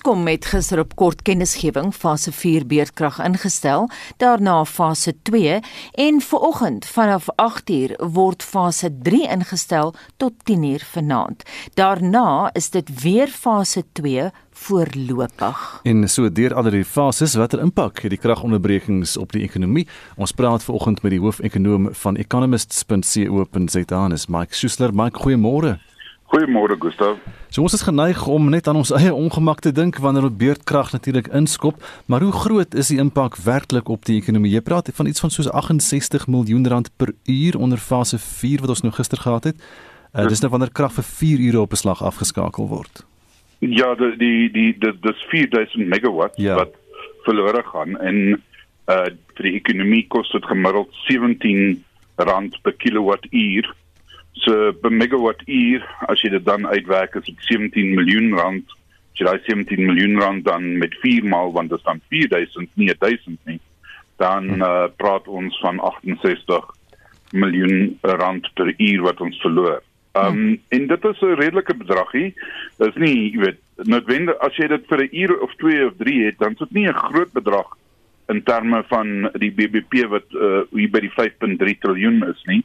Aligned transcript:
Eskom 0.00 0.24
het 0.30 0.46
gister 0.48 0.80
op 0.80 0.94
kort 0.96 1.20
kennisgewing 1.28 1.90
fase 1.92 2.32
4 2.32 2.64
beerdkrag 2.64 3.18
ingestel, 3.20 3.90
daarna 4.16 4.64
fase 4.64 5.12
2 5.28 5.58
en 6.00 6.20
vanoggend 6.24 6.86
vanaf 6.88 7.26
8uur 7.36 7.92
word 8.14 8.40
fase 8.42 8.88
3 9.02 9.28
ingestel 9.28 9.92
tot 10.16 10.32
10uur 10.48 10.80
vanaand. 10.94 11.44
Daarna 11.76 12.48
is 12.56 12.70
dit 12.70 13.02
weer 13.02 13.28
fase 13.28 13.84
2 13.92 14.30
voorlopig. 14.50 15.80
En 15.84 16.08
so 16.08 16.32
deur 16.32 16.54
al 16.54 16.70
die 16.72 16.84
fases 16.84 17.36
watter 17.36 17.60
impak 17.60 18.00
het 18.00 18.16
die 18.16 18.22
kragonderbrekings 18.24 19.18
op 19.20 19.36
die 19.36 19.44
ekonomie? 19.44 19.84
Ons 20.16 20.32
praat 20.32 20.64
vanoggend 20.64 21.02
met 21.04 21.12
die 21.12 21.20
hoofekonoom 21.20 21.92
van 21.92 22.16
economists.co.za, 22.16 24.08
Mike 24.08 24.54
Schuessler. 24.56 24.96
Mike, 24.96 25.20
goeiemôre. 25.20 25.76
Goeiemôre 26.30 26.76
Gustav. 26.78 27.18
So 27.50 27.64
ons 27.66 27.74
is 27.74 27.82
geneig 27.82 28.20
om 28.30 28.44
net 28.52 28.68
aan 28.70 28.78
ons 28.78 28.92
eie 28.98 29.10
ongemak 29.10 29.64
te 29.64 29.72
dink 29.74 29.98
wanneer 29.98 30.28
ons 30.28 30.36
beurtkrag 30.38 30.92
natuurlik 30.94 31.26
inskop, 31.34 31.82
maar 32.06 32.22
hoe 32.22 32.32
groot 32.32 32.74
is 32.78 32.92
die 32.92 33.00
impak 33.02 33.34
werklik 33.42 33.90
op 33.90 34.06
die 34.06 34.20
ekonomie? 34.20 34.52
Jy 34.54 34.62
praat 34.62 34.92
van 34.94 35.10
iets 35.10 35.22
van 35.24 35.34
soos 35.34 35.50
68 35.50 36.28
miljoen 36.30 36.68
rand 36.70 36.92
per 36.96 37.10
uur 37.26 37.58
onder 37.58 37.82
fase 37.82 38.18
4 38.22 38.62
wat 38.62 38.76
ons 38.76 38.84
nou 38.86 38.94
gister 38.94 39.18
gehad 39.18 39.50
het. 39.50 39.58
Uh, 40.14 40.28
dis 40.30 40.42
nou 40.42 40.52
wanneer 40.54 40.70
krag 40.70 40.94
vir 41.00 41.06
4 41.06 41.42
ure 41.48 41.64
op 41.66 41.74
'n 41.74 41.82
slag 41.82 42.02
afgeskakel 42.02 42.68
word. 42.68 43.02
Ja, 43.58 43.94
die 43.94 44.14
die 44.16 44.74
die 44.78 44.94
dis 45.02 45.26
4000 45.34 45.86
megawatt 45.86 46.38
ja. 46.38 46.54
wat 46.54 46.74
verlore 47.26 47.62
gaan 47.72 47.98
en 47.98 48.38
uh 48.86 49.10
vir 49.34 49.46
die 49.46 49.56
ekonomie 49.58 50.06
kos 50.08 50.30
dit 50.30 50.44
gemiddeld 50.44 50.90
17 51.08 51.84
rand 52.16 52.56
per 52.62 52.72
kilowattuur 52.72 53.74
So 54.32 54.72
per 54.72 54.92
megawatt 54.92 55.42
uur 55.46 55.84
as 56.08 56.22
jy 56.22 56.30
dit 56.30 56.44
dan 56.44 56.66
uitwerk 56.66 57.14
is 57.14 57.24
dit 57.24 57.48
17 57.48 57.94
miljoen 57.94 58.34
rand. 58.38 58.64
As 59.12 59.18
jy 59.18 59.26
daai 59.26 59.42
17 59.46 59.84
miljoen 59.86 60.20
rand 60.20 60.44
dan 60.44 60.78
met 60.78 60.94
4 61.02 61.24
maal 61.24 61.52
want 61.52 61.70
dit 61.70 61.78
is 61.78 61.84
dan 61.84 62.00
4000 62.08 62.70
nie 62.74 62.94
1000 62.94 63.38
nie. 63.44 63.60
Dan 64.16 64.62
uh, 64.62 64.88
praat 64.96 65.28
ons 65.28 65.58
van 65.60 65.80
68 65.80 66.70
miljoen 67.32 67.98
rand 68.02 68.48
per 68.54 68.74
uur 68.76 69.02
wat 69.02 69.20
ons 69.20 69.40
verloor. 69.40 69.82
Ehm 70.12 70.26
um, 70.26 70.60
en 70.68 70.86
dit 70.86 71.04
is 71.04 71.20
'n 71.20 71.38
redelike 71.38 71.74
bedragie. 71.76 72.34
Dit 72.78 72.88
is 72.88 72.94
nie, 72.94 73.30
jy 73.32 73.38
weet, 73.38 73.60
noodwendig 73.76 74.38
as 74.38 74.56
jy 74.56 74.66
dit 74.66 74.86
vir 74.86 75.02
'n 75.04 75.14
uur 75.22 75.38
of 75.40 75.54
2 75.54 75.86
of 75.86 75.94
3 75.96 76.24
het, 76.24 76.38
dan 76.38 76.52
is 76.52 76.58
dit 76.58 76.70
nie 76.70 76.88
'n 76.88 76.94
groot 76.94 77.32
bedrag 77.32 77.76
in 78.28 78.42
terme 78.42 78.82
van 78.88 79.30
die 79.38 79.50
BBP 79.50 80.08
wat 80.08 80.26
uh, 80.34 80.62
hier 80.70 80.90
by 80.90 81.00
die 81.00 81.14
5.3 81.14 81.78
trilljoen 81.78 82.22
is 82.28 82.42
nie. 82.44 82.64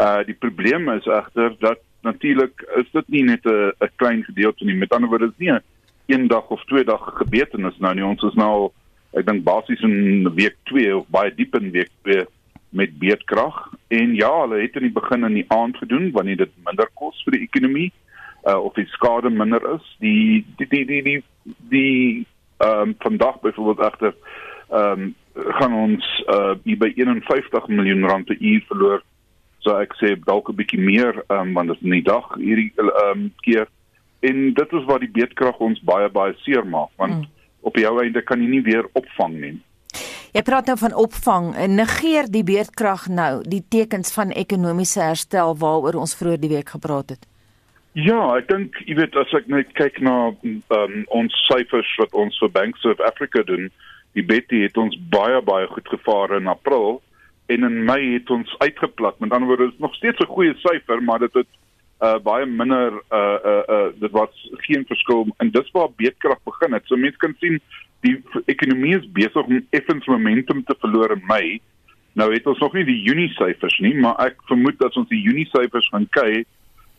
Uh 0.00 0.24
die 0.24 0.34
probleem 0.34 0.88
is 0.88 1.06
egter 1.06 1.54
dat 1.58 1.80
natuurlik 2.02 2.62
is 2.80 2.90
dit 2.92 3.08
nie 3.08 3.22
net 3.22 3.44
'n 3.44 3.72
'n 3.78 3.90
klein 3.96 4.24
gedeelte 4.24 4.64
nie. 4.64 4.74
Met 4.74 4.92
ander 4.92 5.08
woorde, 5.08 5.26
is 5.26 5.38
nie 5.38 5.52
'n 5.52 5.62
een 6.06 6.26
dag 6.26 6.48
of 6.48 6.64
twee 6.64 6.84
dag 6.84 7.02
gebeurtenis 7.14 7.78
nou 7.78 7.94
nie. 7.94 8.04
Ons 8.04 8.22
is 8.22 8.34
nou 8.34 8.48
al 8.48 8.72
ek 9.12 9.26
dink 9.26 9.44
basies 9.44 9.80
in 9.80 10.34
week 10.34 10.56
2 10.62 10.96
of 10.96 11.06
baie 11.08 11.34
diep 11.34 11.54
in 11.54 11.70
week 11.70 11.90
2 12.02 12.24
met 12.70 12.98
beedkrag. 12.98 13.68
En 13.88 14.14
ja, 14.14 14.40
hulle 14.40 14.60
het 14.62 14.74
in 14.74 14.82
die 14.82 14.98
begin 15.00 15.24
in 15.24 15.34
die 15.34 15.48
aand 15.48 15.76
gedoen 15.76 16.10
wanneer 16.10 16.36
dit 16.36 16.50
minder 16.64 16.88
kos 16.94 17.22
vir 17.24 17.32
die 17.32 17.48
ekonomie 17.48 17.92
uh 18.48 18.58
of 18.64 18.74
die 18.74 18.86
skade 18.86 19.30
minder 19.30 19.74
is. 19.74 19.96
Die 19.98 20.44
die 20.56 20.68
die 20.68 20.84
die 20.86 21.02
die, 21.02 21.22
die 21.68 22.26
ehm 22.56 22.80
um, 22.80 22.94
vandag 22.98 23.40
byvoorbeeld 23.40 23.92
egter 23.92 24.14
ehm 24.70 25.00
um, 25.00 25.14
gaan 25.34 25.74
ons 25.74 26.24
uh 26.28 26.54
by 26.64 26.92
51 26.96 27.68
miljoen 27.68 28.06
rand 28.08 28.24
per 28.24 28.36
uur 28.40 28.64
verloor 28.68 29.02
so 29.64 29.76
ek 29.80 29.94
sê 30.00 30.14
dalk 30.26 30.48
'n 30.50 30.56
bietjie 30.56 30.80
meer 30.80 31.22
um, 31.28 31.54
want 31.54 31.68
dit 31.68 31.76
is 31.76 31.84
in 31.84 31.96
die 31.98 32.06
dag 32.06 32.26
hierdie 32.36 32.72
um, 33.06 33.30
keer 33.44 33.68
en 34.20 34.52
dit 34.54 34.72
is 34.72 34.84
wat 34.88 35.00
die 35.00 35.14
beedkrag 35.18 35.58
ons 35.60 35.80
baie 35.80 36.08
baie 36.08 36.34
seer 36.44 36.64
maak 36.64 36.90
want 36.96 37.16
mm. 37.20 37.26
op 37.62 37.74
die 37.74 37.86
ou 37.88 37.98
einde 38.02 38.22
kan 38.22 38.40
jy 38.42 38.48
nie 38.48 38.64
weer 38.64 38.86
opvang 38.94 39.40
nie. 39.40 39.56
Jy 40.30 40.42
praat 40.46 40.68
nou 40.70 40.76
van 40.78 40.94
opvang 40.94 41.50
en 41.58 41.74
negeer 41.74 42.30
die 42.30 42.44
beedkrag 42.46 43.08
nou 43.08 43.42
die 43.42 43.64
tekens 43.68 44.12
van 44.14 44.30
ekonomiese 44.30 45.02
herstel 45.02 45.56
waaroor 45.58 45.98
ons 45.98 46.14
vroeër 46.14 46.40
die 46.40 46.52
week 46.54 46.70
gepraat 46.76 47.16
het. 47.16 47.26
Ja, 47.98 48.36
ek 48.38 48.46
dink 48.48 48.76
jy 48.86 48.94
weet 49.00 49.16
as 49.18 49.32
ek 49.34 49.48
net 49.50 49.72
kyk 49.74 49.98
na 49.98 50.30
um, 50.30 50.94
ons 51.10 51.34
syfers 51.48 51.90
wat 51.98 52.14
ons 52.14 52.38
vir 52.38 52.52
Banks 52.54 52.84
of 52.86 53.00
Africa 53.02 53.42
doen, 53.42 53.66
die 54.14 54.22
Betty 54.22 54.62
het 54.62 54.78
ons 54.78 54.94
baie 55.10 55.40
baie 55.42 55.66
goed 55.74 55.88
gevaar 55.90 56.36
in 56.38 56.46
April 56.46 57.00
en 57.50 57.66
in 57.66 57.84
Mei 57.84 58.12
het 58.12 58.30
ons 58.30 58.54
uitgeplat. 58.58 59.18
Met 59.18 59.32
ander 59.32 59.48
woorde, 59.48 59.72
is 59.72 59.82
nog 59.82 59.94
steeds 59.94 60.18
'n 60.18 60.34
goeie 60.34 60.54
syfer, 60.54 61.02
maar 61.02 61.18
dit 61.18 61.34
het 61.34 61.50
uh 62.00 62.18
baie 62.24 62.46
minder 62.46 62.92
uh 63.12 63.38
uh 63.44 63.62
uh 63.68 63.88
dit 64.00 64.10
was 64.10 64.50
geen 64.64 64.84
verskil 64.86 65.26
en 65.36 65.50
dis 65.50 65.70
waar 65.70 65.88
beedkrag 65.96 66.38
begin 66.44 66.72
het. 66.72 66.86
So 66.86 66.96
mense 66.96 67.18
kan 67.18 67.34
sien 67.40 67.60
die 68.00 68.22
ekonomie 68.44 68.96
is 68.98 69.12
besig 69.12 69.42
om 69.44 69.66
effens 69.70 70.06
momentum 70.06 70.64
te 70.64 70.74
verloor 70.78 71.10
in 71.10 71.22
Mei. 71.26 71.60
Nou 72.12 72.32
het 72.32 72.46
ons 72.46 72.58
nog 72.58 72.72
nie 72.72 72.84
die 72.84 73.02
Junie 73.02 73.28
syfers 73.28 73.78
nie, 73.78 73.94
maar 73.94 74.16
ek 74.24 74.40
vermoed 74.48 74.80
as 74.84 74.96
ons 74.96 75.08
die 75.08 75.20
Junie 75.20 75.48
syfers 75.52 75.88
gaan 75.88 76.08
kyk, 76.16 76.46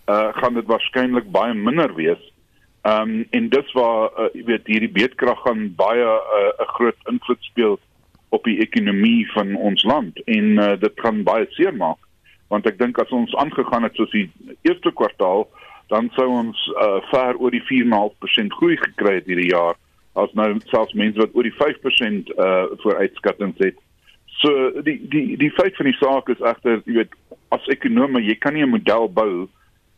uh 0.07 0.29
gaan 0.33 0.53
dit 0.53 0.65
waarskynlik 0.65 1.31
baie 1.31 1.53
minder 1.53 1.95
wees. 1.95 2.21
Um 2.85 3.25
en 3.29 3.49
dis 3.49 3.73
waar 3.73 4.11
uh, 4.17 4.29
jy 4.33 4.43
weet 4.45 4.67
hierdie 4.67 4.93
beedkrag 4.99 5.41
gaan 5.45 5.73
baie 5.75 6.05
'n 6.05 6.61
uh, 6.61 6.67
groot 6.77 7.09
invloed 7.09 7.41
speel 7.41 7.79
op 8.31 8.43
die 8.47 8.59
ekonomie 8.63 9.25
van 9.31 9.55
ons 9.55 9.83
land. 9.83 10.19
En 10.25 10.55
uh, 10.57 10.73
dit 10.79 10.93
kan 11.03 11.23
baie 11.27 11.47
seer 11.57 11.75
maak. 11.75 11.99
Want 12.47 12.67
ek 12.67 12.79
dink 12.79 12.99
as 12.99 13.11
ons 13.15 13.35
aangegaan 13.35 13.83
het 13.83 13.95
soos 13.99 14.11
die 14.15 14.29
eerste 14.67 14.91
kwartaal 14.91 15.47
dan 15.91 16.07
sou 16.15 16.27
ons 16.31 16.59
uh, 16.79 16.99
ver 17.11 17.35
oor 17.39 17.51
die 17.51 17.63
4.5% 17.67 18.55
groei 18.55 18.77
gekry 18.79 19.17
het 19.19 19.27
hierdie 19.27 19.51
jaar. 19.51 19.75
As 20.19 20.31
nou 20.39 20.53
selfs 20.71 20.95
mense 20.95 21.19
wat 21.19 21.35
oor 21.35 21.47
die 21.47 21.55
5% 21.55 22.31
uh 22.35 22.71
vooruitskattings 22.83 23.59
het. 23.63 23.79
So 24.39 24.83
die 24.87 24.97
die 25.11 25.37
die 25.39 25.51
feit 25.55 25.75
van 25.79 25.87
die 25.87 25.97
saak 25.99 26.31
is 26.31 26.43
egter 26.43 26.79
jy 26.85 27.01
weet 27.01 27.15
as 27.55 27.67
ekonome 27.71 28.23
jy 28.23 28.35
kan 28.39 28.55
nie 28.55 28.63
'n 28.63 28.71
model 28.71 29.07
bou 29.11 29.31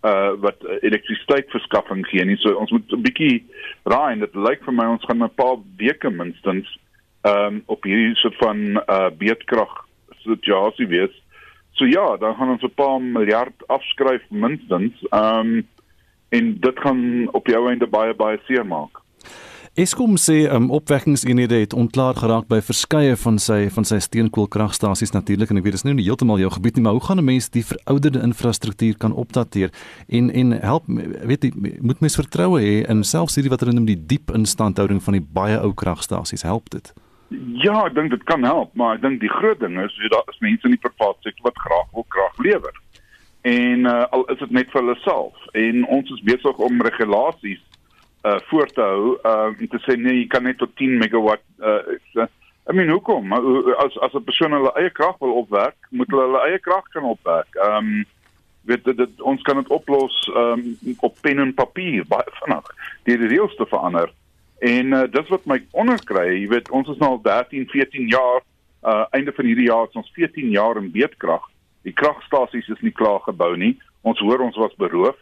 uh 0.03 0.31
wat 0.45 0.65
elektrisiteitsverskaffing 0.81 2.05
gee 2.09 2.25
nie. 2.25 2.37
So 2.41 2.57
ons 2.61 2.73
moet 2.73 2.93
'n 2.93 3.05
bietjie 3.05 3.45
raai 3.85 4.13
en 4.13 4.25
dit 4.25 4.35
lyk 4.35 4.65
vir 4.65 4.73
my 4.73 4.85
ons 4.97 5.05
gaan 5.05 5.23
'n 5.23 5.37
paar 5.37 5.57
weke 5.77 6.09
minstens 6.09 6.77
ehm 7.23 7.45
um, 7.45 7.63
op 7.65 7.83
hierdie 7.83 8.15
soort 8.15 8.35
van 8.37 8.57
uh 8.83 9.09
beedkrag 9.17 9.71
situasie 10.23 10.87
wees. 10.87 11.21
So 11.71 11.85
ja, 11.85 12.17
dan 12.17 12.35
gaan 12.35 12.49
ons 12.49 12.63
'n 12.63 12.73
paar 12.75 13.01
miljard 13.01 13.67
afskryf 13.67 14.23
minstens. 14.29 14.93
Ehm 15.09 15.39
um, 15.39 15.67
en 16.29 16.59
dit 16.59 16.79
gaan 16.79 17.29
op 17.31 17.47
jou 17.47 17.69
einde 17.69 17.87
baie 17.87 18.13
baie 18.13 18.39
seer 18.45 18.65
maak. 18.65 19.03
Eskom 19.73 20.19
sê 20.21 20.43
um, 20.53 20.67
opwekkingseenhede 20.69 21.55
het 21.55 21.73
ontklaar 21.73 22.13
geraak 22.15 22.45
by 22.45 22.59
verskeie 22.61 23.15
van 23.17 23.39
sy 23.41 23.71
van 23.73 23.87
sy 23.89 23.97
steenkoolkragstasies 24.05 25.15
natuurlik 25.15 25.49
en 25.49 25.57
ek 25.57 25.65
weet 25.65 25.73
dit 25.73 25.81
is 25.81 25.85
nou 25.87 25.95
nie 25.97 26.05
heeltemal 26.05 26.37
jou 26.37 26.51
gebied 26.53 26.77
nie, 26.77 26.83
maar 26.85 26.93
hoe 26.93 27.01
gaan 27.01 27.17
'n 27.17 27.25
mens 27.25 27.49
die 27.49 27.65
verouderde 27.65 28.21
infrastruktuur 28.21 28.97
kan 28.97 29.17
opdateer 29.17 29.73
en 30.07 30.29
en 30.29 30.51
help 30.61 30.83
weet 31.25 31.43
jy 31.43 31.51
moet 31.81 32.05
mens 32.05 32.19
vertroue 32.21 32.61
hê 32.61 32.85
in 32.89 33.03
selfs 33.03 33.35
hierdie 33.35 33.49
wat 33.49 33.65
hulle 33.65 33.73
noem 33.73 33.89
die 33.89 33.97
diep 34.05 34.29
instandhouding 34.29 35.01
van 35.01 35.13
die 35.13 35.25
baie 35.33 35.57
ou 35.57 35.73
kragstasies 35.73 36.45
help 36.45 36.69
dit? 36.69 36.93
Ja, 37.63 37.85
ek 37.85 37.95
dink 37.95 38.09
dit 38.13 38.23
kan 38.29 38.43
help, 38.43 38.73
maar 38.77 38.95
ek 38.95 39.01
dink 39.01 39.21
die 39.21 39.31
groot 39.31 39.59
ding 39.59 39.79
is 39.81 39.95
jy 40.01 40.09
daar 40.13 40.27
is 40.29 40.41
mense 40.43 40.67
in 40.67 40.75
die 40.75 40.81
private 40.83 41.21
sektor 41.21 41.49
wat 41.49 41.61
graag 41.65 41.89
wil 41.93 42.05
krag 42.13 42.37
lewer. 42.37 42.75
En 43.43 43.85
uh, 43.89 44.03
al 44.15 44.25
is 44.31 44.39
dit 44.39 44.51
net 44.51 44.69
vir 44.71 44.81
hulle 44.81 44.95
self 45.03 45.47
en 45.59 45.85
ons 45.91 46.11
is 46.15 46.27
besig 46.27 46.61
om 46.63 46.81
regulasies 46.81 47.63
uh 48.23 48.37
voor 48.47 48.69
te 48.71 48.81
hou 48.81 49.17
uh 49.27 49.49
om 49.51 49.67
te 49.67 49.79
sê 49.83 49.97
nee, 49.99 50.21
jy 50.21 50.27
kan 50.31 50.45
net 50.47 50.61
tot 50.61 50.71
10 50.79 50.95
megawatt 51.01 51.43
uh 51.59 52.27
I 52.63 52.71
mean 52.71 52.89
hoekom? 52.89 53.33
As 53.33 53.97
as 53.99 54.13
'n 54.15 54.23
persoon 54.23 54.55
hulle 54.55 54.71
eie 54.79 54.89
krag 54.89 55.17
wil 55.19 55.33
opwerk, 55.43 55.75
moet 55.89 56.07
hulle 56.07 56.21
hulle 56.21 56.43
eie 56.47 56.59
krag 56.59 56.87
kan 56.95 57.03
opwerk. 57.03 57.55
Um 57.59 58.05
weet 58.63 58.83
dit, 58.83 58.97
dit 58.97 59.21
ons 59.21 59.41
kan 59.41 59.59
dit 59.59 59.67
oplos 59.67 60.15
um 60.35 60.77
op 60.99 61.17
pen 61.21 61.39
en 61.39 61.53
papier 61.53 62.07
baie 62.07 62.31
vinnig. 62.39 62.69
Die 63.03 63.17
reëls 63.19 63.55
te 63.55 63.65
verander. 63.67 64.13
En 64.63 64.93
uh, 64.95 65.03
dis 65.11 65.27
wat 65.27 65.45
my 65.49 65.57
onderkry, 65.75 66.27
jy 66.37 66.47
weet, 66.53 66.69
ons 66.71 66.87
is 66.87 66.99
nou 67.01 67.17
al 67.17 67.23
13, 67.25 67.67
14 67.71 68.07
jaar 68.11 68.43
uh 68.83 69.05
einde 69.15 69.31
van 69.35 69.47
hierdie 69.47 69.69
jaar 69.69 69.87
is 69.87 69.95
ons 69.95 70.11
14 70.15 70.49
jaar 70.51 70.77
in 70.79 70.89
beedkrag. 70.91 71.43
Die 71.87 71.93
kragstasies 71.95 72.67
is 72.71 72.81
nie 72.83 72.91
klaar 72.91 73.21
gebou 73.23 73.53
nie. 73.59 73.77
Ons 74.03 74.19
hoor 74.19 74.43
ons 74.43 74.59
was 74.59 74.75
beroof. 74.79 75.19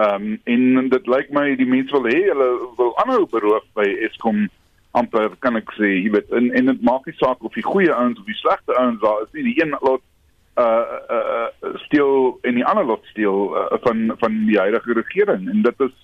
Ehm 0.00 0.26
um, 0.28 0.40
en 0.54 0.88
dit 0.92 1.08
lyk 1.08 1.32
my 1.36 1.54
die 1.56 1.68
mense 1.68 1.92
wil 1.96 2.08
hê 2.08 2.20
hulle 2.28 2.48
wil 2.76 2.92
aanhou 3.02 3.24
beroof 3.32 3.64
by 3.76 3.86
Eskom 4.08 4.46
amper 4.96 5.32
kan 5.44 5.56
ek 5.60 5.72
sê, 5.76 5.88
jy 5.98 6.12
weet, 6.14 6.28
en 6.36 6.52
en 6.56 6.70
dit 6.72 6.84
maak 6.84 7.08
nie 7.08 7.16
saak 7.16 7.44
of 7.44 7.56
die 7.56 7.64
goeie 7.64 7.92
ouens 7.92 8.20
of 8.20 8.28
die 8.28 8.36
slegte 8.40 8.76
ouens 8.76 9.00
daar 9.04 9.24
is 9.24 9.32
nie. 9.36 9.48
Die 9.50 9.56
een 9.62 9.76
lot 9.80 10.04
uh 10.58 11.00
uh 11.16 11.74
steel 11.86 12.38
en 12.48 12.56
die 12.60 12.66
ander 12.66 12.86
lot 12.88 13.04
steel 13.12 13.52
uh, 13.56 13.66
van 13.84 14.08
van 14.20 14.38
die 14.48 14.58
huidige 14.58 14.96
regering 15.00 15.48
en 15.48 15.62
dit 15.62 15.84
is 15.88 15.96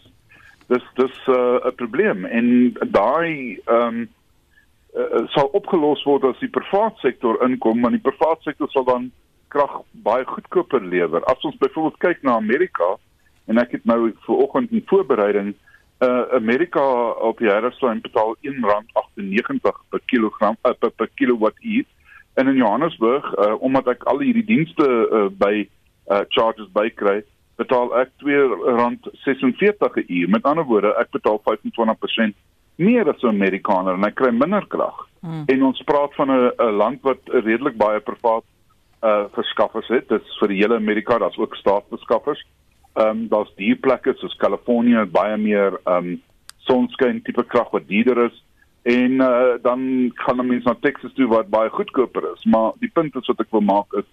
dis 0.66 0.84
dis 0.94 1.16
uh, 1.28 1.34
'n 1.34 1.66
uh, 1.66 1.74
probleem. 1.76 2.24
En 2.24 2.46
daai 2.90 3.60
ehm 3.64 3.86
um, 3.86 4.08
uh, 4.94 5.26
sal 5.34 5.50
opgelos 5.52 6.02
word 6.04 6.24
as 6.24 6.38
die 6.38 6.48
private 6.48 6.98
sektor 7.02 7.42
inkom 7.44 7.82
want 7.82 7.96
die 7.96 8.10
private 8.10 8.42
sektor 8.42 8.70
sal 8.70 8.84
dan 8.84 9.10
krag 9.48 9.82
baie 9.90 10.24
goedkoper 10.24 10.82
lewer. 10.82 11.24
As 11.24 11.42
ons 11.42 11.58
byvoorbeeld 11.58 11.98
kyk 11.98 12.22
na 12.22 12.34
Amerika 12.34 12.96
en 13.46 13.58
ek 13.58 13.76
het 13.76 13.84
nou 13.84 14.12
ver 14.26 14.42
oggend 14.46 14.72
in 14.72 14.84
voorbereiding 14.86 15.54
uh, 16.02 16.22
Amerika 16.34 16.84
op 17.30 17.38
die 17.38 17.50
herfstlyn 17.50 18.00
betaal 18.00 18.36
R1.98 18.42 19.82
per 19.90 20.02
kilogram 20.06 20.56
uh, 20.62 20.72
per, 20.78 20.90
per 20.90 21.10
kilowattuur. 21.14 21.84
En 22.34 22.48
in 22.50 22.56
Johannesburg 22.56 23.26
uh, 23.38 23.54
omdat 23.62 23.92
ek 23.94 24.08
al 24.10 24.24
hierdie 24.24 24.46
dienste 24.46 24.86
uh, 24.88 25.26
by 25.38 25.68
uh, 26.10 26.24
charges 26.34 26.70
bykry 26.74 27.22
betaal 27.56 27.92
ek 28.00 28.10
R2.46 28.20 29.78
per 29.78 30.04
uur. 30.06 30.28
Met 30.28 30.44
ander 30.44 30.64
woorde 30.64 30.94
ek 31.00 31.10
betaal 31.10 31.40
25% 31.44 32.34
meer 32.76 33.08
as 33.08 33.22
'n 33.22 33.28
Amerikaner 33.28 33.94
en 33.94 34.04
ek 34.04 34.14
kry 34.14 34.30
minder 34.30 34.66
krag. 34.66 35.06
Hmm. 35.24 35.44
en 35.48 35.62
ons 35.62 35.82
praat 35.88 36.14
van 36.14 36.30
'n 36.30 36.76
land 36.76 37.00
wat 37.02 37.20
redelik 37.24 37.76
baie 37.76 38.00
privaat 38.00 38.44
uh 39.02 39.24
verskaffers 39.32 39.88
het. 39.88 40.08
Dis 40.08 40.38
vir 40.40 40.48
die 40.48 40.60
hele 40.60 40.76
Amerika 40.76 41.18
daar's 41.18 41.38
ook 41.38 41.56
staatsverskaffers. 41.56 42.44
Ehm 42.94 43.08
um, 43.08 43.28
daar's 43.28 43.52
die 43.56 43.74
plekke 43.74 44.14
soos 44.16 44.36
Kalifornië 44.36 45.04
baie 45.04 45.36
meer 45.36 45.80
ehm 45.84 45.96
um, 45.96 46.22
sonskyn 46.68 47.22
tipe 47.22 47.44
krag 47.44 47.70
wat 47.70 47.88
duurder 47.88 48.24
is. 48.24 48.44
En 48.82 49.12
uh, 49.12 49.56
dan 49.62 50.10
gaan 50.14 50.46
mense 50.46 50.68
na 50.68 50.76
Texas 50.80 51.12
toe 51.14 51.26
wat 51.26 51.48
baie 51.48 51.70
goedkoper 51.70 52.32
is. 52.34 52.44
Maar 52.44 52.72
die 52.80 52.90
punt 52.92 53.16
is 53.16 53.26
wat 53.26 53.40
ek 53.40 53.50
wil 53.50 53.60
maak 53.60 53.92
is 53.92 54.08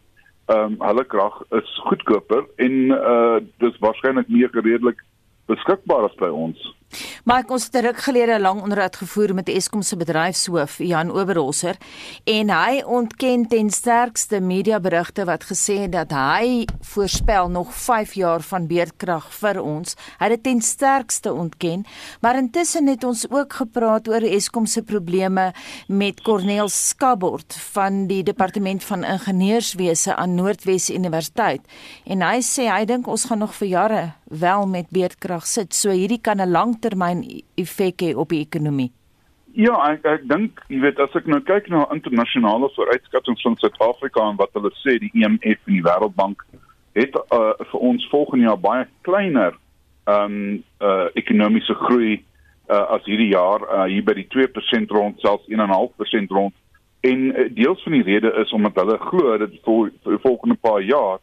ehm 0.51 0.73
um, 0.73 0.75
hulle 0.87 1.03
krag 1.07 1.37
is 1.57 1.71
goedkoper 1.87 2.45
en 2.65 2.77
uh, 2.95 3.39
dis 3.63 3.77
waarskynlik 3.83 4.27
meer 4.27 4.51
redelik 4.53 4.99
beskikbaar 5.51 6.07
as 6.09 6.15
by 6.19 6.29
ons. 6.29 6.59
Maar 7.23 7.43
ons 7.47 7.63
het 7.63 7.75
ruk 7.83 7.97
gelede 7.97 8.37
'n 8.37 8.41
lang 8.41 8.61
onderhoud 8.61 8.95
gevoer 8.95 9.33
met 9.33 9.49
Eskom 9.49 9.81
se 9.81 9.95
bedryfshoof 9.97 10.77
Jan 10.77 11.11
Oberholzer 11.11 11.75
en 12.23 12.49
hy 12.49 12.81
ontken 12.85 13.47
ten 13.47 13.69
sterkste 13.69 14.39
mediaberigte 14.39 15.25
wat 15.25 15.43
gesê 15.43 15.77
het 15.81 15.91
dat 15.91 16.11
hy 16.11 16.65
voorspel 16.81 17.49
nog 17.49 17.73
5 17.73 18.13
jaar 18.13 18.41
van 18.41 18.67
beerdkrag 18.67 19.33
vir 19.33 19.61
ons. 19.61 19.95
Hy 20.19 20.25
het 20.25 20.33
dit 20.33 20.43
ten 20.43 20.61
sterkste 20.61 21.33
ontken, 21.33 21.85
maar 22.21 22.35
intussen 22.35 22.87
het 22.87 23.03
ons 23.03 23.29
ook 23.29 23.53
gepraat 23.53 24.07
oor 24.07 24.21
Eskom 24.21 24.65
se 24.65 24.81
probleme 24.81 25.53
met 25.87 26.21
Corneel 26.21 26.69
Skabord 26.69 27.55
van 27.73 28.07
die 28.07 28.23
departement 28.23 28.83
van 28.83 29.03
ingenieurswese 29.03 30.15
aan 30.15 30.35
Noordwes 30.35 30.89
Universiteit 30.89 31.61
en 32.05 32.21
hy 32.21 32.39
sê 32.41 32.67
hy 32.71 32.85
dink 32.85 33.07
ons 33.07 33.25
gaan 33.25 33.39
nog 33.39 33.55
vir 33.55 33.67
jare 33.67 34.01
wel 34.31 34.67
met 34.67 34.89
beerdkrag 34.89 35.47
sit. 35.47 35.75
So 35.75 35.91
hierdie 35.91 36.21
kan 36.21 36.41
'n 36.41 36.51
langtermyn 36.81 37.43
effek 37.57 38.01
hê 38.01 38.15
op 38.15 38.29
die 38.29 38.41
ekonomie. 38.41 38.91
Ja, 39.53 39.75
ek 39.91 40.05
ek 40.05 40.27
dink, 40.29 40.61
jy 40.69 40.79
weet, 40.79 40.99
as 40.99 41.13
ek 41.15 41.27
nou 41.27 41.41
kyk 41.43 41.67
na 41.69 41.85
internasionale 41.91 42.69
vooruitskattinge 42.75 43.41
van 43.43 43.57
Suid-Afrika 43.59 44.29
en 44.29 44.39
wat 44.39 44.53
hulle 44.55 44.71
sê 44.79 44.97
die 44.99 45.11
IMF 45.13 45.59
en 45.67 45.75
die 45.75 45.83
Wêreldbank 45.83 46.45
het 46.95 47.15
uh, 47.15 47.53
vir 47.59 47.79
ons 47.79 48.07
volgende 48.11 48.47
jaar 48.47 48.59
baie 48.59 48.87
kleiner 49.07 49.57
ehm 50.09 50.33
um, 50.33 50.63
uh, 50.81 51.07
ekonomiese 51.15 51.75
groei 51.85 52.15
uh, 52.71 52.95
as 52.95 53.03
hierdie 53.05 53.29
jaar 53.31 53.61
uh, 53.67 53.85
hier 53.91 54.03
by 54.03 54.15
die 54.17 54.27
2% 54.33 54.91
rond, 54.91 55.19
selfs 55.21 55.45
1.5% 55.51 56.31
rond. 56.33 56.55
En 57.05 57.27
uh, 57.29 57.45
deels 57.53 57.83
van 57.83 57.95
die 57.99 58.07
rede 58.07 58.31
is 58.41 58.51
omdat 58.51 58.79
hulle 58.81 58.97
glo 59.03 59.37
dat 59.37 59.53
vir 59.67 59.91
die 60.07 60.23
volgende 60.23 60.57
paar 60.57 60.81
jaar 60.81 61.19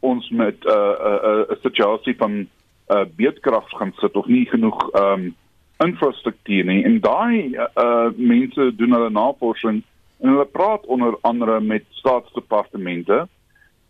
ons 0.00 0.28
met 0.30 0.60
'n 0.64 0.68
uh, 0.68 0.92
'n 0.92 1.18
uh, 1.24 1.44
uh, 1.50 1.62
situasie 1.62 2.14
van 2.16 2.46
uh, 2.92 3.04
beedkrag 3.16 3.68
gaan 3.78 3.92
sit 4.00 4.16
of 4.16 4.26
nie 4.26 4.44
genoeg 4.50 4.78
um, 4.98 5.32
infrastruktuur 5.82 6.64
nie. 6.68 6.82
En 6.84 7.00
daai 7.00 7.56
uh, 7.56 8.10
mense 8.16 8.68
doen 8.76 8.96
hulle 8.96 9.10
navorsing 9.10 9.82
en 10.22 10.34
hulle 10.34 10.46
praat 10.46 10.86
onder 10.86 11.16
andere 11.26 11.60
met 11.60 11.86
staatsdepartemente 11.98 13.26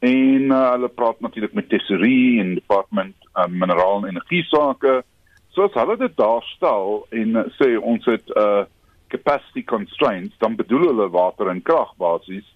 en 0.03 0.43
uh, 0.51 0.71
hulle 0.71 0.89
praat 0.89 1.21
natuurlik 1.21 1.53
met 1.55 1.69
tesorie 1.69 2.41
en 2.41 2.55
departement 2.55 3.15
uh, 3.35 3.47
mineraal 3.47 4.03
en 4.03 4.15
energie 4.15 4.45
sake. 4.49 5.03
Soos 5.53 5.75
hulle 5.77 5.97
dit 6.01 6.17
daar 6.17 6.43
stel 6.55 7.05
en 7.11 7.37
uh, 7.37 7.45
sê 7.61 7.75
ons 7.77 8.09
het 8.11 8.33
uh, 8.37 8.65
capacity 9.13 9.65
constraints, 9.69 10.35
dan 10.41 10.57
bedoel 10.57 10.89
hulle 10.89 11.09
water 11.13 11.51
en 11.53 11.63
krag 11.63 11.93
basies. 12.01 12.49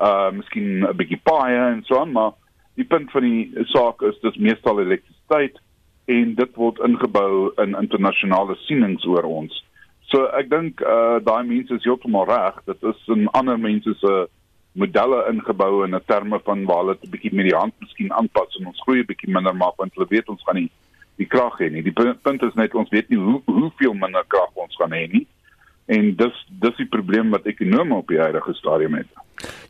Uh 0.00 0.30
miskien 0.32 0.80
'n 0.80 0.96
bietjie 0.96 1.20
baie 1.28 1.58
en 1.70 1.82
so 1.84 2.00
aan, 2.00 2.12
maar 2.12 2.32
die 2.74 2.86
punt 2.88 3.10
van 3.12 3.22
die 3.22 3.64
saak 3.68 4.02
is 4.02 4.16
dis 4.24 4.38
meestal 4.40 4.80
elektrisiteit 4.80 5.60
en 6.10 6.34
dit 6.34 6.56
word 6.56 6.80
ingebou 6.86 7.50
in 7.62 7.76
internasionale 7.78 8.56
sienings 8.66 9.06
oor 9.06 9.28
ons. 9.28 9.54
So 10.10 10.26
ek 10.38 10.50
dink 10.50 10.82
uh 10.82 11.18
daai 11.22 11.46
mense 11.46 11.74
is 11.74 11.86
heeltemal 11.86 12.26
reg. 12.26 12.58
Dit 12.66 12.82
is 12.92 13.00
in 13.14 13.28
ander 13.38 13.58
mense 13.58 13.94
se 14.02 14.14
modelle 14.72 15.24
ingebou 15.30 15.84
in 15.84 15.94
'n 15.94 16.06
terme 16.06 16.40
van 16.44 16.64
waar 16.66 16.82
hulle 16.82 16.96
'n 16.98 17.10
bietjie 17.10 17.34
met 17.34 17.48
die 17.50 17.58
hand 17.58 17.74
miskien 17.80 18.12
aanpas 18.12 18.56
en 18.58 18.66
ons 18.66 18.82
groei 18.86 19.00
'n 19.00 19.10
bietjie 19.10 19.32
minder 19.32 19.54
maak 19.54 19.76
want 19.76 19.94
hulle 19.94 20.10
weet 20.10 20.28
ons 20.28 20.42
gaan 20.46 20.56
nie 20.62 20.70
die 21.20 21.28
krag 21.28 21.58
hê 21.60 21.68
nie. 21.70 21.82
Die 21.82 21.92
punt 21.92 22.42
is 22.42 22.54
net 22.54 22.74
ons 22.74 22.90
weet 22.90 23.08
nie 23.12 23.18
hoe 23.18 23.40
hoeveel 23.44 23.94
minder 23.94 24.24
krag 24.32 24.50
ons 24.54 24.76
gaan 24.80 24.92
hê 24.96 25.06
nie. 25.12 25.26
En 25.86 26.16
dis 26.16 26.46
dis 26.48 26.76
die 26.76 26.86
probleem 26.86 27.30
wat 27.30 27.46
ekonome 27.46 27.94
op 27.94 28.08
die 28.08 28.20
huidige 28.20 28.54
stadium 28.54 28.94
het. 28.94 29.08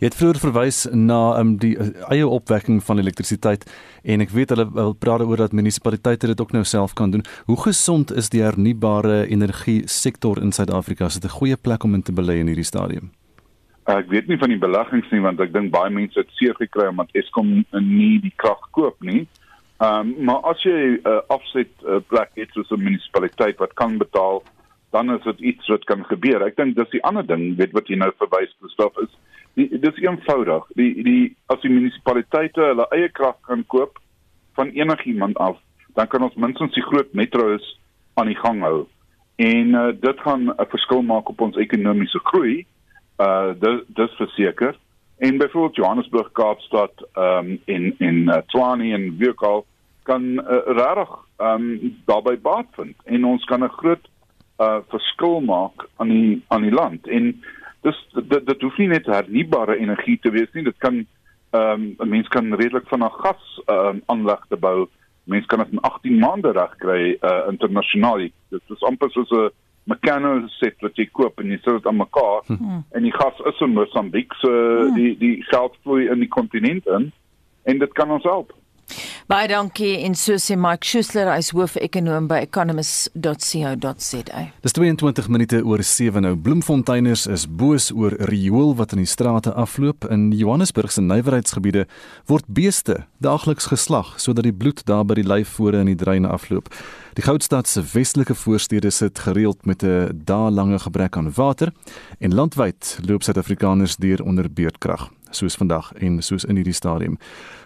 Jy 0.00 0.08
het 0.08 0.16
vroeër 0.18 0.40
verwys 0.42 0.78
na 0.90 1.38
um, 1.38 1.54
die 1.62 1.76
uh, 1.78 1.90
eie 2.10 2.26
opwekking 2.26 2.80
van 2.84 2.98
elektrisiteit 2.98 3.66
en 4.02 4.24
ek 4.24 4.32
weet 4.34 4.54
hulle 4.54 4.66
wil 4.74 4.94
praat 4.98 5.22
oor 5.22 5.44
dat 5.44 5.54
munisipaliteite 5.56 6.32
dit 6.32 6.40
ook 6.40 6.52
nou 6.56 6.64
self 6.64 6.94
kan 6.98 7.10
doen. 7.14 7.24
Hoe 7.46 7.60
gesond 7.62 8.10
is 8.10 8.30
die 8.34 8.42
hernubare 8.42 9.26
energie 9.28 9.82
sektor 9.86 10.40
in 10.42 10.52
Suid-Afrika? 10.52 11.06
Is 11.06 11.20
dit 11.20 11.30
'n 11.30 11.38
goeie 11.38 11.56
plek 11.56 11.84
om 11.84 11.94
in 11.94 12.02
te 12.02 12.12
belê 12.12 12.40
in 12.40 12.46
hierdie 12.46 12.70
stadium? 12.72 13.10
Ek 13.86 14.08
weet 14.08 14.26
nie 14.28 14.38
van 14.38 14.48
die 14.48 14.58
beleggings 14.58 15.10
nie 15.10 15.20
want 15.20 15.40
ek 15.40 15.52
dink 15.52 15.70
baie 15.70 15.90
mense 15.90 16.18
het 16.18 16.28
seer 16.38 16.54
gekry 16.54 16.86
omdat 16.88 17.08
Eskom 17.12 17.64
nie 17.72 18.20
die 18.20 18.34
krag 18.36 18.60
koop 18.70 18.96
nie. 19.00 19.26
Ehm 19.80 20.00
um, 20.00 20.24
maar 20.24 20.40
as 20.44 20.62
jy 20.62 20.70
'n 20.70 21.00
uh, 21.08 21.20
afset 21.28 21.70
uh, 21.88 22.00
plek 22.08 22.30
het 22.34 22.50
soos 22.52 22.70
'n 22.70 22.82
munisipaliteit 22.82 23.58
wat 23.58 23.72
kan 23.74 23.98
betaal, 23.98 24.42
dan 24.90 25.10
is 25.14 25.22
dit 25.22 25.40
iets 25.40 25.68
wat 25.68 25.84
kan 25.84 26.04
gebeur. 26.04 26.42
Ek 26.42 26.56
dink 26.56 26.76
dis 26.76 26.90
die 26.90 27.02
ander 27.06 27.26
ding, 27.26 27.56
weet 27.56 27.74
wat 27.76 27.88
jy 27.88 27.98
nou 28.00 28.10
verwys, 28.18 28.54
Gustaf 28.60 28.96
is 29.02 29.12
die, 29.54 29.68
dis 29.78 30.02
eenvoudig. 30.02 30.66
Die 30.78 30.92
die 31.06 31.22
as 31.52 31.60
die 31.64 31.72
munisipaliteite 31.72 32.72
hulle 32.72 32.86
eie 32.96 33.10
krag 33.14 33.38
kan 33.46 33.64
koop 33.66 34.00
van 34.58 34.72
enigiemand 34.74 35.38
af, 35.38 35.58
dan 35.94 36.10
kan 36.10 36.26
ons 36.26 36.34
minstens 36.34 36.74
die 36.74 36.86
groot 36.86 37.12
metro's 37.14 37.66
aan 38.18 38.30
die 38.30 38.38
gang 38.38 38.62
hou. 38.66 38.86
En 39.40 39.74
uh, 39.74 39.88
dit 39.96 40.20
gaan 40.26 40.50
'n 40.50 40.70
verskil 40.74 41.02
maak 41.02 41.28
op 41.28 41.40
ons 41.40 41.56
ekonomiese 41.56 42.20
groei. 42.32 42.66
Uh 43.18 43.54
dis 43.58 43.82
dis 43.86 44.16
verseker. 44.16 44.76
En 45.20 45.36
byvoorbeeld 45.38 45.76
Johannesburg, 45.76 46.32
Kaapstad, 46.32 46.92
ehm 47.12 47.46
um, 47.46 47.60
in 47.64 47.94
in 47.98 48.28
uh, 48.28 48.36
Tshwane 48.46 48.92
en 48.92 49.16
Wiekel 49.18 49.66
kan 50.02 50.22
uh, 50.22 50.62
regtig 50.64 51.10
ehm 51.36 51.70
um, 51.70 51.98
daarbey 52.04 52.38
baat 52.38 52.66
vind 52.70 52.96
en 53.04 53.24
ons 53.24 53.44
kan 53.44 53.64
'n 53.64 53.68
groot 53.68 54.08
uh 54.60 54.80
verskil 54.92 55.40
maak 55.40 55.88
aan 55.96 56.08
die 56.08 56.42
aan 56.48 56.62
die 56.62 56.74
land. 56.74 57.08
En 57.08 57.32
dis 57.86 58.00
dit 58.12 58.46
dit 58.46 58.62
hoef 58.62 58.78
nie 58.78 58.88
net 58.92 59.08
hernubare 59.08 59.78
energie 59.80 60.18
te 60.20 60.32
wees 60.34 60.50
nie 60.52 60.66
dit 60.68 60.78
kan 60.84 61.00
ehm 61.50 61.82
um, 61.82 61.94
'n 61.98 62.08
mens 62.08 62.28
kan 62.28 62.54
redelik 62.54 62.88
van 62.88 63.04
'n 63.04 63.16
gas 63.22 63.62
ehm 63.66 63.86
um, 63.86 64.02
aanleg 64.06 64.44
te 64.48 64.56
bou 64.56 64.88
mens 65.24 65.46
kan 65.46 65.58
dit 65.58 65.72
in 65.72 65.80
18 65.80 66.18
maande 66.18 66.52
reg 66.52 66.76
kry 66.76 67.16
uh, 67.20 67.42
internasionaal 67.48 68.18
dit 68.48 68.62
is 68.76 68.82
amper 68.82 69.10
soos 69.10 69.30
'n 69.30 69.50
mekano 69.84 70.46
set 70.46 70.76
wat 70.80 70.96
jy 70.96 71.08
koop 71.12 71.40
en 71.40 71.50
jy 71.50 71.58
sit 71.62 71.72
dit 71.72 71.86
aan 71.86 71.96
mekaar 71.96 72.42
hmm. 72.46 72.84
en 72.90 73.02
die 73.02 73.16
gas 73.16 73.40
is 73.50 73.60
in 73.60 73.72
Mosambiek 73.72 74.34
so 74.34 74.50
hmm. 74.50 74.94
die 74.94 75.16
die 75.18 75.42
geld 75.42 75.76
vloei 75.82 76.08
in 76.08 76.18
die 76.18 76.28
kontinent 76.28 76.86
in 76.86 77.12
en 77.62 77.78
dit 77.78 77.92
kan 77.92 78.10
ons 78.10 78.22
help 78.22 78.52
Baie 79.30 79.46
dankie 79.46 79.92
en 80.02 80.16
so 80.18 80.34
sê 80.42 80.56
Mike 80.58 80.82
Schuessler 80.82 81.28
hy's 81.30 81.52
hoofekonoom 81.54 82.24
by 82.26 82.40
economist.co.za. 82.42 84.40
Dis 84.64 84.74
22 84.74 85.28
minute 85.30 85.60
oor 85.62 85.84
7 85.86 86.24
nou. 86.24 86.32
Bloemfonteiners 86.34 87.28
is 87.30 87.44
boos 87.46 87.92
oor 87.94 88.16
riool 88.26 88.74
wat 88.80 88.90
in 88.96 89.04
die 89.04 89.06
strate 89.06 89.52
afloop 89.54 90.08
in 90.10 90.32
Johannesburg 90.34 90.90
se 90.90 91.04
nywerheidsgebiede 91.06 91.84
word 92.26 92.48
beeste 92.50 93.04
daagliks 93.22 93.70
geslag 93.70 94.16
sodat 94.18 94.48
die 94.48 94.56
bloed 94.64 94.82
daar 94.90 95.06
by 95.06 95.20
die 95.20 95.28
lyfvore 95.28 95.78
in 95.78 95.92
die 95.92 96.00
dreine 96.02 96.34
afloop. 96.34 96.66
Die 97.14 97.22
Goudstad 97.22 97.70
se 97.70 97.86
westelike 97.94 98.34
voorstede 98.34 98.90
sit 98.90 99.22
gereeld 99.28 99.62
met 99.62 99.86
'n 99.86 100.10
dae-lange 100.26 100.82
gebrek 100.82 101.16
aan 101.16 101.30
water 101.30 101.70
en 102.18 102.34
landwyd 102.34 102.98
loop 103.06 103.22
Suid-Afrikaners 103.22 103.96
deur 103.96 104.24
onder 104.26 104.50
beurtkrag 104.50 105.06
soos 105.30 105.56
vandag 105.56 105.92
en 106.00 106.18
soos 106.22 106.44
in 106.44 106.58
hierdie 106.58 106.74
stadium. 106.74 107.16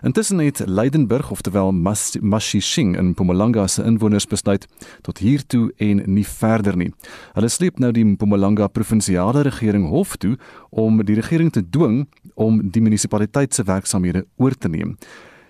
Intussen 0.03 0.39
het 0.39 0.63
Leidenburg 0.67 1.31
ofterwel 1.31 1.73
Mashishing 2.21 2.97
in 2.97 3.13
Mpumalanga 3.13 3.67
se 3.67 3.85
inwoners 3.85 4.27
besluit 4.27 4.67
tot 5.03 5.19
hier 5.19 5.47
toe 5.47 5.73
en 5.77 6.03
nie 6.07 6.27
verder 6.27 6.77
nie. 6.77 6.93
Hulle 7.35 7.49
sleep 7.49 7.79
nou 7.79 7.93
die 7.93 8.05
Mpumalanga 8.05 8.69
provinsiale 8.69 9.43
regering 9.43 9.89
hof 9.89 10.17
toe 10.17 10.37
om 10.71 11.05
die 11.05 11.19
regering 11.21 11.53
te 11.53 11.63
dwing 11.71 12.07
om 12.35 12.61
die 12.71 12.83
munisipaliteit 12.83 13.55
se 13.55 13.65
werksamehede 13.65 14.27
oor 14.37 14.55
te 14.59 14.69
neem. 14.69 14.97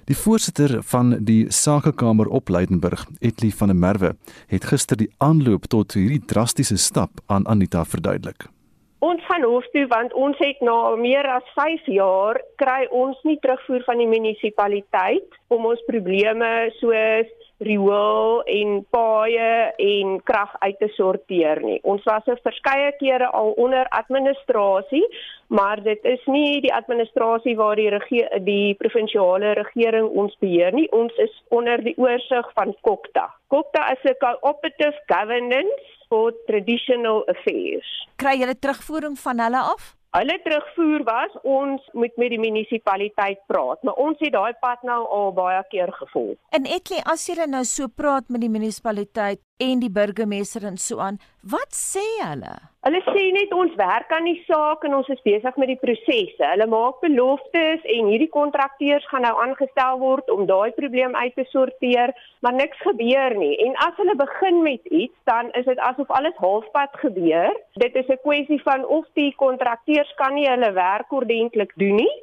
Die 0.05 0.17
voorsitter 0.17 0.83
van 0.85 1.15
die 1.25 1.47
Sakekamer 1.49 2.29
op 2.29 2.49
Leidenburg, 2.49 3.07
Etli 3.21 3.53
van 3.53 3.73
der 3.73 3.77
Merwe, 3.77 4.17
het 4.47 4.65
gister 4.69 5.01
die 5.01 5.09
aanloop 5.17 5.65
tot 5.73 5.97
hierdie 5.97 6.21
drastiese 6.21 6.77
stap 6.77 7.25
aan 7.27 7.49
Anita 7.49 7.85
verduidelik. 7.89 8.54
Ons 9.01 9.25
gaan 9.27 9.43
hof 9.43 9.67
toe 9.73 9.87
want 9.91 10.13
ons 10.13 10.39
het 10.39 10.61
na 10.61 10.95
meer 10.97 11.27
as 11.29 11.47
5 11.57 11.89
jaar 11.93 12.41
kry 12.57 12.87
ons 12.91 13.19
nie 13.25 13.39
terugvoer 13.43 13.83
van 13.85 13.99
die 13.99 14.09
munisipaliteit 14.09 15.41
om 15.49 15.67
ons 15.67 15.83
probleme 15.89 16.71
soos 16.79 17.33
riool 17.65 18.43
en 18.51 18.81
paaie 18.91 19.51
en 19.79 20.17
krag 20.27 20.55
uit 20.59 20.79
te 20.81 20.89
sorteer 20.97 21.61
nie. 21.63 21.79
Ons 21.83 22.03
was 22.05 22.27
'n 22.27 22.41
verskeie 22.43 22.93
kere 22.99 23.29
al 23.31 23.51
onder 23.57 23.87
administrasie, 23.89 25.07
maar 25.49 25.83
dit 25.83 26.05
is 26.05 26.25
nie 26.27 26.61
die 26.61 26.75
administrasie 26.75 27.57
waar 27.57 27.77
die 27.77 27.91
regie 27.91 28.27
die 28.45 28.75
provinsiale 28.75 29.53
regering 29.55 30.09
ons 30.09 30.37
beheer 30.41 30.73
nie. 30.73 30.91
Ons 30.93 31.13
is 31.17 31.43
onder 31.49 31.83
die 31.83 31.97
oorsig 31.97 32.53
van 32.55 32.75
Kokta. 32.81 33.31
Kokta 33.49 33.93
is 33.93 34.03
'n 34.05 34.17
cooperative 34.19 34.99
governance 35.07 35.83
for 36.15 36.31
traditional 36.47 37.25
affairs. 37.35 37.91
Kry 38.23 38.39
julle 38.39 38.55
terugvoering 38.55 39.19
van 39.19 39.43
hulle 39.43 39.63
af? 39.75 39.95
Hulle 40.15 40.35
terugvoer 40.45 41.03
was 41.09 41.33
ons 41.43 41.87
moet 41.99 42.15
met 42.23 42.31
die 42.31 42.39
munisipaliteit 42.39 43.41
praat, 43.51 43.81
maar 43.83 43.99
ons 43.99 44.21
het 44.23 44.31
daai 44.37 44.55
pad 44.63 44.85
nou 44.87 45.01
al 45.17 45.33
baie 45.35 45.59
keer 45.73 45.91
gevolg. 45.97 46.37
En 46.55 46.69
Etli, 46.77 47.01
as 47.11 47.25
jy 47.27 47.49
nou 47.51 47.65
so 47.67 47.91
praat 47.91 48.31
met 48.31 48.45
die 48.45 48.53
munisipaliteit 48.53 49.43
en 49.57 49.79
die 49.79 49.91
burgemeester 49.91 50.65
en 50.67 50.77
so 50.77 50.99
aan, 50.99 51.21
wat 51.51 51.71
sê 51.77 52.03
hulle? 52.19 52.55
Hulle 52.85 53.01
sê 53.07 53.23
net 53.33 53.53
ons 53.55 53.73
werk 53.79 54.11
aan 54.13 54.27
die 54.29 54.41
saak 54.49 54.83
en 54.85 54.97
ons 54.99 55.09
is 55.15 55.23
besig 55.25 55.57
met 55.61 55.71
die 55.71 55.79
prosesse. 55.81 56.43
Hulle 56.43 56.67
maak 56.69 56.99
beloftes 57.05 57.87
en 57.95 58.11
hierdie 58.11 58.31
kontrakteurs 58.35 59.07
gaan 59.13 59.25
nou 59.25 59.33
aangestel 59.45 60.01
word 60.03 60.29
om 60.35 60.45
daai 60.51 60.75
probleem 60.77 61.15
uit 61.17 61.37
te 61.39 61.47
sorteer, 61.53 62.13
maar 62.43 62.59
niks 62.59 62.83
gebeur 62.83 63.39
nie. 63.39 63.55
En 63.69 63.79
as 63.87 63.97
hulle 64.03 64.19
begin 64.19 64.61
met 64.67 64.91
iets, 64.91 65.17
dan 65.31 65.53
is 65.61 65.71
dit 65.71 65.81
asof 65.89 66.11
alles 66.19 66.37
halfpad 66.43 67.01
gebeur. 67.07 67.55
Dit 67.81 67.95
is 67.95 68.11
'n 68.11 68.21
kwessie 68.27 68.61
van 68.63 68.87
of 68.87 69.07
die 69.15 69.33
kontrakteurs 69.37 70.13
kan 70.21 70.35
nie 70.35 70.49
hulle 70.49 70.73
werk 70.73 71.13
ordentlik 71.13 71.73
doen 71.77 72.03
nie 72.03 72.15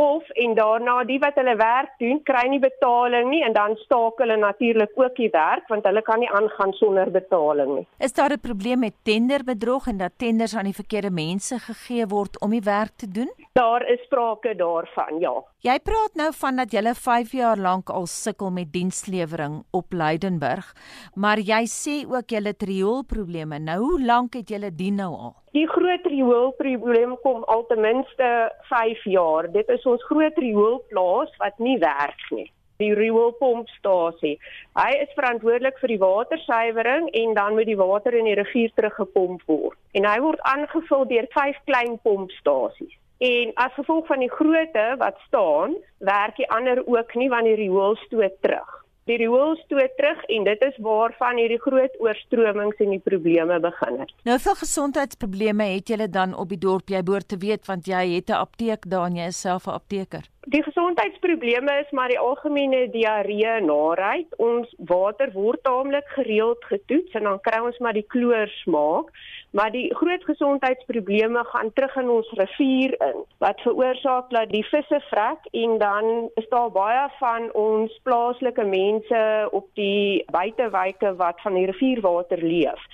of 0.00 0.28
en 0.44 0.54
daarna 0.54 0.96
die 1.04 1.18
wat 1.18 1.36
hulle 1.40 1.56
werk 1.60 1.92
doen 2.02 2.22
kry 2.30 2.46
nie 2.48 2.60
betaling 2.62 3.28
nie 3.30 3.42
en 3.44 3.52
dan 3.56 3.76
staak 3.84 4.22
hulle 4.22 4.36
natuurlik 4.40 4.96
ook 5.02 5.16
die 5.16 5.30
werk 5.34 5.68
want 5.72 5.84
hulle 5.88 6.02
kan 6.02 6.22
nie 6.22 6.30
aangaan 6.40 6.72
sonder 6.78 7.10
betaling 7.10 7.74
nie. 7.76 7.86
Is 7.98 8.16
daar 8.18 8.32
'n 8.32 8.40
probleem 8.48 8.78
met 8.78 8.96
tenderbedrog 9.02 9.86
en 9.86 9.98
dat 9.98 10.12
tenders 10.16 10.56
aan 10.56 10.68
die 10.70 10.80
verkeerde 10.82 11.10
mense 11.10 11.58
gegee 11.58 12.06
word 12.06 12.40
om 12.40 12.50
die 12.50 12.64
werk 12.64 12.94
te 12.96 13.08
doen? 13.08 13.30
Daar 13.52 13.82
is 13.88 14.00
sprake 14.02 14.56
daarvan, 14.56 15.18
ja. 15.18 15.44
Jy 15.60 15.74
praat 15.84 16.14
nou 16.16 16.30
van 16.32 16.56
dat 16.56 16.72
jy 16.72 16.80
5 16.96 17.32
jaar 17.36 17.60
lank 17.60 17.90
al 17.92 18.06
sukkel 18.08 18.48
met 18.48 18.70
dienslewering 18.72 19.58
op 19.76 19.92
Leidenburg, 19.92 20.70
maar 21.14 21.36
jy 21.36 21.66
sê 21.68 21.96
ook 22.08 22.32
jy 22.32 22.40
het 22.46 22.64
rioolprobleme. 22.64 23.58
Nou 23.60 23.76
hoe 23.82 23.98
lank 24.00 24.38
het 24.38 24.48
jy 24.48 24.56
dit 24.62 24.80
nou 24.96 25.10
al? 25.12 25.34
Die 25.52 25.66
groot 25.68 26.06
rioolprobleem 26.08 27.12
kom 27.20 27.44
al 27.44 27.66
ten 27.68 27.82
minste 27.84 28.30
5 28.70 29.04
jaar. 29.04 29.50
Dit 29.52 29.68
is 29.68 29.84
ons 29.84 30.06
groot 30.08 30.38
rioolplaas 30.40 31.36
wat 31.44 31.60
nie 31.60 31.76
werk 31.84 32.24
nie. 32.30 32.48
Die 32.80 32.94
rioolpompstasie. 32.96 34.38
Hy 34.80 34.90
is 35.04 35.12
verantwoordelik 35.12 35.76
vir 35.82 35.92
die 35.92 36.00
watersuiwering 36.00 37.12
en 37.12 37.36
dan 37.36 37.60
moet 37.60 37.68
die 37.68 37.76
water 37.76 38.16
in 38.16 38.32
die 38.32 38.40
rivier 38.40 38.72
teruggepomp 38.80 39.44
word. 39.44 39.76
En 39.92 40.08
hy 40.08 40.16
word 40.24 40.40
aangevul 40.56 41.04
deur 41.12 41.28
vyf 41.36 41.60
klein 41.68 42.00
pompstasies. 42.00 42.96
En 43.20 43.50
as 43.54 43.72
gevolg 43.76 44.06
van 44.06 44.18
die 44.24 44.30
grootte 44.32 44.94
wat 44.98 45.18
staan, 45.26 45.76
werk 45.98 46.36
die 46.36 46.50
ander 46.50 46.86
ook 46.86 47.14
nie 47.14 47.28
want 47.28 47.44
die 47.44 47.58
riool 47.58 47.96
stoot 48.06 48.38
terug 48.40 48.80
die 49.10 49.18
riool 49.20 49.56
stoot 49.64 49.94
terug 49.98 50.20
en 50.34 50.46
dit 50.46 50.64
is 50.66 50.76
waarvan 50.84 51.38
hierdie 51.40 51.60
groot 51.62 51.94
oorstromings 52.04 52.82
en 52.84 52.92
die 52.94 53.02
probleme 53.02 53.58
begin 53.62 54.02
het. 54.02 54.12
Nou 54.28 54.36
veel 54.44 54.58
gesondheidsprobleme 54.62 55.70
het 55.74 55.92
julle 55.92 56.08
dan 56.08 56.34
op 56.36 56.52
die 56.52 56.60
dorp 56.60 56.92
jy 56.92 57.02
behoort 57.06 57.30
te 57.32 57.40
weet 57.40 57.66
want 57.70 57.88
jy 57.90 58.02
het 58.16 58.30
'n 58.30 58.42
apteek 58.46 58.86
daar 58.92 59.08
en 59.08 59.16
jy 59.16 59.26
is 59.32 59.40
self 59.40 59.66
'n 59.66 59.78
apteker. 59.80 60.24
Die 60.46 60.62
gesondheidsprobleme 60.62 61.72
is 61.80 61.90
maar 61.90 62.08
die 62.08 62.18
algemene 62.18 62.90
diarree 62.90 63.60
naait. 63.60 64.28
Ons 64.38 64.74
water 64.78 65.30
word 65.32 65.62
taamlik 65.62 66.08
gereeld 66.08 66.64
getoets 66.64 67.12
en 67.12 67.22
dan 67.22 67.40
kry 67.40 67.60
ons 67.60 67.78
maar 67.78 67.92
die 67.92 68.06
kloor 68.08 68.48
smaak. 68.48 69.10
Maar 69.50 69.70
die 69.70 69.94
groot 69.94 70.24
gesondheidsprobleme 70.24 71.44
gaan 71.44 71.72
terug 71.72 71.96
in 71.96 72.08
ons 72.10 72.30
rivier 72.30 72.94
in 73.06 73.24
wat 73.38 73.60
veroorsaak 73.60 74.30
dat 74.30 74.50
die 74.50 74.64
visse 74.64 75.00
vrek 75.10 75.48
en 75.50 75.78
dan 75.78 76.30
is 76.34 76.48
daar 76.48 76.70
baie 76.70 77.08
van 77.18 77.52
ons 77.52 78.00
plaaslike 78.02 78.64
mense 78.64 79.48
op 79.50 79.66
die 79.74 80.24
buitewyke 80.30 81.14
wat 81.16 81.40
van 81.40 81.54
die 81.54 81.66
rivierwater 81.66 82.42
leef. 82.42 82.86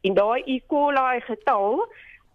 En 0.00 0.14
daai 0.14 0.42
E. 0.44 0.60
coli 0.66 1.20
getal 1.20 1.86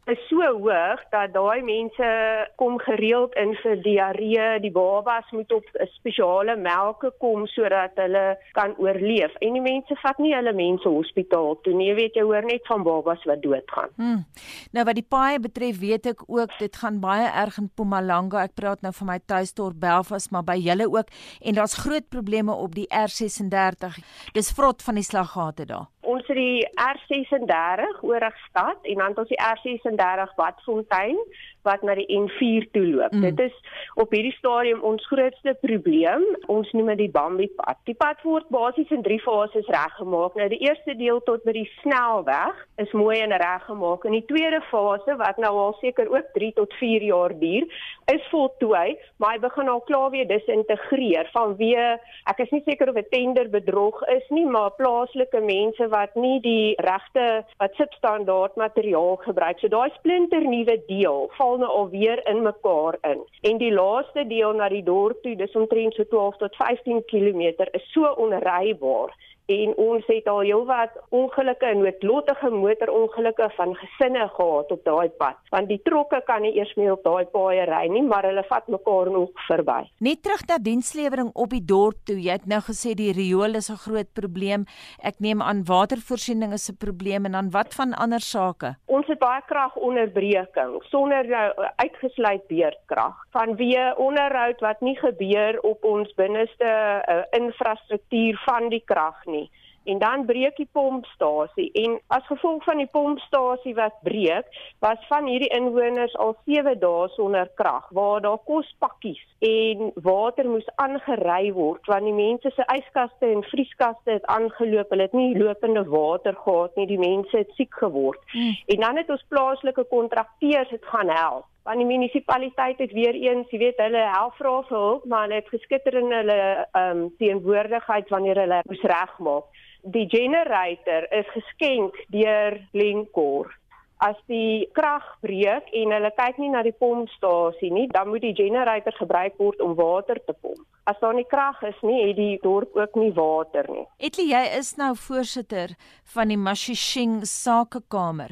is 0.08 0.20
so 0.30 0.42
hoog 0.42 1.02
dat 1.12 1.34
daai 1.36 1.62
mense 1.66 2.08
kom 2.56 2.78
gereeld 2.80 3.36
in 3.40 3.54
vir 3.62 3.82
diarree. 3.84 4.46
Die 4.64 4.72
babas 4.72 5.28
moet 5.36 5.52
op 5.52 5.66
'n 5.74 5.88
spesiale 5.98 6.56
melke 6.56 7.12
kom 7.20 7.48
sodat 7.48 7.92
hulle 7.96 8.38
kan 8.52 8.76
oorleef. 8.78 9.34
En 9.40 9.54
die 9.54 9.62
mense 9.62 9.96
vat 9.96 10.18
nie 10.18 10.36
hulle 10.36 10.54
mense 10.54 10.90
hospitaal 10.90 11.60
toe 11.62 11.74
nie. 11.74 11.88
Jy 11.88 11.96
weet 11.96 12.16
jy 12.16 12.22
hoor 12.22 12.46
net 12.46 12.68
van 12.68 12.84
babas 12.84 13.24
wat 13.24 13.42
doodgaan. 13.42 13.90
Hmm. 13.96 14.26
Nou 14.72 14.86
wat 14.86 14.96
die 14.96 15.08
paaie 15.10 15.40
betref, 15.40 15.80
weet 15.80 16.06
ek 16.06 16.24
ook 16.28 16.58
dit 16.60 16.76
gaan 16.76 17.00
baie 17.00 17.28
erg 17.28 17.58
in 17.58 17.64
Mpumalanga. 17.64 18.44
Ek 18.44 18.56
praat 18.56 18.82
nou 18.82 18.94
van 18.94 19.08
my 19.08 19.20
tuisdorp 19.26 19.80
Belfast, 19.80 20.32
maar 20.32 20.44
by 20.44 20.56
julle 20.56 20.88
ook 20.88 21.08
en 21.42 21.54
daar's 21.54 21.78
groot 21.78 22.10
probleme 22.10 22.54
op 22.54 22.76
die 22.76 22.88
R36. 22.88 23.98
Dis 24.34 24.52
vrot 24.52 24.84
van 24.84 24.96
die 24.96 25.04
slaggate 25.04 25.66
daar 25.66 25.88
ons 26.08 26.28
het 26.28 26.38
die 26.40 26.64
R36 26.80 28.02
oorigstad 28.02 28.78
en 28.82 29.02
dan 29.02 29.14
het 29.14 29.22
ons 29.24 29.34
die 29.34 29.42
R36 29.44 30.36
Badfontein 30.40 31.20
wat 31.68 31.84
na 31.86 31.96
die 32.00 32.08
N4 32.18 32.70
toe 32.76 32.86
loop. 32.88 33.16
Mm. 33.16 33.26
Dit 33.28 33.40
is 33.50 33.56
op 34.00 34.14
hierdie 34.16 34.36
stadium 34.38 34.82
ons 34.88 35.08
grootste 35.12 35.56
probleem. 35.62 36.24
Ons 36.52 36.72
noem 36.78 36.94
dit 36.94 37.06
die 37.06 37.12
Bambi 37.14 37.50
pad. 37.60 37.82
Die 37.90 37.98
pad 37.98 38.24
word 38.24 38.48
basies 38.54 38.92
in 38.96 39.04
3 39.06 39.20
fases 39.26 39.68
reggemaak. 39.74 40.38
Nou 40.40 40.50
die 40.52 40.64
eerste 40.66 40.96
deel 41.00 41.22
tot 41.28 41.44
by 41.48 41.56
die 41.58 41.68
snelweg 41.82 42.66
is 42.84 42.96
mooi 42.96 43.20
en 43.22 43.36
reggemaak. 43.36 44.08
En 44.08 44.16
die 44.18 44.26
tweede 44.32 44.62
fase 44.72 45.18
wat 45.20 45.42
nou 45.44 45.54
al 45.68 45.78
seker 45.82 46.10
ook 46.14 46.34
3 46.38 46.54
tot 46.62 46.74
4 46.80 47.08
jaar 47.12 47.36
duur, 47.40 47.68
is 48.08 48.28
voltooi, 48.32 48.96
maar 49.20 49.36
hy 49.36 49.40
begin 49.44 49.68
al 49.68 49.82
klaar 49.88 50.12
weer 50.14 50.28
disintegreer 50.30 51.28
vanweë 51.34 51.88
ek 52.32 52.42
is 52.44 52.52
nie 52.56 52.64
seker 52.66 52.90
of 52.90 52.98
'n 53.00 53.10
tender 53.12 53.50
bedrog 53.50 54.02
is 54.16 54.26
nie, 54.30 54.46
maar 54.46 54.72
plaaslike 54.80 55.42
mense 55.42 55.88
wat 55.90 56.16
nie 56.16 56.40
die 56.42 56.76
regte 56.78 57.46
wat 57.60 57.74
substandaard 57.76 58.56
materiaal 58.56 59.16
gebruik. 59.28 59.60
So 59.60 59.68
daai 59.68 59.90
splinter 59.98 60.42
nuwe 60.42 60.78
deel 60.88 61.30
val 61.38 61.57
nou 61.58 61.70
alweer 61.70 62.22
in 62.30 62.42
mekaar 62.42 62.98
in. 63.02 63.24
En 63.42 63.58
die 63.58 63.72
laaste 63.72 64.28
deel 64.28 64.54
na 64.54 64.70
die 64.70 64.84
dorp 64.84 65.22
toe, 65.24 65.36
dis 65.36 65.56
omtrent 65.56 65.94
so 65.94 66.04
12 66.04 66.38
tot 66.38 66.56
15 66.56 67.04
km, 67.06 67.42
is 67.74 67.92
so 67.94 68.14
onrybaar 68.18 69.16
en 69.48 69.74
ons 69.80 70.04
het 70.12 70.26
al 70.28 70.42
heelwat 70.44 70.96
ongelukke 71.16 71.66
en 71.70 71.80
noodlottige 71.86 72.50
motorongelukke 72.52 73.48
van 73.56 73.76
gesinne 73.80 74.26
gehad 74.36 74.72
op 74.76 74.82
daai 74.84 75.10
pad 75.22 75.38
want 75.54 75.72
die 75.72 75.80
trokke 75.88 76.20
kan 76.28 76.44
nie 76.44 76.52
eers 76.58 76.74
meer 76.76 76.98
op 76.98 77.06
daai 77.06 77.30
paaie 77.32 77.64
ry 77.70 77.86
nie 77.94 78.04
maar 78.04 78.28
hulle 78.28 78.44
vat 78.50 78.68
mekaar 78.68 79.12
nog 79.12 79.46
verby. 79.48 79.80
Net 80.04 80.22
terug 80.24 80.44
na 80.50 80.58
dienslewering 80.60 81.30
op 81.34 81.56
die 81.56 81.64
dorp 81.64 82.02
toe. 82.10 82.18
Jy 82.20 82.36
het 82.36 82.48
nou 82.52 82.60
gesê 82.66 82.94
die 83.00 83.14
riool 83.16 83.56
is 83.56 83.70
'n 83.72 83.80
groot 83.86 84.12
probleem. 84.14 84.66
Ek 85.00 85.20
neem 85.20 85.42
aan 85.42 85.64
watervoorsiening 85.64 86.54
is 86.54 86.70
'n 86.70 86.78
probleem 86.78 87.26
en 87.26 87.32
dan 87.32 87.52
wat 87.52 87.74
van 87.74 87.94
ander 87.94 88.20
sake? 88.20 88.76
Ons 88.86 89.08
het 89.08 89.20
baie 89.20 89.42
kragonderbreking 89.48 90.84
sonder 90.84 91.24
nou 91.28 91.47
uitgesluit 91.76 92.48
beurtkrag 92.48 93.24
vanweë 93.36 93.94
onderhoud 94.02 94.60
wat 94.66 94.82
nie 94.82 94.98
gebeur 95.00 95.60
op 95.68 95.84
ons 95.84 96.14
binneste 96.20 96.68
uh, 96.68 97.24
infrastruktuur 97.40 98.42
van 98.46 98.70
die 98.74 98.84
krag 98.86 99.26
nie 99.26 99.38
nie. 99.38 99.48
En 99.88 100.00
dan 100.04 100.26
breek 100.26 100.58
die 100.60 100.70
pompstasie 100.72 101.70
en 101.84 101.98
as 102.08 102.26
gevolg 102.28 102.64
van 102.68 102.82
die 102.82 102.90
pompstasie 102.92 103.74
wat 103.78 103.96
breek, 104.04 104.50
was 104.84 105.00
van 105.08 105.30
hierdie 105.32 105.52
inwoners 105.56 106.16
al 106.24 106.36
7 106.46 106.76
dae 106.82 107.08
sonder 107.16 107.48
krag 107.56 107.88
waar 107.96 108.22
daar 108.26 108.42
kospakkies 108.50 109.24
en 109.40 109.92
water 110.04 110.50
moes 110.50 110.68
aangery 110.84 111.54
word 111.56 111.88
want 111.92 112.10
die 112.10 112.16
mense 112.18 112.52
se 112.56 112.68
yskaste 112.76 113.32
en 113.32 113.46
vrieskaste 113.52 114.18
het 114.18 114.26
aangeloop. 114.38 114.92
Hulle 114.92 115.08
het 115.08 115.16
nie 115.16 115.38
lopende 115.38 115.86
water 115.88 116.36
gehad 116.44 116.76
nie. 116.76 116.88
Die 116.88 117.00
mense 117.00 117.38
het 117.38 117.54
siek 117.56 117.74
geword. 117.84 118.20
Hmm. 118.32 118.56
En 118.68 118.84
dan 118.88 118.98
het 119.00 119.10
ons 119.10 119.26
plaaslike 119.32 119.88
kontrakteurs 119.92 120.70
dit 120.70 120.92
gaan 120.92 121.10
help 121.10 121.46
want 121.68 121.82
die 121.84 121.88
munisipaliteit 121.88 122.78
het 122.80 122.94
weer 122.96 123.16
eens, 123.20 123.50
jy 123.52 123.58
weet, 123.60 123.80
hulle 123.84 124.04
help 124.14 124.38
vra 124.40 124.54
vir 124.70 124.78
hulp, 124.78 125.08
maar 125.12 125.26
hulle 125.26 125.42
het 125.42 125.50
geskitter 125.52 125.98
in 126.00 126.14
hulle 126.16 126.38
ehm 126.40 127.02
um, 127.02 127.02
teenwoordigheid 127.20 128.14
wanneer 128.14 128.40
hulle 128.40 128.62
moes 128.70 128.86
regmaak. 128.92 129.50
Die 129.84 130.08
generator 130.10 131.08
is 131.12 131.28
geskenk 131.34 131.96
deur 132.14 132.60
Glencore. 132.72 133.54
As 133.98 134.18
die 134.30 134.70
krag 134.78 135.06
breek 135.26 135.70
en 135.74 135.94
hulle 135.96 136.12
kyk 136.18 136.38
nie 136.38 136.52
na 136.54 136.62
die 136.66 136.76
pompstasie 136.78 137.72
nie, 137.74 137.88
dan 137.90 138.12
moet 138.12 138.22
die 138.22 138.36
generator 138.38 138.94
gebruik 138.94 139.38
word 139.42 139.62
om 139.62 139.74
water 139.78 140.22
te 140.26 140.34
pomp. 140.38 140.66
as 140.88 141.00
daar 141.02 141.16
nie 141.18 141.28
krag 141.28 141.60
is 141.68 141.80
nie, 141.84 142.00
het 142.08 142.16
die 142.16 142.38
dorp 142.44 142.76
ook 142.78 142.96
nie 142.96 143.12
water 143.16 143.68
nie. 143.72 143.84
Etlie, 144.00 144.30
jy 144.32 144.44
is 144.58 144.74
nou 144.80 144.94
voorsitter 144.96 145.76
van 146.14 146.32
die 146.32 146.40
Mashishing 146.40 147.20
Sakekamer. 147.28 148.32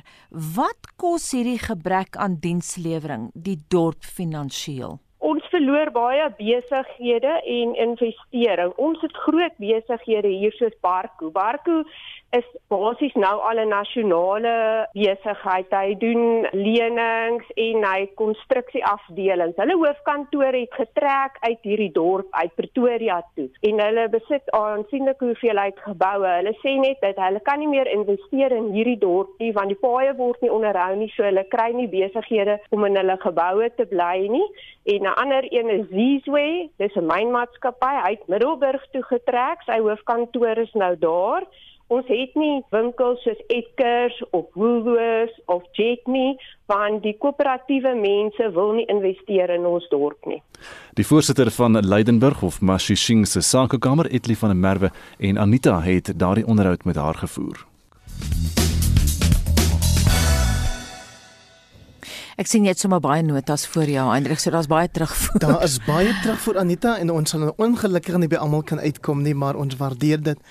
Wat 0.56 0.94
kos 1.02 1.32
hierdie 1.36 1.60
gebrek 1.60 2.16
aan 2.16 2.40
dienslewering 2.44 3.28
die 3.36 3.58
dorp 3.74 4.08
finansiëel? 4.08 5.00
Verloor 5.66 5.90
baie 5.90 6.26
besighede 6.38 7.32
en 7.42 7.72
investering. 7.76 8.74
Ons 8.78 9.02
het 9.02 9.16
groot 9.18 9.56
besighede 9.58 10.30
hier 10.30 10.54
soos 10.54 10.76
Barco. 10.86 11.32
Barco 11.34 11.80
is 12.36 12.46
basies 12.72 13.14
nou 13.16 13.36
al 13.50 13.60
'n 13.60 13.70
nasionale 13.70 14.88
besigheid. 14.94 15.70
Hy 15.70 15.96
doen 16.00 16.48
lenings 16.52 17.46
en 17.56 17.84
hy 17.84 18.10
konstruksieafdelings. 18.22 19.56
Hulle 19.56 19.76
hoofkantoor 19.76 20.54
het 20.54 20.74
getrek 20.74 21.38
uit 21.40 21.62
hierdie 21.62 21.92
dorp 21.92 22.28
uit 22.32 22.56
Pretoria 22.56 23.22
toe 23.36 23.50
en 23.62 23.80
hulle 23.80 24.10
besit 24.10 24.52
aansienlike 24.52 25.26
hoeveelheid 25.26 25.80
geboue. 25.88 26.28
Hulle 26.28 26.56
sê 26.64 26.76
net 26.80 27.02
dat 27.02 27.16
hulle 27.16 27.40
kan 27.40 27.60
nie 27.60 27.68
meer 27.68 27.88
investeer 27.88 28.52
in 28.52 28.72
hierdie 28.74 29.00
dorp 29.00 29.30
nie 29.40 29.54
want 29.54 29.68
die 29.68 29.84
paaie 29.88 30.16
word 30.16 30.42
nie 30.42 30.52
onderhou 30.52 30.96
nie, 30.96 31.12
so 31.16 31.24
hulle 31.24 31.44
kry 31.44 31.72
nie 31.72 31.88
besighede 31.88 32.60
om 32.70 32.86
in 32.86 32.96
hulle 32.96 33.18
geboue 33.18 33.70
te 33.76 33.86
bly 33.86 34.28
nie. 34.28 34.48
En 34.86 35.02
'n 35.02 35.16
ander 35.22 35.44
een 35.50 35.70
is 35.70 35.88
Zizwe, 35.90 36.70
dis 36.78 36.96
'n 36.96 37.06
mynmaatskappy 37.06 37.96
uit 38.10 38.28
Middelburg 38.28 38.84
toe 38.92 39.04
getrek. 39.04 39.62
Sy 39.66 39.80
hoofkantoor 39.80 40.58
is 40.58 40.74
nou 40.74 40.96
daar. 40.98 41.44
Ons 41.94 42.08
het 42.10 42.32
nie 42.34 42.64
winkels 42.74 43.20
soos 43.22 43.42
Edgars 43.54 44.16
of 44.34 44.48
Woolworths 44.58 45.36
of 45.54 45.62
Jet 45.78 46.08
nie, 46.10 46.32
want 46.66 47.04
die 47.04 47.14
koöperatiewe 47.22 47.92
mense 48.00 48.48
wil 48.56 48.74
nie 48.80 48.88
investeer 48.90 49.54
in 49.54 49.68
ons 49.70 49.86
dorp 49.92 50.26
nie. 50.26 50.40
Die 50.98 51.06
voorsitter 51.06 51.52
van 51.54 51.78
Leidenburg 51.86 52.42
of 52.42 52.58
Mashishing 52.66 53.28
se 53.30 53.46
sakekamer, 53.46 54.10
Etli 54.10 54.34
van 54.34 54.56
der 54.56 54.62
Merwe 54.64 54.92
en 55.20 55.38
Anita 55.38 55.78
het 55.86 56.10
daardie 56.18 56.48
onderhoud 56.50 56.90
met 56.90 56.98
haar 56.98 57.22
gevoer. 57.22 57.68
Ek 62.36 62.50
sien 62.50 62.66
jy 62.66 62.74
het 62.74 62.82
sommer 62.82 63.00
baie 63.00 63.22
notas 63.24 63.64
voor 63.72 63.88
jou, 63.88 64.10
Hendrik, 64.10 64.42
so 64.42 64.52
daar's 64.52 64.68
baie 64.68 64.90
terugvoer. 64.92 65.38
Daar 65.40 65.62
is 65.64 65.78
baie 65.86 66.18
terugvoer 66.24 66.66
Anita 66.66 66.98
en 66.98 67.14
ons 67.14 67.30
sal 67.30 67.54
ongelukkig 67.56 68.18
nie 68.18 68.28
by 68.34 68.42
almal 68.42 68.66
kan 68.66 68.82
uitkom 68.82 69.22
nie, 69.22 69.38
maar 69.38 69.56
ons 69.56 69.78
waardeer 69.78 70.26
dit 70.34 70.42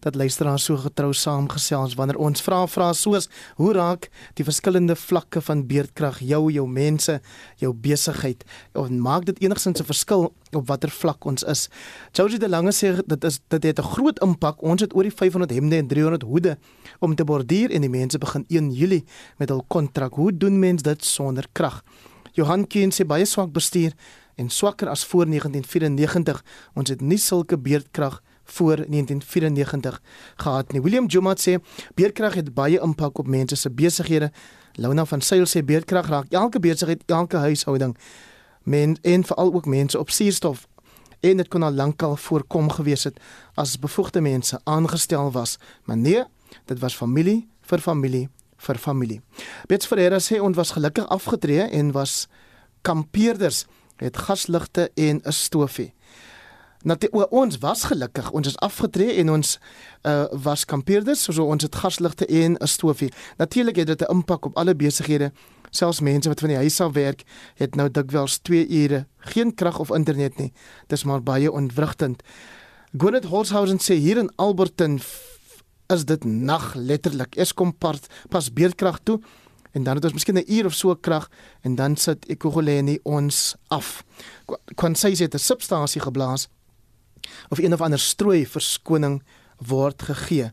dat 0.00 0.14
luisteraars 0.14 0.64
so 0.64 0.76
getrou 0.76 1.12
saamgesels. 1.12 1.94
Wanneer 1.94 2.18
ons 2.18 2.42
vra 2.42 2.66
vra 2.66 2.92
soos 2.92 3.28
hoe 3.56 3.72
raak 3.76 4.08
die 4.38 4.44
verskillende 4.44 4.96
vlakke 4.96 5.40
van 5.44 5.66
beerdkrag 5.66 6.20
jou 6.24 6.50
jou 6.52 6.66
mense 6.68 7.20
jou 7.60 7.72
besigheid? 7.74 8.44
Of 8.74 8.90
maak 8.90 9.26
dit 9.26 9.38
enigsins 9.42 9.80
'n 9.80 9.84
verskil 9.84 10.32
op 10.52 10.66
watter 10.66 10.90
vlak 10.90 11.24
ons 11.24 11.42
is? 11.42 11.68
Josie 12.12 12.38
de 12.38 12.48
Lange 12.48 12.72
sê 12.72 13.02
dit 13.06 13.24
is 13.24 13.40
dit 13.48 13.62
het 13.62 13.78
'n 13.78 13.82
groot 13.82 14.18
impak. 14.22 14.62
Ons 14.62 14.80
het 14.80 14.94
oor 14.94 15.02
die 15.02 15.12
500 15.12 15.50
hemde 15.50 15.76
en 15.76 15.86
300 15.86 16.22
hoede 16.22 16.58
om 17.00 17.14
te 17.14 17.24
borduur 17.24 17.70
en 17.70 17.80
die 17.80 17.90
mense 17.90 18.18
begin 18.18 18.44
1 18.48 18.70
Julie 18.70 19.04
met 19.38 19.48
hul 19.48 19.64
kontrak. 19.68 20.14
Hoe 20.14 20.36
doen 20.36 20.58
mense 20.58 20.82
dit 20.82 21.04
sonder 21.04 21.46
krag? 21.52 21.82
Johan 22.32 22.66
Keen 22.66 22.92
sê 22.92 23.04
baie 23.06 23.24
swak 23.24 23.52
bestuur 23.52 23.92
en 24.36 24.48
swakker 24.48 24.88
as 24.88 25.04
voor 25.04 25.26
1994 25.26 26.44
ons 26.74 26.88
het 26.88 27.00
nie 27.00 27.18
sulke 27.18 27.58
beerdkrag 27.58 28.20
voor 28.52 28.76
1994 28.76 30.00
gehad 30.36 30.72
nie. 30.72 30.82
William 30.82 31.06
Jumat 31.06 31.40
sê 31.40 31.58
beerdkrag 31.94 32.34
het 32.34 32.54
baie 32.54 32.80
impak 32.80 33.18
op 33.18 33.26
mense 33.26 33.56
se 33.56 33.70
besighede. 33.70 34.30
Lona 34.74 35.04
van 35.04 35.20
Sail 35.20 35.46
sê 35.46 35.64
beerdkrag 35.64 36.08
raak 36.08 36.26
elke 36.30 36.60
besigheid, 36.60 37.02
elke 37.06 37.36
huishouding 37.36 37.96
men 38.62 38.98
en 39.02 39.24
veral 39.24 39.54
ook 39.54 39.66
mense 39.66 39.98
op 39.98 40.10
suurstof 40.10 40.68
en 41.20 41.36
dit 41.36 41.48
kon 41.48 41.62
al 41.62 41.72
lankal 41.72 42.16
voorkom 42.16 42.70
gewees 42.70 43.04
het 43.04 43.20
as 43.54 43.78
bevoegde 43.78 44.20
mense 44.20 44.60
aangestel 44.64 45.32
was. 45.32 45.58
Maar 45.84 45.96
nee, 45.96 46.24
dit 46.64 46.78
was 46.78 46.96
familie 46.96 47.48
vir 47.60 47.78
familie 47.78 48.28
vir 48.60 48.76
familie. 48.78 49.20
Bets 49.68 49.86
Ferreira 49.88 50.18
sê 50.20 50.40
ons 50.40 50.56
was 50.56 50.74
gelukkig 50.76 51.06
afgetree 51.08 51.62
en 51.62 51.92
was 51.92 52.26
kampeerders 52.84 53.64
het 54.00 54.16
gasligte 54.16 54.90
en 54.94 55.20
'n 55.24 55.32
stofie. 55.32 55.92
Natuurlik 56.82 57.32
ons 57.32 57.58
was 57.58 57.84
gelukkig. 57.84 58.30
Ons 58.30 58.46
is 58.46 58.56
afgetree 58.56 59.12
en 59.20 59.30
ons 59.30 59.58
uh 60.08 60.24
was 60.44 60.64
kampeerders, 60.64 61.26
so 61.28 61.44
ons 61.44 61.62
het 61.62 61.74
gasligte 61.76 62.26
en 62.26 62.56
'n 62.56 62.66
stofie. 62.66 63.12
Natuurlik 63.36 63.76
het 63.76 63.86
dit 63.86 64.00
'n 64.00 64.10
impak 64.10 64.44
op 64.44 64.56
alle 64.56 64.74
besighede. 64.74 65.32
Selfs 65.70 66.00
mense 66.00 66.28
wat 66.28 66.40
van 66.40 66.48
die 66.48 66.56
huis 66.56 66.80
af 66.80 66.92
werk, 66.92 67.22
het 67.54 67.74
nou 67.74 67.90
dikwels 67.90 68.38
2 68.38 68.68
ure 68.68 69.06
geen 69.18 69.54
krag 69.54 69.78
of 69.78 69.90
internet 69.90 70.38
nie. 70.38 70.52
Dis 70.86 71.04
maar 71.04 71.22
baie 71.22 71.52
ontwrigtend. 71.52 72.22
Gwyneth 72.96 73.24
Holshausen 73.24 73.78
sê 73.78 73.94
hier 73.94 74.16
in 74.16 74.32
Alberton 74.36 75.00
is 75.86 76.04
dit 76.04 76.24
nag 76.24 76.74
letterlik. 76.74 77.36
Eskom 77.36 77.76
pas 77.78 77.98
pas 78.28 78.52
beerdkrag 78.52 78.98
toe 79.02 79.20
en 79.72 79.82
dan 79.82 79.94
het 79.94 80.04
ons 80.04 80.12
miskien 80.12 80.36
'n 80.36 80.52
uur 80.52 80.64
of 80.64 80.74
so 80.74 80.94
krag 80.94 81.28
en 81.60 81.74
dan 81.74 81.96
sit 81.96 82.26
Ekurhuleni 82.28 82.98
ons 83.02 83.56
af. 83.68 84.04
Kon 84.74 84.94
sê 84.94 85.16
dit 85.16 85.34
'n 85.34 85.38
substasie 85.38 86.00
geblaas 86.00 86.48
of 87.48 87.58
een 87.58 87.72
of 87.72 87.80
ander 87.80 87.98
strooi 87.98 88.46
verskoning 88.46 89.22
word 89.56 90.02
gegee. 90.02 90.50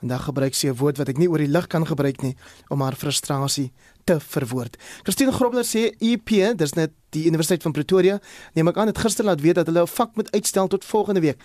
En 0.00 0.08
dan 0.08 0.20
gebruik 0.20 0.54
sy 0.54 0.68
'n 0.68 0.76
woord 0.76 0.98
wat 0.98 1.08
ek 1.08 1.18
nie 1.18 1.28
oor 1.28 1.38
die 1.38 1.48
lig 1.48 1.66
kan 1.66 1.86
gebruik 1.86 2.22
nie 2.22 2.36
om 2.68 2.80
haar 2.80 2.94
frustrasie 2.94 3.72
te 4.04 4.20
verwoord. 4.20 4.76
Christine 5.02 5.32
Grobler 5.32 5.64
sê 5.64 5.94
EP, 5.98 6.56
dis 6.56 6.74
net 6.74 6.92
die 7.10 7.26
Universiteit 7.26 7.62
van 7.62 7.72
Pretoria, 7.72 8.20
neem 8.54 8.68
ek 8.68 8.76
aan 8.76 8.86
het 8.86 8.98
gister 8.98 9.24
laat 9.24 9.40
weet 9.40 9.54
dat 9.54 9.66
hulle 9.66 9.82
'n 9.82 9.86
vak 9.86 10.16
moet 10.16 10.32
uitstel 10.32 10.68
tot 10.68 10.84
volgende 10.84 11.20
week 11.20 11.40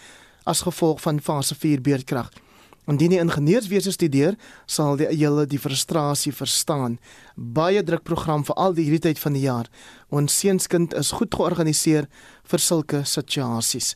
as 0.46 0.62
gevolg 0.62 1.02
van 1.02 1.22
fase 1.22 1.56
4 1.56 1.82
beerdkrag. 1.82 2.30
Indien 2.89 3.12
jy 3.12 3.22
ingenieurswese 3.22 3.92
studeer, 3.92 4.36
sal 4.65 4.98
jy 4.98 5.12
julle 5.13 5.46
die 5.46 5.60
frustrasie 5.60 6.32
verstaan. 6.34 6.98
Baie 7.36 7.84
druk 7.84 8.04
program 8.04 8.44
vir 8.48 8.56
al 8.56 8.74
die 8.74 8.84
hierdie 8.88 9.00
tyd 9.00 9.20
van 9.20 9.34
die 9.34 9.46
jaar. 9.46 9.70
Ons 10.10 10.39
seunskind 10.39 10.96
is 10.98 11.12
goed 11.12 11.36
georganiseer 11.36 12.08
vir 12.50 12.60
sulke 12.60 13.04
situasies. 13.06 13.96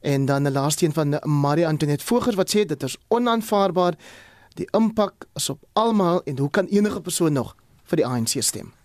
En 0.00 0.24
dan 0.24 0.42
'n 0.42 0.52
laaste 0.52 0.84
een 0.84 0.92
van 0.92 1.20
Marie 1.24 1.66
Antoinette 1.66 2.04
Vogers 2.04 2.36
wat 2.36 2.56
sê 2.56 2.64
dit 2.64 2.82
is 2.82 2.96
onaanvaarbaar. 3.08 3.94
Die 4.54 4.68
impak 4.70 5.26
is 5.34 5.50
op 5.50 5.62
almal 5.72 6.22
en 6.24 6.38
hoe 6.38 6.50
kan 6.50 6.64
enige 6.64 7.00
persoon 7.00 7.32
nog 7.32 7.56
vir 7.84 7.96
die 7.96 8.06
ANC 8.06 8.42
stem? 8.42 8.75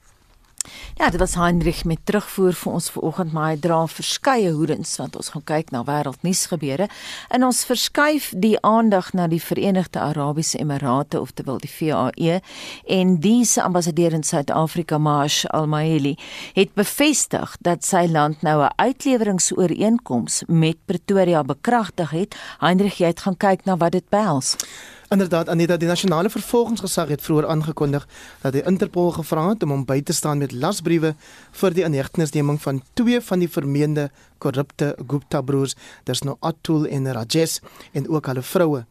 Ja, 1.01 1.09
dit 1.09 1.19
was 1.19 1.35
Heinrich 1.35 1.83
met 1.85 1.97
terugvoer 2.03 2.53
vir 2.53 2.71
ons 2.71 2.89
vanoggend, 2.93 3.31
maar 3.33 3.47
hy 3.49 3.57
dra 3.59 3.79
verskeie 3.89 4.51
hoedens 4.53 4.91
want 4.99 5.15
ons 5.17 5.31
gaan 5.33 5.43
kyk 5.49 5.71
na 5.73 5.81
wêreldnuus 5.87 6.43
gebeure. 6.51 6.85
En 7.33 7.45
ons 7.47 7.63
verskuif 7.65 8.27
die 8.37 8.53
aandag 8.61 9.09
na 9.17 9.25
die 9.31 9.41
Verenigde 9.41 9.99
Arabiese 9.99 10.59
Emirate 10.61 11.19
of 11.19 11.33
terwyl 11.33 11.57
die 11.63 11.71
VAE 11.71 12.37
en 12.85 13.17
diese 13.23 13.63
ambassadeur 13.63 14.13
in 14.13 14.23
Suid-Afrika, 14.27 15.01
Mash 15.01 15.45
Al-Maili, 15.49 16.13
het 16.53 16.77
bevestig 16.77 17.57
dat 17.65 17.85
sy 17.87 18.05
land 18.05 18.41
nou 18.45 18.61
'n 18.61 18.73
uitleweringsooreenkoms 18.75 20.43
met 20.47 20.77
Pretoria 20.85 21.43
bekragtig 21.43 22.11
het. 22.11 22.35
Heinrich, 22.59 22.97
jy 22.97 23.07
het 23.07 23.21
gaan 23.21 23.37
kyk 23.37 23.65
na 23.65 23.77
wat 23.77 23.91
dit 23.91 24.09
behels. 24.09 24.57
Inderdaad, 25.11 25.49
Anita, 25.49 25.75
die 25.75 25.89
nasionale 25.89 26.29
vervolgingsgesag 26.31 27.09
het 27.11 27.21
vroeër 27.21 27.49
aangekondig 27.51 28.05
dat 28.41 28.53
die 28.55 28.61
Interpol 28.63 29.09
gevra 29.11 29.49
het 29.49 29.63
om 29.65 29.73
hom 29.73 29.81
by 29.85 29.97
te 30.07 30.13
staan 30.15 30.39
met 30.39 30.53
lasbriewe 30.55 31.11
vir 31.59 31.75
die 31.75 31.83
inhegtenisneming 31.83 32.61
van 32.63 32.79
twee 32.95 33.19
van 33.19 33.43
die 33.43 33.49
vermeende 33.51 34.05
korrupte 34.39 34.93
Gupta 35.03 35.41
broers, 35.43 35.75
dis 36.07 36.23
nou 36.23 36.37
Atul 36.39 36.87
en 36.87 37.11
Rajesh 37.11 37.57
en 37.91 38.07
ook 38.07 38.31
hulle 38.31 38.45
vroue. 38.53 38.85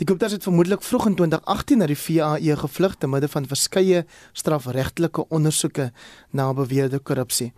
Die 0.00 0.06
Guptas 0.08 0.32
het 0.32 0.42
vermoedelik 0.42 0.80
vroeg 0.82 1.06
in 1.10 1.14
2018 1.14 1.78
na 1.82 1.86
die 1.90 1.96
VAE 1.98 2.54
gevlug 2.56 2.94
te 2.96 3.08
midde 3.12 3.28
van 3.28 3.44
verskeie 3.44 4.06
strafregtelike 4.32 5.26
ondersoeke 5.28 5.90
na 6.32 6.46
beweerde 6.56 7.02
korrupsie. 7.04 7.50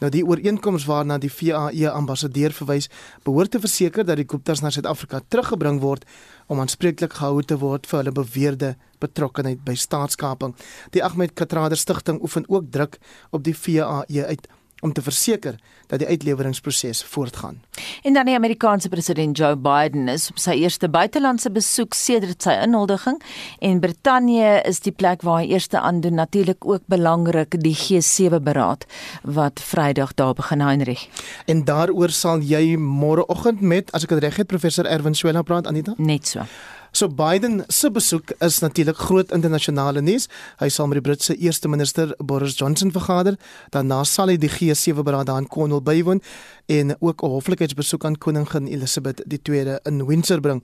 Nou 0.00 0.08
die 0.08 0.22
ooreenkoms 0.24 0.86
waarna 0.88 1.18
die 1.20 1.28
VAE 1.28 1.90
ambassadeur 1.92 2.56
verwys, 2.56 2.88
behoort 3.28 3.52
te 3.52 3.60
verseker 3.60 4.06
dat 4.08 4.16
die 4.16 4.24
Guptas 4.24 4.62
na 4.64 4.72
Suid-Afrika 4.72 5.20
teruggebring 5.28 5.82
word 5.84 6.06
om 6.48 6.62
aanspreeklik 6.64 7.18
gehou 7.18 7.42
te 7.44 7.60
word 7.60 7.84
vir 7.90 8.00
hulle 8.00 8.16
beweerde 8.16 8.70
betrokkeheid 9.04 9.60
by 9.68 9.76
staatskaping. 9.76 10.56
Die 10.96 11.04
Ahmed 11.04 11.36
Katrader 11.36 11.76
Stichting 11.76 12.22
oefen 12.24 12.48
ook 12.48 12.72
druk 12.72 12.96
op 13.28 13.44
die 13.44 13.56
VAE 13.56 14.24
uit 14.24 14.48
om 14.80 14.92
te 14.92 15.02
verseker 15.02 15.58
dat 15.86 15.98
die 15.98 16.08
uitleweringsproses 16.08 17.02
voortgaan. 17.04 17.62
En 18.02 18.12
dan 18.12 18.24
die 18.24 18.34
Amerikaanse 18.34 18.88
president 18.88 19.36
Joe 19.36 19.56
Biden 19.56 20.08
is 20.08 20.30
op 20.30 20.38
sy 20.38 20.50
eerste 20.62 20.88
buitelandse 20.88 21.50
besoek 21.50 21.94
sedert 21.94 22.42
sy 22.42 22.54
inhuldiging 22.62 23.18
en 23.58 23.80
Brittanje 23.80 24.60
is 24.68 24.80
die 24.80 24.94
plek 24.94 25.22
waar 25.26 25.42
hy 25.42 25.50
eerste 25.50 25.80
aandoen 25.80 26.14
natuurlik 26.14 26.66
ook 26.66 26.86
belangrik 26.86 27.58
die 27.62 27.76
G7 27.76 28.42
beraad 28.42 28.86
wat 29.22 29.60
Vrydag 29.60 30.14
daar 30.14 30.34
begin 30.34 30.60
Heinrich. 30.60 31.08
En 31.46 31.64
daaroor 31.64 32.10
sal 32.10 32.40
jy 32.40 32.76
môreoggend 32.76 33.60
met 33.60 33.92
as 33.92 34.06
ek 34.06 34.14
dit 34.16 34.28
reg 34.28 34.42
het 34.42 34.46
professor 34.46 34.86
Erwin 34.86 35.14
Swela 35.14 35.42
praat 35.42 35.66
Anita? 35.66 35.94
Net 35.98 36.26
so. 36.28 36.46
So 36.92 37.08
Biden 37.08 37.64
se 37.68 37.90
besoek 37.90 38.32
is 38.38 38.58
natuurlik 38.58 38.96
groot 38.96 39.32
internasionale 39.32 40.00
nuus. 40.02 40.26
Hy 40.58 40.68
sal 40.68 40.88
met 40.90 40.98
die 40.98 41.04
Britse 41.06 41.36
eerste 41.36 41.68
minister 41.68 42.14
Boris 42.18 42.56
Johnson 42.58 42.90
vergader. 42.92 43.36
Daarna 43.70 44.02
sal 44.04 44.32
hy 44.32 44.38
die 44.42 44.50
G7 44.50 45.04
beraad 45.06 45.30
daar 45.30 45.38
in 45.38 45.48
Cornwall 45.48 45.84
bywoon 45.86 46.22
en 46.66 46.96
ook 46.98 47.22
'n 47.22 47.30
hoflikheidsbesoek 47.36 48.04
aan 48.04 48.18
koningin 48.18 48.66
Elizabeth 48.66 49.22
II 49.28 49.78
in 49.84 50.06
Windsor 50.06 50.40
bring. 50.40 50.62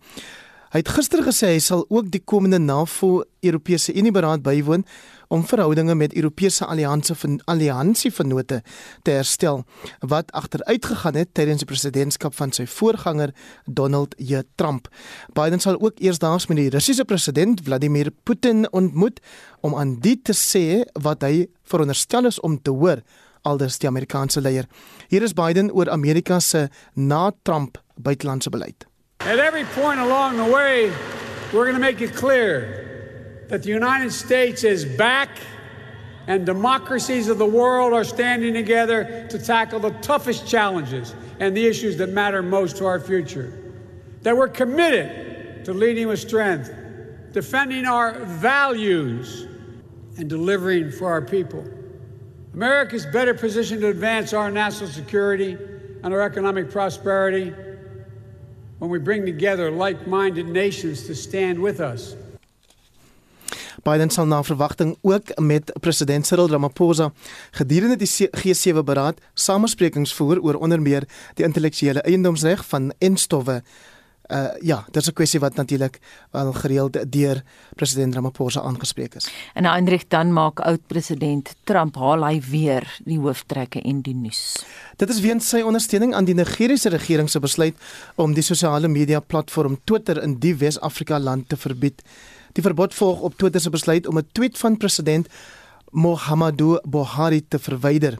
Hy 0.74 0.80
het 0.82 0.88
gister 0.90 1.20
gesê 1.22 1.52
hy 1.54 1.58
sal 1.62 1.84
ook 1.94 2.08
die 2.10 2.20
komende 2.26 2.58
NAVO 2.58 3.20
Europese 3.46 3.92
Unie 3.94 4.10
beraad 4.10 4.42
bywoon 4.42 4.82
om 5.30 5.44
verhoudinge 5.46 5.94
met 5.94 6.14
Europese 6.18 6.66
alliansie 6.66 7.14
van 7.14 7.36
alliansievennote 7.46 8.58
te 9.06 9.14
herstel 9.14 9.62
wat 10.02 10.32
agteruit 10.34 10.88
gegaan 10.90 11.18
het 11.20 11.30
tydens 11.38 11.62
die 11.62 11.68
presidentskap 11.70 12.34
van 12.34 12.50
sy 12.50 12.66
voorganger 12.66 13.30
Donald 13.66 14.16
J 14.18 14.42
Trump. 14.58 14.90
Biden 15.38 15.62
sal 15.62 15.78
ook 15.78 16.02
eersdaags 16.02 16.48
met 16.50 16.58
die 16.58 16.72
Russiese 16.74 17.06
president 17.06 17.62
Vladimir 17.62 18.10
Putin 18.26 18.66
ontmoet 18.72 19.22
om 19.62 19.78
aan 19.78 20.00
die 20.02 20.18
te 20.18 20.34
sê 20.34 20.82
wat 20.98 21.22
hy 21.22 21.46
veronderstel 21.62 22.26
is 22.26 22.40
om 22.42 22.58
te 22.58 22.74
hoor 22.74 23.04
aldus 23.46 23.78
die 23.78 23.86
Amerikaanse 23.88 24.42
leier. 24.42 24.66
Hier 25.06 25.22
is 25.22 25.36
Biden 25.38 25.70
oor 25.70 25.90
Amerika 25.94 26.40
se 26.42 26.66
na 26.94 27.30
Trump 27.46 27.78
buitelandse 27.94 28.50
beleid. 28.50 28.90
At 29.20 29.38
every 29.38 29.64
point 29.64 29.98
along 29.98 30.36
the 30.36 30.44
way, 30.44 30.90
we're 31.52 31.64
going 31.64 31.74
to 31.74 31.80
make 31.80 32.00
it 32.00 32.14
clear 32.14 33.44
that 33.48 33.62
the 33.62 33.68
United 33.68 34.12
States 34.12 34.64
is 34.64 34.84
back 34.84 35.30
and 36.26 36.44
democracies 36.44 37.28
of 37.28 37.38
the 37.38 37.46
world 37.46 37.92
are 37.92 38.04
standing 38.04 38.54
together 38.54 39.26
to 39.30 39.38
tackle 39.38 39.80
the 39.80 39.90
toughest 39.90 40.46
challenges 40.46 41.14
and 41.40 41.56
the 41.56 41.66
issues 41.66 41.96
that 41.96 42.08
matter 42.08 42.42
most 42.42 42.76
to 42.76 42.86
our 42.86 43.00
future. 43.00 43.52
That 44.22 44.36
we're 44.36 44.48
committed 44.48 45.64
to 45.64 45.72
leading 45.72 46.08
with 46.08 46.20
strength, 46.20 46.72
defending 47.32 47.84
our 47.84 48.24
values, 48.24 49.46
and 50.18 50.28
delivering 50.28 50.90
for 50.90 51.10
our 51.10 51.22
people. 51.22 51.64
America 52.54 52.96
is 52.96 53.06
better 53.06 53.34
positioned 53.34 53.82
to 53.82 53.88
advance 53.88 54.32
our 54.32 54.50
national 54.50 54.88
security 54.88 55.58
and 56.02 56.14
our 56.14 56.22
economic 56.22 56.70
prosperity 56.70 57.52
when 58.78 58.90
we 58.90 58.98
bring 58.98 59.24
together 59.24 59.70
like 59.70 60.06
minded 60.06 60.46
nations 60.46 61.06
to 61.06 61.14
stand 61.14 61.58
with 61.58 61.80
us. 61.80 62.14
Biden 63.82 64.10
sal 64.10 64.26
na 64.26 64.42
verwagting 64.42 64.96
ook 65.02 65.38
met 65.40 65.72
president 65.80 66.26
Cyril 66.26 66.48
Ramaphosa 66.48 67.12
gedurende 67.50 67.96
die 67.96 68.28
G7 68.40 68.82
beraad 68.84 69.20
samesprekings 69.34 70.14
voer 70.14 70.40
oor 70.42 70.54
onder 70.54 70.82
meer 70.82 71.06
die 71.34 71.44
intellektuele 71.44 72.02
eiendomsreg 72.02 72.64
van 72.66 72.92
enstowwe. 72.98 73.62
Uh 74.26 74.46
ja, 74.60 74.84
dit 74.90 75.02
is 75.02 75.08
'n 75.08 75.12
kwessie 75.12 75.40
wat 75.40 75.54
natuurlik 75.54 75.98
al 76.30 76.52
gereeld 76.52 77.12
deur 77.12 77.42
president 77.74 78.14
Ramaphosa 78.14 78.60
aangespreek 78.60 79.14
is. 79.14 79.28
En 79.54 79.64
Heinrich 79.64 80.08
dan 80.08 80.32
maak 80.32 80.60
oud-president 80.60 81.54
Trump 81.64 81.94
haal 81.94 82.24
hy 82.24 82.40
weer 82.40 82.98
die 83.04 83.18
hooftrekke 83.18 83.82
en 83.82 84.00
die 84.02 84.14
nuus. 84.14 84.64
Dit 84.96 85.08
is 85.10 85.20
weens 85.20 85.48
sy 85.48 85.60
ondersteuning 85.60 86.14
aan 86.14 86.24
die 86.24 86.34
Nigeriese 86.34 86.88
regering 86.88 87.30
se 87.30 87.40
besluit 87.40 87.74
om 88.14 88.34
die 88.34 88.42
sosiale 88.42 88.88
media 88.88 89.20
platform 89.20 89.78
Twitter 89.84 90.22
in 90.22 90.38
die 90.38 90.56
Wes-Afrika 90.56 91.18
land 91.18 91.48
te 91.48 91.56
verbied. 91.56 92.02
Die 92.52 92.62
verbod 92.62 92.94
volg 92.94 93.20
op 93.20 93.36
Twitter 93.36 93.60
se 93.60 93.70
besluit 93.70 94.06
om 94.06 94.18
'n 94.18 94.28
tweet 94.32 94.58
van 94.58 94.76
president 94.76 95.28
Muhammadu 95.90 96.78
Buhari 96.84 97.48
te 97.48 97.58
verwyder. 97.58 98.18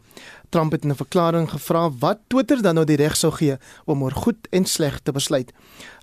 Trump 0.49 0.73
het 0.73 0.85
in 0.85 0.91
'n 0.91 0.97
verklaring 0.97 1.51
gevra 1.51 1.91
wat 1.99 2.19
Twitter 2.27 2.63
dan 2.63 2.75
nou 2.75 2.87
die 2.87 2.97
reg 2.97 3.17
sou 3.17 3.33
gee 3.33 3.57
om 3.85 4.03
oor 4.03 4.13
goed 4.13 4.37
en 4.51 4.65
sleg 4.65 5.01
te 5.01 5.13
besluit. 5.13 5.53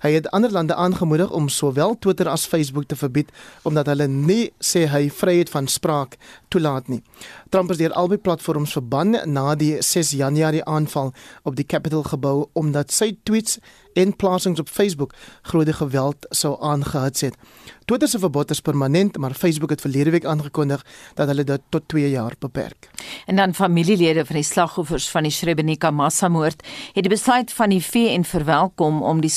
Hy 0.04 0.10
het 0.12 0.26
ander 0.36 0.52
lande 0.52 0.74
aangemoedig 0.74 1.30
om 1.30 1.46
sowel 1.48 1.94
Twitter 1.98 2.28
as 2.28 2.44
Facebook 2.46 2.84
te 2.84 2.96
verbied 2.96 3.30
omdat 3.62 3.86
hulle 3.88 4.04
nie 4.08 4.50
sê 4.60 4.82
hy 4.92 5.06
vryheid 5.08 5.48
van 5.48 5.64
spraak 5.64 6.18
toelaat 6.52 6.90
nie. 6.92 7.00
Trump 7.48 7.72
het 7.72 7.80
deur 7.80 7.94
albei 7.96 8.18
platforms 8.20 8.76
verban 8.76 9.16
na 9.24 9.54
die 9.56 9.78
6 9.80 10.12
Januarie 10.18 10.64
aanval 10.68 11.14
op 11.48 11.56
die 11.56 11.64
Capitol 11.64 12.04
gebou 12.04 12.50
omdat 12.52 12.92
sy 12.92 13.14
tweets 13.24 13.56
en 13.94 14.12
plasings 14.16 14.60
op 14.60 14.68
Facebook 14.68 15.14
groot 15.42 15.72
geweld 15.74 16.26
sou 16.30 16.56
aangehits 16.60 17.20
het. 17.20 17.36
Twitter 17.84 18.08
se 18.08 18.18
verbod 18.18 18.50
is 18.50 18.60
permanent, 18.60 19.16
maar 19.18 19.34
Facebook 19.34 19.70
het 19.70 19.80
verlede 19.80 20.10
week 20.10 20.24
aangekondig 20.24 20.84
dat 21.14 21.28
hulle 21.28 21.44
dit 21.44 21.60
tot 21.68 21.88
2 21.88 22.10
jaar 22.10 22.34
beperk. 22.38 22.88
En 23.26 23.36
dan 23.36 23.54
familielede 23.54 24.24
van 24.24 24.36
die 24.36 24.44
slagoffers 24.44 25.08
van 25.10 25.22
die 25.22 25.32
Srebrenica 25.32 25.90
massamoord 25.90 26.64
het 26.92 27.02
die 27.04 27.12
besluit 27.12 27.52
van 27.52 27.68
die 27.68 27.82
VN 27.84 28.24
verwelkom 28.24 29.02
om 29.02 29.20
die 29.20 29.30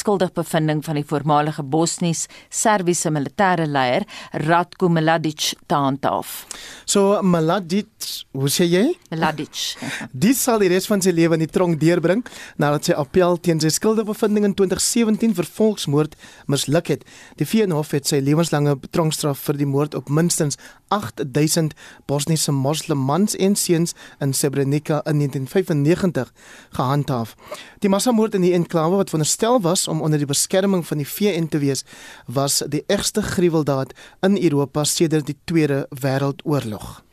skuldigbevindings 0.57 0.85
van 0.85 0.97
die 0.97 1.05
voormalige 1.05 1.63
Bosnies-Serbiese 1.63 3.11
militêre 3.11 3.67
leier 3.67 4.05
Ratko 4.33 4.89
Mladic 4.89 5.53
te 5.67 5.75
handhaaf. 5.75 6.47
So 6.85 7.21
Mladic, 7.21 8.25
hoe 8.33 8.49
sê 8.49 8.65
jy? 8.65 8.95
Mladic. 9.11 9.77
Dis 10.11 10.41
sal 10.41 10.59
die 10.59 10.69
res 10.69 10.87
van 10.87 11.01
sy 11.01 11.11
lewe 11.11 11.35
in 11.35 11.45
die 11.45 11.51
tronk 11.51 11.79
deurbring 11.79 12.23
nadat 12.57 12.89
sy 12.89 12.97
appel 12.97 13.37
teen 13.37 13.59
sy 13.59 13.69
skuldigbevindings 13.69 14.47
in 14.47 14.55
2017 14.55 15.35
vir 15.37 15.45
volksmoord 15.57 16.17
misluk 16.47 16.89
het. 16.93 17.05
Die 17.37 17.45
VN 17.45 17.75
hof 17.75 17.93
het 17.93 18.07
sy 18.07 18.21
lewenslange 18.23 18.77
tronkstraf 18.91 19.39
vir 19.49 19.61
die 19.61 19.69
moord 19.69 19.95
op 19.97 20.09
minstens 20.09 20.57
8000 20.87 21.75
Bosniese 22.07 22.53
moslim 22.55 22.99
mans 23.03 23.35
en 23.35 23.55
seuns 23.59 23.93
in 24.23 24.33
Srebrenica 24.33 25.01
in 25.05 25.19
1995 25.19 26.31
gehandhaaf. 26.77 27.35
Die 27.83 27.91
massamoord 27.91 28.37
in 28.39 28.45
die 28.45 28.53
enklawe 28.55 29.01
wat 29.01 29.11
veronderstel 29.11 29.59
was 29.61 29.87
om 29.87 30.01
onder 30.01 30.21
die 30.21 30.29
beskerming 30.47 30.85
van 30.87 30.97
die 30.97 31.07
VN 31.07 31.47
te 31.51 31.59
wees, 31.59 31.83
was 32.25 32.63
die 32.67 32.83
ergste 32.87 33.21
gruweldaad 33.21 33.93
in 34.21 34.37
Europa 34.37 34.83
sedert 34.83 35.27
die 35.27 35.37
Tweede 35.45 35.87
Wêreldoorlog. 35.89 37.03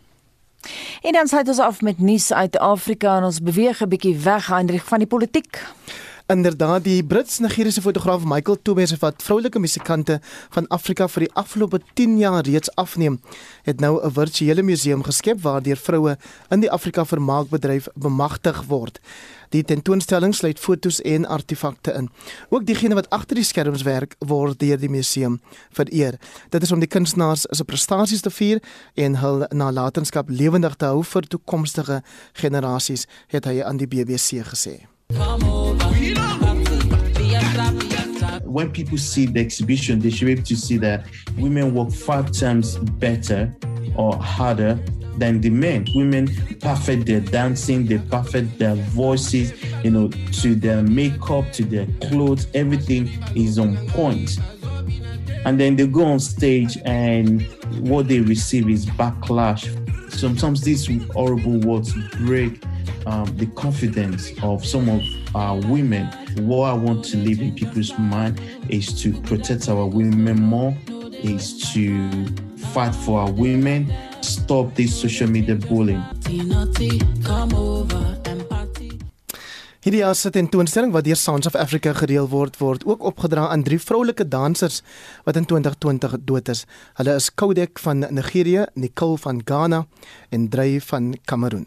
En 1.03 1.13
dan 1.13 1.29
sluit 1.29 1.49
ons 1.49 1.59
af 1.59 1.81
met 1.83 1.99
nuus 1.99 2.33
uit 2.33 2.57
Afrika 2.59 3.17
en 3.19 3.25
ons 3.25 3.41
beweeg 3.41 3.83
'n 3.83 3.89
bietjie 3.89 4.17
weg 4.17 4.47
Hendrik 4.47 4.83
van 4.83 4.99
die 4.99 5.07
politiek. 5.07 5.61
Inderdaad, 6.27 6.85
die 6.85 7.05
Brits-Nigeriese 7.05 7.83
fotograaf 7.83 8.25
Michael 8.25 8.57
Tobes 8.63 8.97
wat 8.99 9.23
vroulike 9.23 9.59
musikante 9.59 10.21
van 10.51 10.67
Afrika 10.67 11.05
vir 11.09 11.27
die 11.27 11.35
afgelope 11.35 11.81
10 11.95 12.19
jaar 12.19 12.47
reeds 12.47 12.71
afneem, 12.81 13.21
het 13.63 13.81
nou 13.81 14.01
'n 14.01 14.11
virtuele 14.11 14.63
museum 14.63 15.03
geskep 15.03 15.43
waardeur 15.43 15.77
vroue 15.77 16.17
in 16.49 16.61
die 16.61 16.71
Afrika 16.71 17.05
vermaakbedryf 17.05 17.89
bemagtig 17.95 18.63
word. 18.69 19.01
Die 19.55 19.63
tentoonstelling 19.63 20.33
sluit 20.35 20.59
fotos 20.59 20.97
en 21.07 21.27
artefakte 21.31 21.93
in. 21.95 22.09
Ook 22.51 22.67
diegene 22.67 22.97
wat 22.99 23.07
agter 23.15 23.39
die 23.39 23.47
skerms 23.47 23.85
werk, 23.87 24.17
word 24.19 24.59
deur 24.59 24.81
die 24.83 24.91
museum 24.91 25.37
vereer. 25.71 26.19
Dit 26.51 26.67
is 26.67 26.73
om 26.75 26.83
die 26.83 26.91
kunstenaars 26.91 27.47
se 27.51 27.65
prestasies 27.65 28.25
te 28.25 28.33
vier 28.35 28.59
en 28.99 29.21
hul 29.23 29.45
nalatenskap 29.55 30.33
lewendig 30.33 30.75
te 30.81 30.91
hou 30.91 31.05
vir 31.07 31.29
toekomstige 31.31 32.01
generasies, 32.43 33.07
het 33.31 33.47
hy 33.47 33.61
aan 33.63 33.79
die 33.79 33.87
BBC 33.87 34.43
gesê. 34.51 34.81
When 38.55 38.71
people 38.71 38.99
see 38.99 39.27
the 39.27 39.41
exhibition, 39.41 40.01
they 40.01 40.11
should 40.11 40.27
be 40.27 40.33
able 40.33 40.45
to 40.45 40.57
see 40.57 40.79
that 40.79 41.07
women 41.37 41.75
work 41.75 41.93
five 41.93 42.31
times 42.33 42.79
better 42.99 43.51
or 43.97 44.17
harder 44.17 44.79
than 45.17 45.41
the 45.41 45.51
men. 45.51 45.87
Women 45.95 46.29
perfect 46.61 47.07
their 47.07 47.21
dancing, 47.21 47.87
they 47.87 47.99
perfect 47.99 48.59
their 48.59 48.75
voices, 48.75 49.53
you 49.85 49.91
know, 49.91 50.09
to 50.09 50.55
their 50.55 50.83
makeup, 50.83 51.53
to 51.53 51.65
their 51.65 51.87
clothes, 52.09 52.47
everything 52.55 53.11
is 53.35 53.59
on 53.59 53.77
point. 53.89 54.39
And 55.45 55.61
then 55.61 55.77
they 55.77 55.87
go 55.87 56.05
on 56.05 56.21
stage 56.21 56.79
and 56.85 57.43
what 57.81 58.09
they 58.09 58.21
receive 58.21 58.69
is 58.69 58.87
backlash. 58.87 59.69
Sometimes 60.11 60.63
these 60.63 60.87
horrible 61.13 61.59
words 61.61 61.93
break 62.19 62.63
um, 63.07 63.27
the 63.37 63.47
confidence 63.55 64.33
of 64.43 64.65
some 64.65 64.89
of 64.89 65.03
our 65.35 65.57
women. 65.69 66.07
What 66.47 66.71
I 66.71 66.73
want 66.73 67.05
to 67.07 67.17
leave 67.19 67.43
in 67.43 67.55
people's 67.55 67.97
mind 67.99 68.41
is 68.69 69.01
to 69.03 69.13
protect 69.23 69.69
our 69.69 69.87
women 69.87 70.41
more, 70.41 70.75
is 70.89 71.73
to 71.75 72.27
fight 72.73 72.95
for 72.95 73.21
our 73.21 73.31
women, 73.31 73.93
stop 74.23 74.75
this 74.75 74.99
social 75.01 75.29
media 75.29 75.55
bullying. 75.55 76.03
Hierdie 79.85 80.01
jaar 80.01 80.15
se 80.17 80.31
tentoonstelling 80.33 80.95
wat 80.95 81.05
deur 81.05 81.19
Sounds 81.21 81.45
of 81.45 81.57
Africa 81.61 81.93
gereël 81.93 82.25
word, 82.33 82.55
word 82.57 82.87
ook 82.89 83.03
opgedra 83.05 83.51
aan 83.53 83.63
drie 83.67 83.77
vroulike 83.77 84.25
dansers 84.33 84.79
wat 85.27 85.37
in 85.37 85.45
2020 85.45 86.15
dood 86.25 86.49
is. 86.49 86.63
Hulle 86.97 87.17
is 87.21 87.27
Kodak 87.29 87.83
van 87.85 88.07
Nigerië, 88.09 88.63
Nicole 88.81 89.19
van 89.21 89.43
Ghana 89.45 89.83
en 90.33 90.47
Drey 90.49 90.81
van 90.81 91.11
Kameroen. 91.29 91.67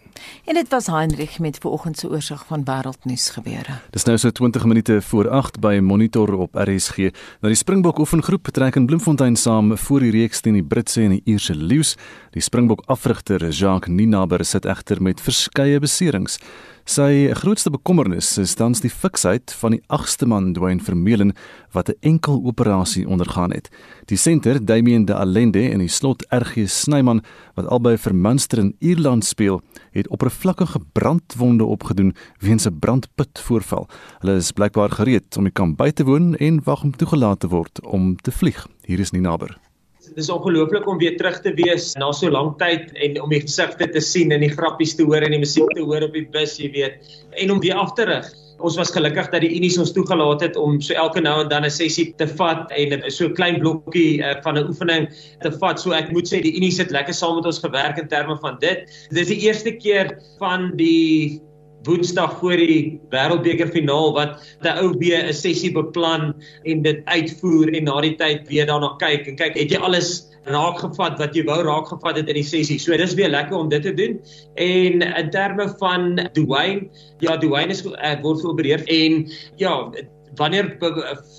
En 0.50 0.58
dit 0.58 0.70
was 0.74 0.88
Heinrich 0.90 1.38
met 1.40 1.60
vanoggend 1.62 1.98
se 1.98 2.10
oorsig 2.10 2.42
van 2.48 2.64
wêreldnuus 2.66 3.30
gebeure. 3.36 3.76
Dis 3.94 4.08
nou 4.10 4.18
so 4.18 4.32
20 4.32 4.66
minute 4.66 4.98
voor 5.02 5.30
8 5.30 5.60
by 5.60 5.78
Monitor 5.82 6.34
op 6.34 6.58
RSG. 6.58 6.98
Nou 6.98 7.52
die 7.54 7.60
Springbok 7.62 8.00
oefengroep 8.00 8.50
betrek 8.50 8.80
in 8.82 8.86
Bloemfontein 8.86 9.36
saam 9.36 9.78
voor 9.78 10.00
die 10.00 10.12
reeks 10.12 10.42
teen 10.42 10.58
die 10.58 10.66
Britse 10.66 11.04
en 11.06 11.14
die 11.20 11.22
Ierse 11.26 11.56
leeu's. 11.56 11.94
Die 12.34 12.42
Springbok 12.42 12.82
afrigter 12.86 13.46
Jacques 13.50 13.94
Ninaber 13.94 14.46
sit 14.46 14.66
egter 14.66 15.02
met 15.02 15.22
verskeie 15.22 15.78
beserings. 15.80 16.40
Sy 16.88 17.34
grootste 17.36 17.68
bekommernis 17.68 18.30
is 18.40 18.54
tans 18.56 18.80
die 18.80 18.90
fiksheid 18.90 19.52
van 19.60 19.74
die 19.76 19.82
8ste 19.92 20.24
man 20.32 20.54
Dwayne 20.56 20.80
Vermeulen 20.80 21.34
wat 21.76 21.90
'n 21.90 22.00
enkel 22.00 22.40
operasie 22.48 23.04
ondergaan 23.04 23.52
het. 23.52 23.68
Die 24.08 24.18
senter 24.18 24.66
Damien 24.66 25.06
de 25.06 25.14
Allende 25.14 25.70
en 25.70 25.80
die 25.80 25.90
slot 25.90 26.24
RG 26.32 26.70
Snyman 26.70 27.22
wat 27.56 27.68
albei 27.68 27.98
vir 27.98 28.16
Munster 28.16 28.60
in 28.60 28.76
Ierland 28.80 29.26
speel, 29.26 29.62
het 29.92 30.08
oppervlakkige 30.08 30.80
brandwonde 30.94 31.66
opgedoen 31.66 32.16
weens 32.40 32.66
'n 32.66 32.80
brandput 32.80 33.40
voorval. 33.40 33.88
Hulle 34.20 34.36
is 34.36 34.52
blykbaar 34.52 34.90
gereed 34.90 35.38
om 35.38 35.44
die 35.44 35.54
kamp 35.54 35.78
by 35.78 35.92
te 35.92 36.06
woon 36.06 36.36
en 36.36 36.64
wag 36.64 36.84
om 36.84 36.96
toegelaat 36.96 37.40
te 37.40 37.48
word 37.48 37.82
om 37.82 38.16
te 38.16 38.32
vlieg. 38.32 38.68
Hier 38.86 39.00
is 39.00 39.12
nie 39.12 39.22
nader 39.22 39.67
dis 40.16 40.30
ongelooflik 40.30 40.88
om 40.88 40.98
weer 40.98 41.18
terug 41.18 41.42
te 41.42 41.54
wees 41.58 41.94
na 42.00 42.12
so 42.16 42.30
lank 42.32 42.58
tyd 42.62 42.92
en 42.96 43.22
om 43.22 43.30
die 43.34 43.42
gesigte 43.44 43.88
te 43.92 44.02
sien 44.04 44.32
en 44.32 44.44
die 44.46 44.54
grappies 44.54 44.96
te 44.96 45.06
hoor 45.08 45.26
en 45.26 45.36
die 45.36 45.44
musiek 45.44 45.70
te 45.76 45.86
hoor 45.86 46.08
op 46.08 46.14
die 46.14 46.28
bus, 46.34 46.58
jy 46.62 46.72
weet, 46.76 47.16
en 47.42 47.52
om 47.52 47.64
weer 47.64 47.80
af 47.80 47.94
te 47.98 48.08
rig. 48.10 48.28
Ons 48.58 48.78
was 48.80 48.90
gelukkig 48.90 49.28
dat 49.30 49.44
die 49.44 49.52
Unies 49.54 49.78
ons 49.78 49.92
toegelaat 49.94 50.42
het 50.42 50.56
om 50.58 50.80
so 50.82 50.96
elke 50.98 51.22
nou 51.22 51.36
en 51.44 51.50
dan 51.50 51.66
'n 51.66 51.70
sessie 51.70 52.14
te 52.18 52.26
vat 52.28 52.72
en 52.72 53.04
so 53.12 53.28
'n 53.28 53.36
klein 53.38 53.60
blokkie 53.60 54.18
uh, 54.18 54.42
van 54.42 54.58
'n 54.58 54.68
oefening 54.68 55.10
te 55.42 55.52
vat. 55.52 55.80
So 55.80 55.92
ek 55.92 56.12
moet 56.12 56.26
sê 56.26 56.42
die 56.42 56.56
Unies 56.58 56.78
het 56.78 56.92
lekker 56.92 57.14
saam 57.14 57.36
met 57.36 57.46
ons 57.46 57.60
gewerk 57.60 57.98
in 57.98 58.08
terme 58.08 58.38
van 58.42 58.58
dit. 58.60 58.90
Dit 59.10 59.18
is 59.18 59.28
die 59.28 59.46
eerste 59.46 59.72
keer 59.72 60.18
van 60.40 60.72
die 60.76 61.42
Woensdag 61.88 62.40
voor 62.42 62.60
die 62.60 63.00
Wêreldbeker 63.14 63.70
finaal 63.72 64.14
wat 64.16 64.42
die 64.66 64.74
ou 64.82 64.92
B 65.00 65.14
'n 65.16 65.34
sessie 65.34 65.72
beplan 65.72 66.34
en 66.64 66.82
dit 66.84 67.00
uitvoer 67.06 67.72
en 67.74 67.88
na 67.88 68.02
die 68.02 68.16
tyd 68.20 68.48
weer 68.52 68.68
daarna 68.68 68.96
kyk 69.00 69.28
en 69.28 69.40
kyk 69.40 69.56
het 69.56 69.72
jy 69.72 69.80
alles 69.80 70.28
raakgevat 70.48 71.18
wat 71.20 71.36
jy 71.36 71.44
wou 71.48 71.60
raakgevat 71.64 72.20
het 72.22 72.30
in 72.32 72.40
die 72.40 72.46
sessie. 72.48 72.80
So 72.80 72.96
dis 72.98 73.16
weer 73.20 73.30
lekker 73.30 73.58
om 73.58 73.70
dit 73.70 73.84
te 73.84 73.94
doen. 73.94 74.20
En 74.56 75.02
in 75.02 75.30
terme 75.32 75.68
van 75.80 76.20
Dwayne, 76.34 76.88
ja 77.20 77.38
Dwayne 77.38 77.72
is 77.72 77.84
uh, 77.86 78.16
word 78.22 78.42
geopereer 78.42 78.84
en 78.88 79.28
ja, 79.58 79.92
wanneer 80.38 80.76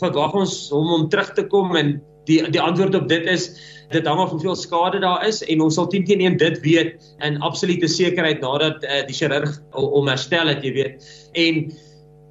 verwag 0.00 0.34
ons 0.34 0.54
hom 0.74 0.92
om 0.92 1.08
terug 1.08 1.32
te 1.36 1.46
kom 1.46 1.76
en 1.76 1.98
die 2.28 2.38
die 2.54 2.62
antwoord 2.62 2.96
op 2.98 3.08
dit 3.10 3.26
is 3.26 3.50
dit 3.92 4.06
hang 4.06 4.20
af 4.20 4.30
hoeveel 4.34 4.56
skade 4.56 5.00
daar 5.00 5.24
is 5.26 5.40
en 5.48 5.62
ons 5.64 5.78
sal 5.78 5.88
teen 5.88 6.04
teen 6.04 6.20
een 6.20 6.36
dit 6.40 6.60
weet 6.64 6.96
in 7.24 7.40
absolute 7.44 7.88
sekerheid 7.88 8.42
nadat 8.44 8.84
uh, 8.84 9.02
die 9.08 9.16
chirurg 9.16 9.54
om 9.72 10.10
herstel 10.10 10.52
het 10.52 10.64
jy 10.64 10.74
weet. 10.76 11.08
En 11.32 11.68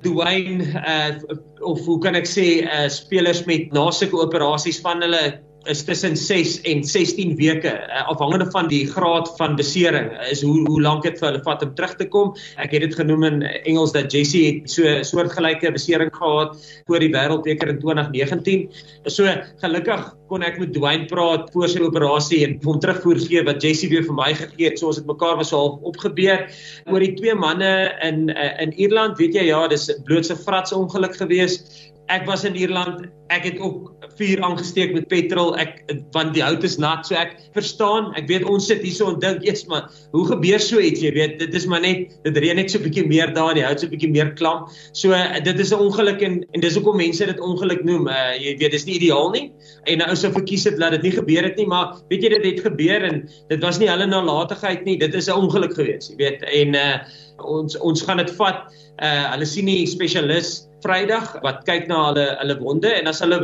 Dwayne 0.06 0.62
uh, 0.78 1.18
of 1.66 1.82
hoe 1.90 1.98
kan 2.04 2.16
ek 2.16 2.30
sê 2.30 2.48
uh, 2.62 2.86
spelers 2.94 3.42
met 3.50 3.74
na 3.74 3.90
sulke 3.92 4.20
operasies 4.22 4.80
van 4.86 5.02
hulle 5.02 5.24
is 5.68 5.84
tussen 5.84 6.16
6 6.18 6.62
en 6.62 6.84
16 6.84 7.36
weke 7.36 7.72
uh, 7.72 8.04
afhangende 8.08 8.48
van 8.52 8.68
die 8.72 8.86
graad 8.88 9.30
van 9.38 9.56
besering 9.60 10.10
is 10.32 10.42
hoe 10.42 10.64
hoe 10.68 10.82
lank 10.82 11.04
dit 11.04 11.18
vir 11.20 11.30
hulle 11.30 11.44
vat 11.46 11.64
om 11.66 11.74
terug 11.76 11.96
te 12.00 12.08
kom. 12.12 12.34
Ek 12.62 12.72
het 12.76 12.86
dit 12.86 12.96
genoem 12.96 13.26
in 13.28 13.42
Engels 13.44 13.94
dat 13.96 14.12
Jesse 14.12 14.44
het 14.46 14.70
so 14.72 14.88
'n 14.88 15.04
soortgelyke 15.04 15.72
besering 15.76 16.12
gehad 16.16 16.56
voor 16.88 17.00
die 17.00 17.12
wêreldbeker 17.12 17.74
in 17.74 17.80
2019. 17.80 18.70
So 19.08 19.28
gelukkig 19.64 20.16
kon 20.28 20.44
ek 20.44 20.60
met 20.60 20.74
Dwayne 20.74 21.06
praat 21.06 21.52
voor 21.52 21.68
sy 21.68 21.80
operasie 21.80 22.44
en 22.46 22.60
hom 22.64 22.80
terugvoer 22.80 23.20
gee 23.20 23.44
wat 23.44 23.62
Jesse 23.62 23.88
weer 23.88 24.04
vir 24.04 24.16
my 24.16 24.34
gegee 24.34 24.70
het. 24.70 24.80
So 24.80 24.88
ons 24.88 24.98
het 24.98 25.08
mekaar 25.08 25.38
was 25.38 25.54
al 25.54 25.80
opgebeur 25.84 26.48
oor 26.88 27.00
die 27.00 27.14
twee 27.14 27.36
manne 27.36 27.92
in 28.02 28.30
uh, 28.30 28.62
in 28.62 28.74
Ierland. 28.74 29.18
Weet 29.18 29.36
jy 29.36 29.48
ja, 29.52 29.68
dis 29.68 29.92
blootse 30.06 30.36
frats 30.36 30.74
ongeluk 30.74 31.16
geweest 31.16 31.92
ek 32.08 32.26
was 32.28 32.46
in 32.48 32.56
Ierland, 32.56 33.08
ek 33.34 33.44
het 33.44 33.58
ook 33.60 33.92
vuur 34.16 34.40
aangesteek 34.46 34.94
met 34.96 35.08
petrol, 35.12 35.52
ek 35.60 35.82
want 36.16 36.32
die 36.38 36.44
hout 36.44 36.64
is 36.64 36.78
nat, 36.80 37.04
so 37.08 37.18
ek 37.20 37.36
verstaan. 37.56 38.14
Ek 38.20 38.30
weet 38.30 38.46
ons 38.48 38.70
sit 38.70 38.80
hierso 38.86 39.10
en 39.12 39.18
dink 39.20 39.44
eers 39.46 39.66
maar, 39.68 39.90
hoe 40.14 40.24
gebeur 40.30 40.62
so 40.64 40.80
iets, 40.80 41.04
jy 41.04 41.12
weet, 41.16 41.36
dit 41.42 41.58
is 41.58 41.68
maar 41.68 41.84
net 41.84 42.14
dit 42.24 42.40
reën 42.40 42.56
net 42.56 42.72
so 42.72 42.80
'n 42.80 42.86
bietjie 42.88 43.06
meer 43.08 43.34
daar 43.36 43.52
en 43.52 43.60
die 43.60 43.66
hout 43.66 43.80
so 43.80 43.88
'n 43.88 43.92
bietjie 43.92 44.12
meer 44.12 44.32
klam. 44.40 44.68
So 44.94 45.12
dit 45.44 45.60
is 45.60 45.74
'n 45.74 45.84
ongeluk 45.84 46.22
en 46.22 46.46
en 46.54 46.62
dis 46.62 46.76
hoekom 46.76 46.98
mense 46.98 47.26
dit 47.26 47.40
ongeluk 47.40 47.84
noem. 47.84 48.08
Uh, 48.08 48.36
jy 48.40 48.58
weet, 48.58 48.72
dis 48.72 48.86
nie 48.86 48.96
ideaal 48.96 49.32
nie. 49.32 49.52
En 49.88 49.98
nou 49.98 50.16
sou 50.16 50.32
verkies 50.32 50.64
het 50.64 50.80
dat 50.80 50.92
dit 50.92 51.04
nie 51.04 51.12
gebeur 51.12 51.44
het 51.44 51.58
nie, 51.58 51.68
maar 51.68 52.00
weet 52.10 52.24
jy 52.24 52.30
dit 52.30 52.46
het 52.46 52.60
gebeur 52.64 53.04
en 53.04 53.30
dit 53.50 53.62
was 53.62 53.80
nie 53.80 53.90
hulle 53.90 54.08
nalatigheid 54.08 54.86
nie, 54.86 54.98
dit 54.98 55.14
is 55.14 55.28
'n 55.28 55.36
ongeluk 55.36 55.76
gewees, 55.76 56.10
jy 56.10 56.16
weet. 56.16 56.44
En 56.44 56.76
uh, 56.76 56.98
ons 57.44 57.78
ons 57.78 58.02
gaan 58.02 58.18
dit 58.18 58.32
vat. 58.32 58.72
Uh 58.98 59.32
hulle 59.34 59.46
sien 59.46 59.66
nie 59.66 59.86
spesialis 59.86 60.67
Vrydag 60.86 61.32
wat 61.42 61.64
kyk 61.66 61.88
na 61.90 62.04
hulle 62.10 62.26
hulle 62.38 62.56
wonde 62.62 62.92
en 62.94 63.10
as 63.10 63.20
hulle 63.24 63.38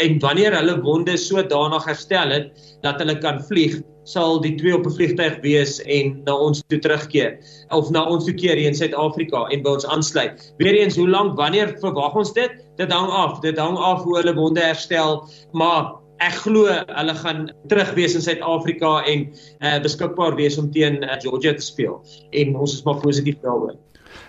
en 0.00 0.18
wanneer 0.24 0.56
hulle 0.56 0.78
wonde 0.86 1.18
sodanig 1.20 1.84
herstel 1.84 2.32
het 2.32 2.62
dat 2.86 3.02
hulle 3.02 3.18
kan 3.20 3.42
vlieg, 3.44 3.76
sal 4.08 4.40
die 4.40 4.54
twee 4.56 4.72
op 4.72 4.86
'n 4.86 4.94
vliegtyg 4.96 5.36
wees 5.44 5.78
en 5.84 6.16
na 6.24 6.32
ons 6.32 6.62
toe 6.72 6.78
terugkeer 6.80 7.36
of 7.76 7.90
na 7.90 8.06
ons 8.08 8.24
toe 8.24 8.34
keer 8.34 8.56
hier 8.56 8.72
in 8.72 8.78
Suid-Afrika 8.78 9.44
en 9.52 9.62
by 9.62 9.76
ons 9.76 9.86
aansluit. 9.86 10.40
Weereens, 10.58 10.96
hoe 10.96 11.08
lank 11.08 11.36
wanneer 11.36 11.76
verwag 11.80 12.16
ons 12.16 12.32
dit? 12.32 12.50
Dit 12.76 12.92
hang 12.92 13.10
af. 13.10 13.40
Dit 13.40 13.58
hang 13.58 13.76
af 13.76 14.02
hoe 14.02 14.16
hulle 14.16 14.34
wonde 14.34 14.60
herstel, 14.60 15.28
maar 15.52 15.98
ek 16.24 16.40
glo 16.42 16.66
hulle 16.66 17.14
gaan 17.20 17.50
terug 17.68 17.92
wees 17.94 18.14
in 18.14 18.24
Suid-Afrika 18.24 19.04
en 19.06 19.28
uh, 19.60 19.78
beskikbaar 19.84 20.34
wees 20.40 20.58
om 20.58 20.70
teen 20.72 21.02
uh, 21.02 21.18
Georgia 21.22 21.52
te 21.54 21.62
speel. 21.62 22.00
En 22.32 22.56
ons 22.56 22.72
is 22.72 22.82
maar 22.82 22.98
positief 23.04 23.38
daaroor. 23.44 23.76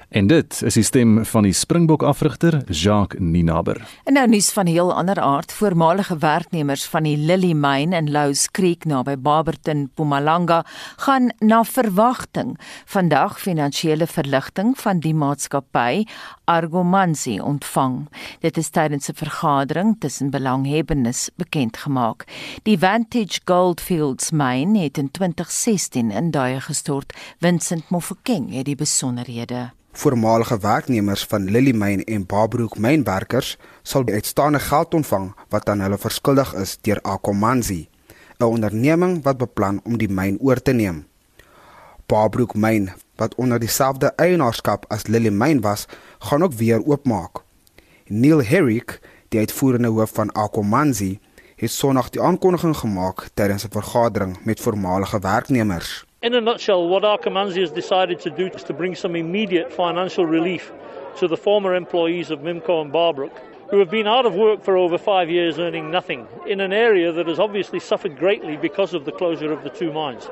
En 0.09 0.27
dit 0.27 0.61
is 0.65 0.73
die 0.73 0.83
stem 0.83 1.25
van 1.25 1.45
die 1.45 1.53
Springbok 1.53 2.03
afrigter 2.03 2.61
Jacques 2.65 3.21
Ninaber. 3.21 3.77
En 4.03 4.13
nou 4.13 4.27
nuus 4.27 4.49
van 4.51 4.65
'n 4.65 4.73
heel 4.73 4.93
ander 4.93 5.19
aard. 5.19 5.51
Voormalige 5.53 6.17
werknemers 6.17 6.85
van 6.85 7.03
die 7.03 7.17
Lily 7.17 7.53
Mine 7.53 7.95
in 7.95 8.11
Louws 8.11 8.51
Creek 8.51 8.85
naby 8.85 9.17
Barberton, 9.17 9.81
Mpumalanga, 9.81 10.65
gaan 10.95 11.31
na 11.37 11.63
verwagting 11.63 12.59
vandag 12.85 13.39
finansiële 13.39 14.07
verligting 14.07 14.77
van 14.79 14.99
die 14.99 15.13
maatskappy 15.13 16.05
Argomanzi 16.49 17.39
ontvang. 17.39 18.07
Dit 18.41 18.57
is 18.57 18.69
tydens 18.69 19.09
'n 19.09 19.15
vergadering 19.15 19.95
tussen 19.99 20.29
belanghebbendes 20.29 21.29
bekend 21.35 21.77
gemaak. 21.77 22.25
Die 22.63 22.79
Vantage 22.79 23.39
Goldfields 23.45 24.31
Mine 24.31 24.79
het 24.79 24.97
in 24.97 25.12
2016 25.12 26.12
in 26.12 26.31
duie 26.31 26.62
gestort. 26.62 27.13
Vincent 27.39 27.89
Mofokeng 27.89 28.53
het 28.53 28.65
die 28.65 28.75
besonderhede 28.75 29.71
Voormalige 29.91 30.59
werknemers 30.59 31.23
van 31.25 31.51
Lily 31.51 31.71
Mine 31.71 32.03
en 32.03 32.25
Barbrook 32.25 32.77
mynwerkers 32.77 33.57
sal 33.81 34.05
uitstaande 34.05 34.59
geld 34.59 34.93
ontvang 34.93 35.35
wat 35.49 35.69
aan 35.69 35.79
hulle 35.79 35.97
verskuldig 35.97 36.53
is 36.53 36.77
deur 36.81 37.01
Akomanzi, 37.01 37.89
'n 38.38 38.43
onderneming 38.43 39.23
wat 39.23 39.38
beplan 39.38 39.81
om 39.83 39.97
die 39.97 40.09
myn 40.09 40.38
oor 40.39 40.62
te 40.62 40.71
neem. 40.71 41.05
Barbrook 42.05 42.55
Mine, 42.55 42.93
wat 43.19 43.36
onder 43.36 43.60
dieselfde 43.60 44.13
eienaarskap 44.15 44.86
as 44.88 45.08
Lily 45.08 45.29
Mine 45.29 45.60
was, 45.60 45.86
gaan 46.19 46.43
ook 46.43 46.53
weer 46.53 46.82
oopmaak. 46.86 47.43
Neil 48.08 48.43
Herrick, 48.43 48.99
die 49.29 49.39
uitvoerende 49.39 49.88
hoof 49.88 50.12
van 50.13 50.32
Akomanzi, 50.32 51.19
het 51.55 51.71
Sondag 51.71 52.10
die 52.10 52.21
aankondiging 52.21 52.77
gemaak 52.77 53.27
tydens 53.34 53.65
'n 53.65 53.71
vergadering 53.71 54.38
met 54.45 54.60
voormalige 54.60 55.19
werknemers. 55.19 56.05
In 56.21 56.34
a 56.34 56.39
nutshell, 56.39 56.88
what 56.88 57.03
Arkamanzi 57.03 57.62
has 57.62 57.71
decided 57.71 58.19
to 58.19 58.29
do 58.29 58.49
is 58.53 58.63
to 58.63 58.73
bring 58.73 58.97
some 58.97 59.17
immediate 59.17 59.71
financial 59.71 60.25
relief 60.25 60.71
to 61.15 61.27
the 61.27 61.38
former 61.38 61.75
employees 61.75 62.29
of 62.29 62.39
Mimco 62.39 62.82
and 62.82 62.91
Barbrook, 62.91 63.32
who 63.69 63.77
have 63.77 63.89
been 63.89 64.08
out 64.08 64.25
of 64.25 64.34
work 64.34 64.63
for 64.63 64.75
over 64.75 64.97
five 64.97 65.29
years 65.29 65.58
earning 65.58 65.91
nothing, 65.91 66.27
in 66.45 66.60
an 66.60 66.73
area 66.73 67.12
that 67.13 67.27
has 67.27 67.39
obviously 67.39 67.79
suffered 67.79 68.17
greatly 68.17 68.58
because 68.58 68.93
of 68.93 69.05
the 69.05 69.12
closure 69.12 69.53
of 69.53 69.63
the 69.63 69.69
two 69.69 69.93
mines. 69.93 70.29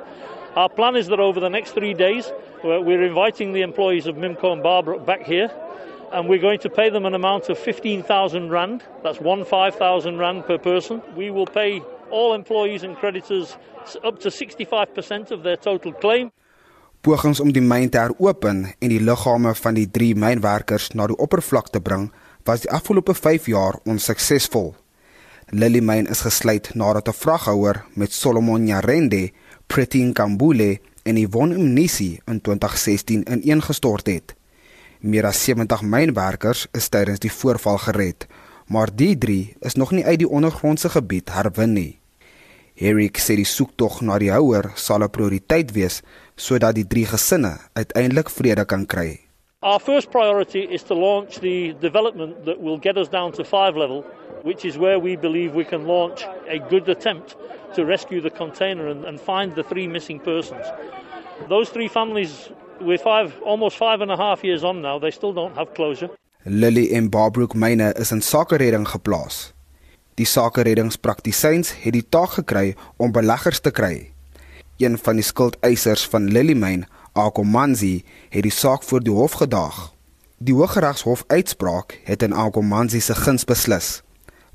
Our 0.57 0.69
plan 0.69 0.95
is 0.95 1.05
that 1.09 1.19
over 1.19 1.39
the 1.39 1.49
next 1.49 1.73
three 1.73 1.93
days, 1.93 2.33
we're 2.63 3.03
inviting 3.03 3.53
the 3.53 3.61
employees 3.61 4.07
of 4.07 4.15
Mimco 4.15 4.51
and 4.53 4.63
Barbrook 4.63 5.05
back 5.05 5.21
here, 5.21 5.51
and 6.11 6.27
we're 6.27 6.41
going 6.41 6.57
to 6.61 6.69
pay 6.69 6.89
them 6.89 7.05
an 7.05 7.13
amount 7.13 7.49
of 7.49 7.59
15,000 7.59 8.49
Rand. 8.49 8.81
That's 9.03 9.19
one 9.21 9.45
5,000 9.45 10.17
Rand 10.17 10.47
per 10.47 10.57
person. 10.57 11.03
We 11.15 11.29
will 11.29 11.45
pay 11.45 11.83
all 12.09 12.33
employees 12.33 12.81
and 12.81 12.97
creditors 12.97 13.55
up 14.03 14.19
to 14.21 14.29
65% 14.29 15.29
of 15.29 15.43
their 15.43 15.57
total 15.57 15.93
claim. 15.93 16.31
Pogings 17.05 17.37
om 17.39 17.53
die 17.53 17.61
myn 17.61 17.91
te 17.93 18.01
heropen 18.01 18.65
en 18.81 18.89
die 18.89 18.97
liggame 18.99 19.53
van 19.55 19.77
die 19.77 19.85
3 19.85 20.15
mynwerkers 20.17 20.89
na 20.97 21.05
die 21.05 21.19
oppervlak 21.21 21.69
te 21.69 21.83
bring, 21.85 22.09
was 22.49 22.65
die 22.65 22.73
afgelope 22.73 23.13
5 23.13 23.45
jaar 23.53 23.77
onsuksesvol. 23.85 24.73
Lily 25.53 25.79
Mine 25.85 26.09
is 26.09 26.25
gesluit 26.25 26.73
nadat 26.73 27.07
'n 27.07 27.13
vraghouer 27.13 27.85
met 27.93 28.11
Solomon 28.11 28.63
Nyarende, 28.63 29.29
Pretty 29.67 30.03
Nkambule 30.03 30.79
en 31.03 31.17
Yvonne 31.17 31.57
Mnisi 31.57 32.19
in 32.25 32.41
2016 32.41 33.23
ineengestort 33.31 34.07
het. 34.07 34.35
Meer 34.99 35.25
as 35.25 35.43
70 35.43 35.81
mynwerkers 35.81 36.65
is 36.73 36.89
tydens 36.89 37.21
die 37.21 37.31
voorval 37.31 37.77
gered, 37.77 38.25
maar 38.67 38.89
die 38.95 39.17
3 39.17 39.55
is 39.59 39.75
nog 39.75 39.91
nie 39.91 40.05
uit 40.05 40.19
die 40.23 40.29
ondergrondse 40.29 40.89
gebied 40.89 41.29
herwin 41.35 41.73
nie. 41.73 41.99
Eric 42.77 43.17
sê 43.17 43.33
die 43.37 43.47
soektog 43.49 44.01
na 44.05 44.19
die 44.21 44.29
houer 44.29 44.71
sal 44.75 45.03
'n 45.03 45.09
prioriteit 45.09 45.71
wees 45.73 46.01
sodat 46.35 46.75
die 46.75 46.87
drie 46.87 47.05
gesinne 47.05 47.57
uiteindelik 47.73 48.29
vrede 48.29 48.65
kan 48.65 48.85
kry. 48.85 49.19
Our 49.61 49.79
first 49.79 50.11
priority 50.11 50.67
is 50.69 50.83
to 50.83 50.93
launch 50.93 51.39
the 51.39 51.75
development 51.81 52.45
that 52.45 52.61
will 52.61 52.77
get 52.77 52.97
us 52.97 53.09
down 53.09 53.31
to 53.31 53.43
5 53.43 53.75
level, 53.75 54.05
which 54.43 54.65
is 54.65 54.77
where 54.77 54.99
we 54.99 55.15
believe 55.15 55.53
we 55.53 55.65
can 55.65 55.85
launch 55.85 56.25
a 56.47 56.59
good 56.69 56.87
attempt 56.89 57.35
to 57.75 57.85
rescue 57.85 58.21
the 58.21 58.29
container 58.29 58.87
and, 58.87 59.05
and 59.05 59.19
find 59.19 59.55
the 59.55 59.63
three 59.63 59.87
missing 59.87 60.19
persons. 60.19 60.65
Those 61.49 61.69
three 61.69 61.87
families 61.87 62.49
We're 62.79 62.99
five, 62.99 63.41
almost 63.41 63.77
five 63.77 64.01
and 64.01 64.11
a 64.11 64.17
half 64.17 64.43
years 64.43 64.63
on 64.63 64.81
now. 64.81 64.99
They 64.99 65.11
still 65.11 65.33
don't 65.33 65.55
have 65.55 65.73
closure. 65.73 66.09
Lily 66.43 66.93
en 66.93 67.09
Barbrook 67.09 67.55
myne 67.55 67.93
is 67.97 68.11
in 68.11 68.21
sakeredding 68.21 68.87
geplaas. 68.87 69.53
Die 70.15 70.25
sakereddingspraktisyns 70.25 71.73
het 71.81 71.93
die 71.93 72.05
taak 72.05 72.37
gekry 72.37 72.75
om 72.97 73.11
beleggers 73.11 73.59
te 73.59 73.73
kry. 73.73 74.11
Een 74.77 74.97
van 74.97 75.17
die 75.17 75.25
skuldeisers 75.25 76.05
van 76.05 76.29
Lily 76.29 76.53
Mine, 76.53 76.85
Akomanzi, 77.13 78.03
het 78.29 78.45
die 78.45 78.53
saak 78.53 78.85
voor 78.85 79.01
die 79.01 79.13
hof 79.13 79.39
gedaag. 79.41 79.91
Die 80.37 80.53
Hooggeregshof 80.53 81.23
uitspraak 81.27 81.97
het 82.05 82.21
in 82.21 82.33
Akomanzi 82.33 83.01
se 83.01 83.15
guns 83.15 83.45
beslis. 83.45 84.01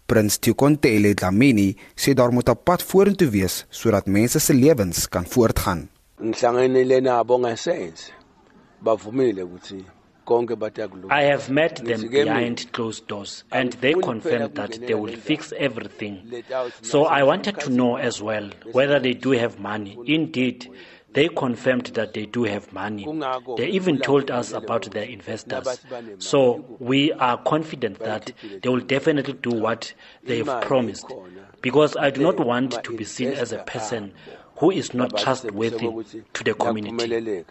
Prins 0.07 0.39
Tikontele 0.39 1.15
Dlamini 1.15 1.77
sê 1.97 2.15
daar 2.15 2.33
moet 2.33 2.49
'n 2.49 2.57
pad 2.65 2.83
vorentoe 2.83 3.31
wees 3.31 3.67
sodat 3.71 4.07
mense 4.07 4.39
se 4.41 4.53
lewens 4.53 5.09
kan 5.09 5.25
voortgaan. 5.25 5.89
Ngihlanganele 6.21 7.01
nabo 7.01 7.39
ngesense. 7.39 8.13
Bavumile 8.85 9.43
ukuthi 9.43 9.85
I 11.11 11.23
have 11.25 11.51
met 11.51 11.85
them 11.85 12.09
behind 12.09 12.73
closed 12.73 13.09
doors 13.09 13.45
and 13.51 13.73
they 13.81 13.93
confirmed 13.93 14.55
that 14.55 14.79
they 14.87 14.95
will 14.95 15.17
fix 15.17 15.53
everything. 15.59 16.23
So 16.81 17.07
I 17.07 17.25
wanted 17.25 17.59
to 17.61 17.71
know 17.71 17.97
as 17.97 18.23
well 18.23 18.51
whether 18.73 19.01
they 19.01 19.15
do 19.15 19.33
have 19.33 19.59
money. 19.59 19.99
Indeed, 20.07 20.71
they 21.15 21.29
confirmed 21.29 21.87
that 21.95 22.15
they 22.15 22.27
do 22.27 22.45
have 22.45 22.73
money. 22.73 23.07
They 23.57 23.69
even 23.69 23.99
told 23.99 24.31
us 24.31 24.53
about 24.53 24.91
their 24.91 25.05
investors. 25.05 25.85
So 26.19 26.65
we 26.79 27.13
are 27.13 27.39
confident 27.39 27.99
that 28.01 28.33
they 28.63 28.69
will 28.69 28.81
definitely 28.81 29.35
do 29.35 29.51
what 29.51 29.93
they 30.25 30.39
have 30.39 30.63
promised. 30.63 31.07
Because 31.61 31.97
I 31.97 32.11
do 32.11 32.23
not 32.23 32.45
want 32.45 32.83
to 32.83 32.97
be 32.97 33.05
seen 33.05 33.33
as 33.33 33.53
a 33.53 33.59
person 33.59 34.13
who 34.57 34.71
is 34.71 34.95
not 34.95 35.17
trustworthy 35.17 35.89
to 36.33 36.45
the 36.45 36.55
community. 36.55 37.45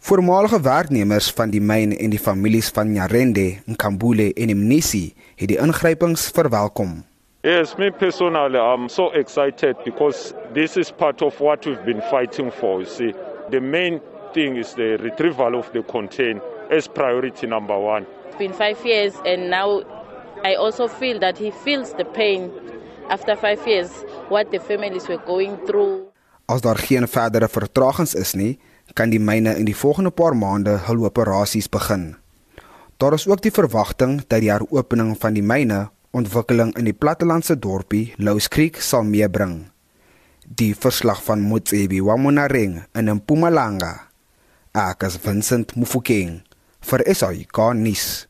Voormalige 0.00 0.60
werknemers 0.60 1.26
van 1.36 1.50
die 1.52 1.60
myn 1.60 1.92
en 1.92 2.10
die 2.10 2.18
families 2.18 2.70
van 2.72 2.88
Nyarende, 2.92 3.60
Nkambule 3.68 4.30
en 4.32 4.54
Mnisi 4.56 5.12
het 5.36 5.50
die 5.52 5.58
ingrypings 5.60 6.30
verwelkom. 6.32 7.02
Yes, 7.42 7.78
me 7.78 7.90
personally 7.90 8.58
I'm 8.58 8.90
so 8.90 9.10
excited 9.12 9.76
because 9.82 10.34
this 10.52 10.76
is 10.76 10.90
part 10.90 11.22
of 11.22 11.40
what 11.40 11.64
we've 11.64 11.82
been 11.86 12.02
fighting 12.10 12.50
for. 12.50 12.80
You 12.80 12.86
see, 12.86 13.14
the 13.50 13.60
main 13.60 14.02
thing 14.34 14.56
is 14.56 14.74
the 14.74 14.98
retrieval 14.98 15.54
of 15.58 15.72
the 15.72 15.82
contain 15.82 16.42
as 16.70 16.86
priority 16.86 17.46
number 17.46 17.78
1. 17.78 18.06
It's 18.28 18.36
been 18.36 18.52
5 18.52 18.84
years 18.84 19.14
and 19.24 19.48
now 19.48 19.80
I 20.44 20.54
also 20.54 20.86
feel 20.86 21.18
that 21.20 21.38
he 21.38 21.50
feels 21.50 21.94
the 21.94 22.04
pain 22.04 22.50
after 23.08 23.34
5 23.34 23.66
years 23.66 23.90
what 24.28 24.50
the 24.50 24.60
families 24.60 25.08
were 25.08 25.22
going 25.24 25.56
through. 25.64 26.12
As 26.46 26.60
daar 26.60 26.76
geen 26.76 27.08
verdere 27.08 27.48
vertragings 27.48 28.14
is 28.14 28.34
nie, 28.34 28.58
kan 28.92 29.10
die 29.10 29.20
myne 29.20 29.56
in 29.56 29.64
die 29.64 29.76
volgende 29.76 30.10
paar 30.10 30.36
maande 30.36 30.76
hul 30.86 31.04
operasies 31.08 31.70
begin. 31.72 32.16
Daar 32.98 33.16
is 33.16 33.24
ook 33.28 33.40
die 33.40 33.52
verwagting 33.52 34.20
dat 34.28 34.40
die 34.44 34.50
heropening 34.52 35.16
van 35.16 35.32
die 35.32 35.42
myne 35.42 35.88
ontwikkeling 36.16 36.72
in 36.78 36.88
die 36.88 36.96
plattelandse 36.96 37.56
dorpie 37.58 38.14
Louws 38.18 38.48
Creek 38.50 38.80
sal 38.82 39.04
meebring. 39.06 39.70
Die 40.42 40.72
verslag 40.74 41.22
van 41.22 41.44
Motsebi 41.46 42.00
wa 42.02 42.16
Monareng 42.18 42.80
in 42.98 43.12
Mpumalanga. 43.14 44.10
Ek 44.74 45.06
is 45.06 45.18
Vincent 45.22 45.76
Mufokeng 45.78 46.40
vir 46.80 47.04
SAK 47.06 47.62
nuus. 47.78 48.29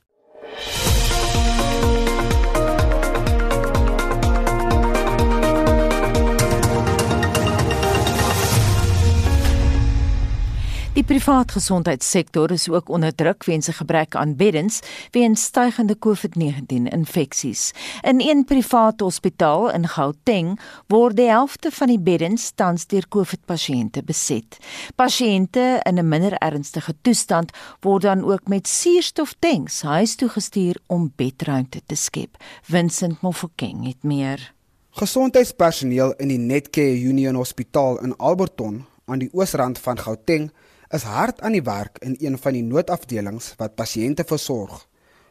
Privaat 11.10 11.50
gesondheidssektor 11.50 12.52
is 12.54 12.68
ook 12.70 12.88
onder 12.88 13.14
druk 13.14 13.44
weens 13.44 13.68
'n 13.68 13.72
gebrek 13.72 14.14
aan 14.14 14.36
beddens 14.36 14.80
weens 15.10 15.42
stygende 15.42 15.96
COVID-19 15.98 16.86
infeksies. 16.88 17.72
In 18.02 18.20
een 18.20 18.44
privaat 18.44 19.00
hospitaal 19.00 19.70
in 19.70 19.88
Gauteng 19.88 20.60
word 20.86 21.16
die 21.16 21.28
helfte 21.28 21.70
van 21.70 21.86
die 21.86 22.00
beddens 22.00 22.52
tans 22.54 22.86
deur 22.86 23.08
COVID-pasiënte 23.08 24.02
beset. 24.02 24.58
Pasiënte 24.94 25.80
in 25.82 25.98
'n 25.98 26.08
minder 26.08 26.32
ernstige 26.32 26.94
toestand 27.02 27.50
word 27.80 28.02
dan 28.02 28.24
ook 28.24 28.48
met 28.48 28.68
suurstoftanks 28.68 29.82
huis 29.82 30.14
toe 30.14 30.28
gestuur 30.28 30.76
om 30.86 31.12
bedruimte 31.16 31.80
te 31.86 31.94
skep. 31.94 32.36
Vincent 32.62 33.20
Mofokeng 33.20 33.86
het 33.86 34.02
meer. 34.02 34.54
Gesondheidspersoneel 34.90 36.14
in 36.16 36.28
die 36.28 36.38
Netcare 36.38 37.00
Union 37.00 37.34
Hospitaal 37.34 38.00
in 38.00 38.16
Alberton 38.16 38.84
aan 39.04 39.18
die 39.18 39.32
oosrand 39.32 39.78
van 39.78 39.98
Gauteng 39.98 40.50
is 40.90 41.04
hard 41.06 41.40
aan 41.40 41.54
die 41.54 41.62
werk 41.62 42.00
in 42.02 42.16
een 42.18 42.36
van 42.38 42.56
die 42.56 42.64
noodafdelings 42.66 43.52
wat 43.60 43.76
pasiënte 43.78 44.24
versorg 44.26 44.72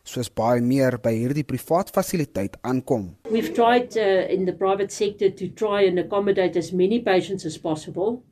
soos 0.07 0.29
baie 0.31 0.61
meer 0.63 0.95
by 1.03 1.11
hierdie 1.11 1.43
privaat 1.43 1.91
fasiliteit 1.91 2.55
aankom. 2.63 3.09
We've 3.29 3.51
tried 3.53 3.97
uh, 3.99 4.23
in 4.31 4.45
the 4.47 4.55
private 4.55 4.95
sector 4.95 5.29
to 5.29 5.49
try 5.59 5.83
and 5.87 5.99
accommodate 5.99 6.55
as 6.57 6.71
many 6.71 7.01
patients 7.03 7.45
as 7.45 7.57
possible. 7.57 8.23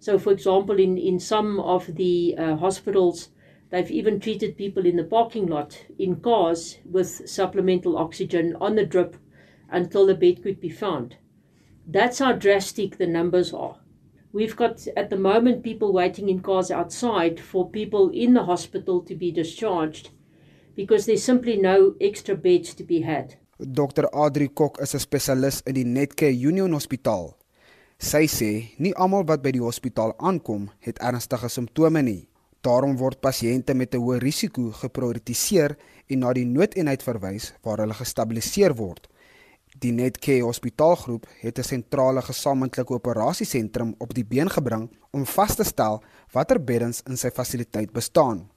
So 0.00 0.18
for 0.18 0.32
example 0.32 0.82
in 0.82 0.98
in 0.98 1.20
some 1.20 1.60
of 1.60 1.86
the 2.00 2.34
uh, 2.36 2.56
hospitals 2.56 3.28
they've 3.70 3.94
even 4.00 4.18
treated 4.18 4.56
people 4.56 4.84
in 4.84 4.96
the 4.96 5.08
parking 5.16 5.46
lot 5.46 5.78
in 5.98 6.18
cars 6.20 6.78
with 6.84 7.30
supplemental 7.30 7.96
oxygen 7.96 8.56
on 8.60 8.74
the 8.74 8.84
drip 8.84 9.16
until 9.70 10.06
the 10.06 10.18
bed 10.18 10.42
could 10.42 10.60
be 10.60 10.68
found. 10.68 11.14
That's 11.86 12.18
how 12.18 12.32
drastic 12.32 12.98
the 12.98 13.06
numbers 13.06 13.54
are. 13.54 13.81
We've 14.34 14.56
got 14.56 14.88
at 14.96 15.10
the 15.10 15.18
moment 15.18 15.62
people 15.62 15.92
waiting 15.92 16.30
in 16.30 16.40
cars 16.40 16.70
outside 16.70 17.38
for 17.38 17.68
people 17.68 18.08
in 18.14 18.32
the 18.32 18.44
hospital 18.44 19.02
to 19.02 19.14
be 19.14 19.30
discharged 19.30 20.08
because 20.74 21.04
there's 21.04 21.22
simply 21.22 21.58
no 21.58 21.94
extra 22.00 22.34
beds 22.34 22.72
to 22.74 22.84
be 22.84 23.02
had. 23.02 23.36
Dr. 23.60 24.08
Adri 24.14 24.48
Kok 24.48 24.80
is 24.80 24.94
'n 24.94 25.00
spesialis 25.00 25.62
in 25.66 25.74
die 25.74 25.84
Netcare 25.84 26.32
Union 26.32 26.72
Hospitaal. 26.72 27.36
Sy 27.98 28.24
sê 28.26 28.52
nie 28.78 28.94
almal 28.94 29.28
wat 29.28 29.42
by 29.42 29.52
die 29.52 29.60
hospitaal 29.60 30.14
aankom 30.18 30.70
het 30.80 30.98
ernstige 30.98 31.48
simptome 31.48 32.02
nie. 32.02 32.28
Daarom 32.62 32.96
word 32.96 33.20
pasiënte 33.20 33.74
met 33.74 33.94
'n 33.94 34.00
hoë 34.00 34.18
risiko 34.22 34.70
geprioritiseer 34.70 35.76
en 36.08 36.18
na 36.18 36.32
die 36.32 36.46
noodeenheid 36.46 37.02
verwys 37.02 37.52
waar 37.62 37.78
hulle 37.78 37.94
gestabiliseer 37.94 38.74
word 38.74 39.11
Die 39.82 39.90
Netcare 39.90 40.44
Hospitaalgroep 40.46 41.26
het 41.40 41.58
'n 41.58 41.62
sentrale 41.62 42.22
gesamentlike 42.22 42.92
operasiesentrum 42.94 43.94
op 43.98 44.14
die 44.14 44.24
been 44.24 44.50
gebring 44.50 44.90
om 45.10 45.26
vas 45.26 45.54
te 45.56 45.64
stel 45.64 46.02
watter 46.32 46.64
beddens 46.64 47.02
in 47.08 47.16
sy 47.16 47.30
fasiliteit 47.30 47.92
bestaan. 47.92 48.48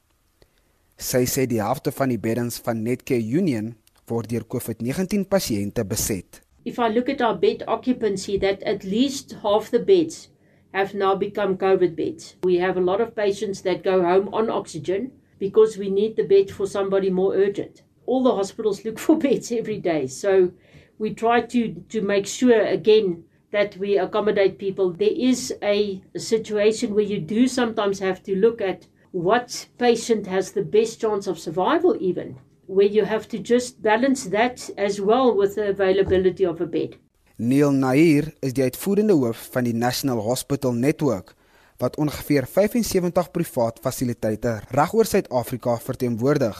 Sy 0.98 1.26
sê 1.26 1.48
die 1.48 1.62
helfte 1.62 1.92
van 1.92 2.10
die 2.10 2.20
beddens 2.20 2.60
van 2.60 2.84
Netcare 2.84 3.38
Union 3.40 3.76
word 4.08 4.30
deur 4.30 4.46
COVID-19 4.46 5.28
pasiënte 5.28 5.86
beset. 5.86 6.42
If 6.64 6.78
I 6.78 6.94
look 6.94 7.10
at 7.10 7.22
our 7.22 7.40
bed 7.40 7.64
occupancy 7.68 8.38
that 8.40 8.64
at 8.64 8.84
least 8.84 9.36
half 9.42 9.70
the 9.70 9.84
beds 9.84 10.30
have 10.74 10.94
now 10.94 11.16
become 11.18 11.58
COVID 11.58 11.96
beds. 11.96 12.36
We 12.44 12.60
have 12.60 12.78
a 12.78 12.84
lot 12.84 13.02
of 13.02 13.16
patients 13.16 13.62
that 13.62 13.84
go 13.84 14.04
home 14.04 14.28
on 14.32 14.50
oxygen 14.50 15.12
because 15.40 15.80
we 15.80 15.90
need 15.90 16.16
the 16.16 16.28
bed 16.28 16.52
for 16.52 16.68
somebody 16.68 17.10
more 17.10 17.34
urgent. 17.36 17.84
All 18.06 18.24
the 18.24 18.36
hospitals 18.36 18.84
look 18.84 19.00
for 19.00 19.18
beds 19.28 19.52
every 19.52 19.80
day. 19.80 20.08
So 20.08 20.52
we 20.98 21.14
try 21.14 21.42
to 21.42 21.74
to 21.90 22.02
make 22.02 22.28
sure 22.28 22.62
again 22.66 23.24
that 23.52 23.78
we 23.78 23.98
accommodate 23.98 24.58
people 24.58 24.92
there 24.92 25.18
is 25.32 25.54
a, 25.62 26.02
a 26.14 26.20
situation 26.20 26.94
where 26.94 27.06
you 27.06 27.20
do 27.20 27.48
sometimes 27.48 28.00
have 28.00 28.22
to 28.24 28.36
look 28.36 28.62
at 28.62 28.88
what 29.12 29.68
patient 29.78 30.28
has 30.28 30.52
the 30.52 30.64
best 30.64 31.00
chance 31.00 31.28
of 31.28 31.40
survival 31.40 31.96
even 32.00 32.38
where 32.68 32.88
you 32.88 33.06
have 33.06 33.28
to 33.28 33.38
just 33.38 33.82
balance 33.82 34.26
that 34.26 34.70
as 34.78 35.00
well 35.00 35.36
with 35.36 35.56
the 35.56 35.70
availability 35.70 36.46
of 36.46 36.62
a 36.62 36.66
bed 36.66 36.98
Neil 37.38 37.72
Nair 37.72 38.34
is 38.40 38.54
die 38.56 38.64
uitvoerende 38.64 39.14
hoof 39.14 39.50
van 39.52 39.66
die 39.68 39.76
National 39.76 40.22
Hospital 40.24 40.72
Network 40.74 41.36
wat 41.78 41.98
ongeveer 42.00 42.46
75 42.48 43.32
privaat 43.32 43.82
fasiliteite 43.84 44.62
regoor 44.72 45.06
Suid-Afrika 45.06 45.76
verteenwoordig. 45.84 46.56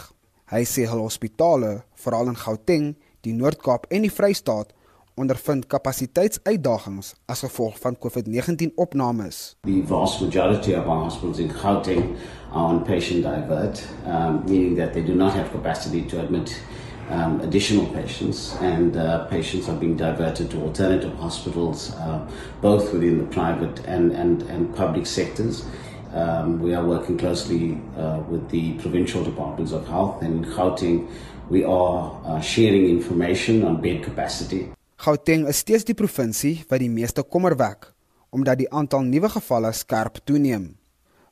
Hy 0.52 0.64
sê 0.68 0.84
hul 0.90 1.06
hospitale, 1.06 1.86
veral 2.04 2.34
in 2.34 2.36
Gauteng, 2.38 2.90
die 3.26 3.36
Noord-Kaap 3.36 3.90
en 3.90 4.06
die 4.06 4.14
Vrystaat 4.14 4.74
ondervind 5.16 5.68
kapasiteitsuitdagings 5.72 7.14
as 7.32 7.44
gevolg 7.46 7.78
van 7.80 7.96
COVID-19 7.96 8.76
opnames. 8.76 9.56
The 9.64 9.82
vast 9.88 10.22
majority 10.22 10.76
of 10.76 10.88
our 10.88 11.04
hospitals 11.08 11.40
in 11.40 11.52
Gauteng 11.54 12.18
are 12.52 12.74
on 12.74 12.84
patient 12.84 13.24
divert, 13.24 13.84
um, 14.06 14.44
meaning 14.46 14.76
that 14.76 14.94
they 14.94 15.04
do 15.04 15.16
not 15.16 15.34
have 15.34 15.52
capacity 15.52 16.02
to 16.12 16.20
admit 16.20 16.52
um, 17.10 17.40
additional 17.42 17.86
patients, 17.94 18.56
and 18.62 18.98
uh, 18.98 19.26
patients 19.26 19.70
are 19.70 19.78
being 19.80 19.96
diverted 19.96 20.50
to 20.52 20.62
alternative 20.62 21.14
hospitals, 21.20 21.94
uh, 21.96 22.20
both 22.62 22.92
within 22.92 23.20
the 23.20 23.26
private 23.26 23.80
and, 23.86 24.12
and, 24.12 24.42
and 24.44 24.76
public 24.76 25.06
sectors. 25.06 25.66
Um, 26.14 26.60
we 26.60 26.74
are 26.74 26.84
working 26.84 27.18
closely 27.18 27.78
uh, 27.98 28.24
with 28.30 28.50
the 28.50 28.74
provincial 28.80 29.24
departments 29.24 29.72
of 29.72 29.88
health 29.88 30.22
and 30.22 30.46
Gauteng 30.46 31.10
we 31.50 31.64
are 31.64 32.12
uh, 32.26 32.42
sharing 32.42 32.90
information 32.90 33.64
on 33.64 33.82
bed 33.82 34.04
capacity. 34.04 34.72
Gauteng 34.98 35.48
is 35.48 35.60
steeds 35.62 35.86
die 35.86 35.98
provinsie 35.98 36.64
wat 36.70 36.82
die 36.82 36.90
meeste 36.90 37.24
kommer 37.24 37.58
wek 37.60 37.92
omdat 38.36 38.60
die 38.60 38.68
aantal 38.68 39.06
nuwe 39.08 39.30
gevalle 39.32 39.70
skerp 39.72 40.18
toeneem. 40.28 40.74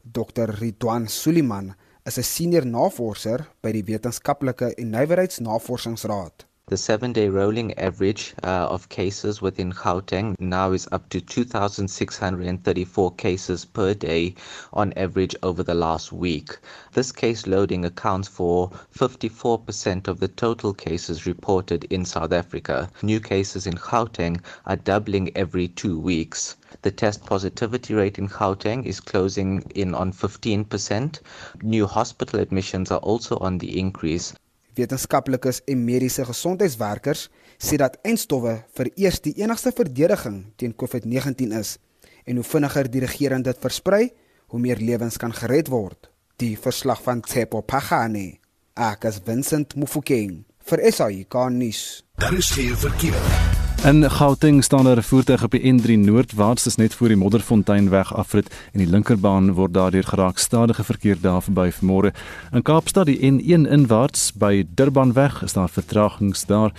Dr. 0.03 0.53
Ridwan 0.59 1.09
Suliman 1.11 1.73
is 2.05 2.17
'n 2.17 2.23
senior 2.23 2.65
navorser 2.65 3.47
by 3.61 3.71
die 3.71 3.83
Wetenskaplike 3.83 4.75
en 4.75 4.89
Nywerheidsnavorsingsraad. 4.89 6.45
The 6.73 6.77
seven 6.77 7.13
day 7.13 7.29
rolling 7.29 7.77
average 7.77 8.33
uh, 8.41 8.47
of 8.47 8.89
cases 8.89 9.43
within 9.43 9.71
Gauteng 9.73 10.35
now 10.39 10.71
is 10.71 10.87
up 10.91 11.07
to 11.09 11.21
2,634 11.21 13.11
cases 13.11 13.63
per 13.63 13.93
day 13.93 14.33
on 14.73 14.91
average 14.93 15.35
over 15.43 15.61
the 15.61 15.75
last 15.75 16.11
week. 16.11 16.57
This 16.93 17.11
case 17.11 17.45
loading 17.45 17.85
accounts 17.85 18.27
for 18.27 18.71
54% 18.97 20.07
of 20.07 20.19
the 20.19 20.27
total 20.27 20.73
cases 20.73 21.27
reported 21.27 21.83
in 21.91 22.05
South 22.05 22.33
Africa. 22.33 22.89
New 23.03 23.19
cases 23.19 23.67
in 23.67 23.75
Gauteng 23.75 24.41
are 24.65 24.75
doubling 24.75 25.29
every 25.37 25.67
two 25.67 25.99
weeks. 25.99 26.55
The 26.81 26.89
test 26.89 27.23
positivity 27.23 27.93
rate 27.93 28.17
in 28.17 28.27
Gauteng 28.27 28.83
is 28.83 28.99
closing 28.99 29.61
in 29.75 29.93
on 29.93 30.11
15%. 30.11 31.19
New 31.61 31.85
hospital 31.85 32.39
admissions 32.39 32.89
are 32.89 32.97
also 32.97 33.37
on 33.37 33.59
the 33.59 33.79
increase. 33.79 34.33
Wetenskaplikes 34.75 35.61
en 35.69 35.83
mediese 35.85 36.25
gesondheidswerkers 36.25 37.27
sê 37.61 37.77
dat 37.81 37.99
eindstowwe 38.03 38.55
vir 38.77 38.89
eers 38.95 39.21
die 39.23 39.35
enigste 39.41 39.73
verdediging 39.75 40.39
teen 40.57 40.75
COVID-19 40.75 41.53
is 41.59 41.77
en 42.25 42.39
hoe 42.39 42.47
vinniger 42.47 42.89
die 42.89 43.03
regering 43.03 43.43
dit 43.45 43.59
versprei, 43.59 44.11
hoe 44.47 44.59
meer 44.59 44.79
lewens 44.79 45.17
kan 45.19 45.33
gered 45.35 45.69
word. 45.73 46.09
Die 46.39 46.55
verslag 46.57 47.03
van 47.03 47.21
Tsepo 47.21 47.61
Pagane, 47.61 48.39
Akas 48.73 49.19
Vincent 49.25 49.75
Mufokeng 49.75 50.43
vir 50.63 50.85
SAK 50.91 51.49
nuus. 51.51 52.03
Daar 52.17 52.33
is 52.33 52.49
geen 52.55 52.77
verkeer. 52.77 53.52
In 53.83 54.11
Gauteng 54.11 54.63
staan 54.63 54.83
daar 54.83 54.97
'n 54.97 55.01
voertuig 55.01 55.43
op 55.43 55.51
die 55.51 55.73
N3 55.73 55.97
noordwaarts, 55.97 56.63
dis 56.63 56.75
net 56.75 56.95
voor 56.95 57.07
die 57.07 57.17
Modderfonteinweg 57.17 58.15
afrit 58.15 58.55
en 58.71 58.79
die 58.79 58.87
linkerbaan 58.87 59.53
word 59.53 59.73
daardeur 59.73 60.03
geraak. 60.03 60.37
Stadige 60.37 60.83
verkeer 60.83 61.17
daar 61.21 61.41
verby 61.41 61.71
vanmôre. 61.71 62.13
In 62.51 62.61
Kaapstad 62.61 63.05
die 63.05 63.19
N1 63.31 63.69
inwaarts 63.69 64.33
by 64.33 64.65
Durbanweg 64.75 65.43
is 65.43 65.53
daar 65.53 65.69
vertragings 65.69 66.45
daar 66.45 66.71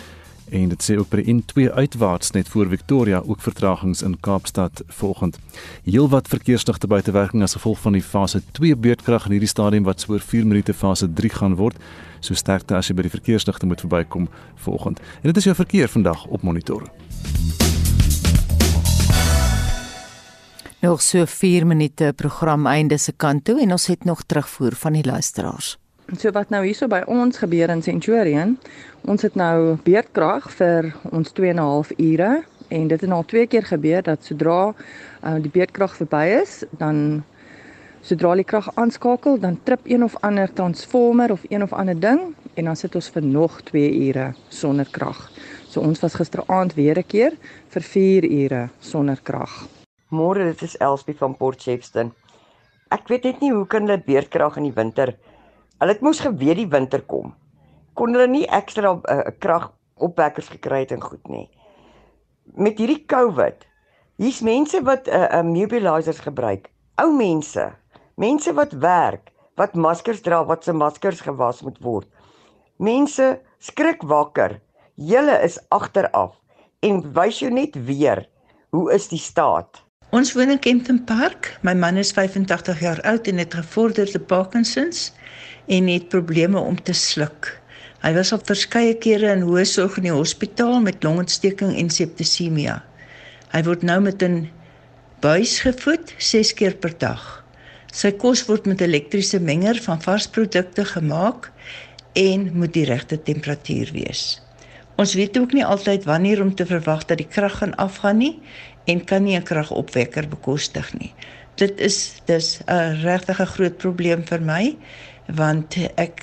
en 0.50 0.68
dit 0.68 0.82
sê 0.82 0.96
ook 0.98 1.08
by 1.08 1.22
die 1.22 1.34
N2 1.34 1.72
uitwaarts 1.72 2.30
net 2.30 2.48
voor 2.48 2.68
Victoria 2.68 3.22
ook 3.26 3.40
vertragings 3.40 4.02
in 4.02 4.20
Kaapstad 4.20 4.82
volgend. 4.86 5.38
Heelwat 5.82 6.28
verkeersligte 6.28 6.86
buitewerking 6.86 7.42
as 7.42 7.52
gevolg 7.52 7.78
van 7.78 7.92
die 7.92 8.02
fase 8.02 8.42
2 8.50 8.76
beurtkrag 8.76 9.24
in 9.24 9.30
hierdie 9.30 9.48
stadium 9.48 9.84
wat 9.84 10.04
oor 10.08 10.20
4 10.20 10.46
minute 10.46 10.74
fase 10.74 11.12
3 11.12 11.28
gaan 11.30 11.54
word 11.54 11.76
so 12.24 12.34
sterkte 12.34 12.76
as 12.76 12.88
jy 12.88 12.96
by 12.96 13.06
die 13.06 13.14
verkeersligte 13.14 13.68
moet 13.68 13.84
verbykom 13.84 14.28
volgend. 14.66 15.00
En 15.22 15.30
dit 15.32 15.36
is 15.36 15.44
jou 15.50 15.54
verkeer 15.54 15.88
vandag 15.88 16.26
op 16.26 16.42
monitor. 16.42 16.88
Nog 20.84 21.00
so 21.02 21.24
4 21.24 21.66
minute 21.66 22.12
program 22.16 22.66
einde 22.66 22.98
se 22.98 23.12
kant 23.16 23.44
toe 23.44 23.60
en 23.60 23.70
ons 23.72 23.86
het 23.86 24.04
nog 24.04 24.26
terugvoer 24.26 24.74
van 24.76 24.92
die 24.92 25.04
luisteraars. 25.04 25.78
So 26.18 26.30
wat 26.36 26.50
nou 26.52 26.60
hierso 26.66 26.88
by 26.92 27.00
ons 27.08 27.38
gebeur 27.40 27.70
in 27.72 27.80
Centurion, 27.82 28.58
ons 29.08 29.22
het 29.24 29.38
nou 29.40 29.78
beerdkrag 29.86 30.50
vir 30.58 30.90
ons 31.10 31.32
2 31.32 31.54
en 31.54 31.56
'n 31.56 31.64
half 31.64 31.92
ure 31.96 32.44
en 32.68 32.88
dit 32.88 33.00
het 33.00 33.10
al 33.10 33.24
twee 33.24 33.46
keer 33.46 33.64
gebeur 33.64 34.02
dat 34.02 34.24
sodra 34.24 34.74
uh, 35.24 35.34
die 35.40 35.50
beerdkrag 35.50 35.96
verby 35.96 36.40
is, 36.42 36.62
dan 36.78 37.24
Sodra 38.04 38.34
die 38.36 38.44
krag 38.44 38.66
aanskakel, 38.76 39.38
dan 39.40 39.54
trip 39.64 39.86
een 39.88 40.02
of 40.04 40.12
ander 40.20 40.50
transformer 40.52 41.32
of 41.32 41.40
een 41.48 41.62
of 41.64 41.72
ander 41.72 41.96
ding 41.96 42.34
en 42.54 42.64
dan 42.68 42.76
sit 42.76 42.94
ons 42.94 43.06
vir 43.08 43.24
nog 43.24 43.54
2 43.70 43.92
ure 44.08 44.26
sonder 44.52 44.88
krag. 44.92 45.22
So 45.72 45.80
ons 45.80 46.02
was 46.02 46.18
gisteraand 46.20 46.74
weer 46.76 46.98
'n 46.98 47.06
keer 47.06 47.32
vir 47.72 47.82
4 47.82 48.24
ure 48.28 48.68
sonder 48.78 49.20
krag. 49.22 49.68
Môre, 50.10 50.44
dit 50.44 50.62
is 50.62 50.76
Elspie 50.76 51.16
van 51.16 51.36
Port 51.36 51.62
Shepstone. 51.62 52.12
Ek 52.90 53.08
weet 53.08 53.24
net 53.24 53.40
nie 53.40 53.52
hoe 53.52 53.66
kan 53.66 53.88
hulle 53.88 54.02
beerdkrag 54.06 54.56
in 54.56 54.62
die 54.62 54.76
winter. 54.76 55.16
Hulle 55.78 55.92
het 55.92 56.02
mos 56.02 56.20
geweet 56.20 56.56
die 56.56 56.68
winter 56.68 57.00
kom. 57.00 57.34
Kon 57.94 58.12
hulle 58.12 58.28
nie 58.28 58.46
ekstra 58.46 59.00
uh, 59.00 59.20
kragopwekkers 59.38 60.48
gekry 60.48 60.80
het 60.80 60.92
en 60.92 61.00
goed 61.00 61.28
nie. 61.28 61.48
Met 62.54 62.78
hierdie 62.78 63.04
COVID, 63.06 63.64
hier's 64.16 64.40
mense 64.42 64.82
wat 64.82 65.08
'n 65.08 65.10
uh, 65.10 65.38
uh, 65.38 65.42
nebulizers 65.42 66.20
gebruik. 66.20 66.68
Ou 66.96 67.16
mense 67.16 67.72
Mense 68.14 68.52
wat 68.54 68.72
werk, 68.78 69.32
wat 69.58 69.74
maskers 69.74 70.20
dra, 70.22 70.44
wat 70.46 70.64
se 70.64 70.72
maskers 70.72 71.20
gewas 71.20 71.62
moet 71.66 71.78
word. 71.82 72.06
Mense 72.78 73.40
skrik 73.58 74.02
wakker. 74.06 74.60
Julle 74.94 75.40
is 75.42 75.58
agteraf 75.74 76.36
en 76.86 77.02
wys 77.16 77.40
jou 77.42 77.50
net 77.50 77.74
weer 77.88 78.22
hoe 78.70 78.86
is 78.94 79.08
die 79.10 79.18
staat. 79.18 79.82
Ons 80.14 80.30
woon 80.36 80.52
in 80.54 80.60
Kempton 80.62 81.00
Park. 81.08 81.56
My 81.66 81.74
man 81.74 81.98
is 81.98 82.12
85 82.14 82.80
jaar 82.84 83.00
oud 83.02 83.26
en 83.26 83.42
het 83.42 83.54
gevorderde 83.54 84.20
Parkinsons 84.22 85.08
en 85.66 85.90
het 85.90 86.08
probleme 86.08 86.60
om 86.60 86.78
te 86.78 86.94
sluk. 86.94 87.50
Hy 88.04 88.12
was 88.14 88.30
al 88.36 88.42
verskeie 88.46 88.94
kere 89.00 89.32
in 89.34 89.42
hoë 89.42 89.64
sorg 89.66 89.98
in 89.98 90.10
die 90.10 90.14
hospitaal 90.14 90.78
met 90.84 91.02
longontsteking 91.02 91.74
en 91.80 91.90
septisemia. 91.90 92.82
Hy 93.50 93.62
word 93.66 93.82
nou 93.82 94.00
met 94.06 94.22
'n 94.22 94.50
buis 95.20 95.60
gevoed 95.66 96.14
6 96.18 96.54
keer 96.54 96.76
per 96.76 96.94
dag. 96.98 97.43
Sy 97.94 98.10
kos 98.18 98.40
word 98.48 98.64
met 98.66 98.80
elektriese 98.82 99.38
menger 99.38 99.78
van 99.84 100.00
varsprodukte 100.02 100.82
gemaak 100.84 101.52
en 102.18 102.48
moet 102.58 102.72
die 102.74 102.86
regte 102.88 103.20
temperatuur 103.22 103.92
wees. 103.94 104.40
Ons 104.98 105.14
weet 105.14 105.38
ook 105.38 105.54
nie 105.54 105.62
altyd 105.64 106.06
wanneer 106.06 106.42
om 106.42 106.50
te 106.54 106.66
verwag 106.66 107.04
dat 107.06 107.20
die 107.22 107.28
krag 107.30 107.60
gaan 107.60 107.74
afgaan 107.82 108.18
nie 108.18 108.32
en 108.90 109.04
kan 109.04 109.22
nie 109.22 109.36
'n 109.36 109.46
kragopwekker 109.46 110.28
bekostig 110.28 110.90
nie. 110.98 111.14
Dit 111.54 111.80
is 111.80 112.20
dis 112.26 112.58
'n 112.66 113.00
regtig 113.02 113.40
'n 113.40 113.52
groot 113.54 113.76
probleem 113.78 114.26
vir 114.26 114.40
my 114.40 114.76
want 115.26 115.76
ek 115.96 116.22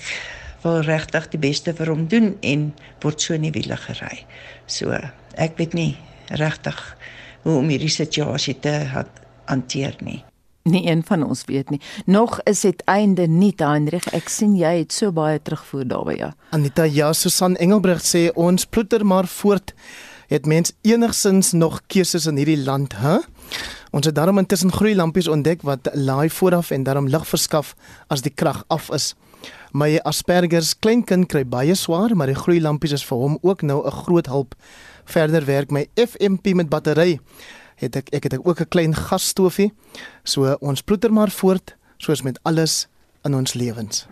wil 0.63 0.81
regtig 0.81 1.29
die 1.29 1.39
beste 1.39 1.73
vir 1.73 1.87
hom 1.87 2.07
doen 2.07 2.37
en 2.41 2.73
word 3.01 3.21
so 3.21 3.33
in 3.33 3.41
die 3.41 3.51
wiele 3.51 3.77
gery. 3.77 4.25
So, 4.65 4.91
ek 5.35 5.57
weet 5.57 5.73
nie 5.73 5.97
regtig 6.27 6.97
hoe 7.43 7.57
om 7.57 7.69
hierdie 7.69 7.89
situasie 7.89 8.59
te 8.59 8.87
hanteer 9.45 9.95
nie. 10.01 10.30
Nie 10.63 10.83
een 10.87 11.01
van 11.03 11.23
ons 11.23 11.43
weet 11.45 11.69
nie. 11.69 11.81
Nog 12.05 12.41
is 12.43 12.59
dit 12.59 12.81
einde 12.85 13.25
nie, 13.27 13.53
Heinrich. 13.57 14.05
Ek 14.13 14.29
sien 14.29 14.53
jy 14.55 14.75
het 14.83 14.93
so 14.93 15.11
baie 15.11 15.39
terugvoer 15.41 15.87
daarby 15.89 16.17
ja. 16.19 16.33
Anita 16.53 16.85
ja, 16.85 17.13
Susan 17.17 17.55
Engelbreg 17.57 18.03
sê 18.05 18.27
ons 18.37 18.65
ploeter 18.65 19.05
maar 19.05 19.27
voort. 19.27 19.73
Het 20.29 20.45
mens 20.45 20.71
enigsins 20.81 21.51
nog 21.51 21.81
keuses 21.87 22.27
in 22.29 22.37
hierdie 22.37 22.61
land, 22.61 22.93
hè? 23.01 23.17
Ons 23.91 24.05
het 24.05 24.15
daarom 24.15 24.37
intussen 24.37 24.71
groeilampies 24.71 25.27
ontdek 25.27 25.65
wat 25.67 25.89
laai 25.93 26.29
vooraf 26.29 26.71
en 26.71 26.83
daarom 26.83 27.09
lig 27.09 27.25
verskaf 27.27 27.73
as 28.07 28.21
die 28.21 28.31
krag 28.31 28.63
af 28.67 28.91
is. 28.95 29.11
My 29.73 29.97
Asperger's 30.07 30.75
kleinkind 30.79 31.27
kry 31.31 31.41
baie 31.47 31.75
swaar, 31.75 32.13
maar 32.15 32.29
die 32.29 32.37
groeilampies 32.37 32.93
is 32.99 33.05
vir 33.07 33.17
hom 33.17 33.37
ook 33.41 33.61
nou 33.61 33.81
'n 33.85 33.91
groot 34.05 34.27
hulp. 34.27 34.55
Verder 35.05 35.45
werk 35.45 35.71
my 35.71 35.87
FMP 35.95 36.53
met 36.53 36.69
battery 36.69 37.19
het 37.81 37.95
ek 37.95 38.09
ek 38.15 38.23
het 38.23 38.37
ook 38.45 38.61
'n 38.61 38.69
klein 38.69 38.95
gasstofie. 38.95 39.73
So 40.23 40.55
ons 40.59 40.81
ploeter 40.81 41.13
maar 41.13 41.31
voort 41.31 41.75
soos 41.97 42.21
met 42.21 42.39
alles 42.43 42.87
in 43.23 43.35
ons 43.35 43.53
lewens. 43.53 44.07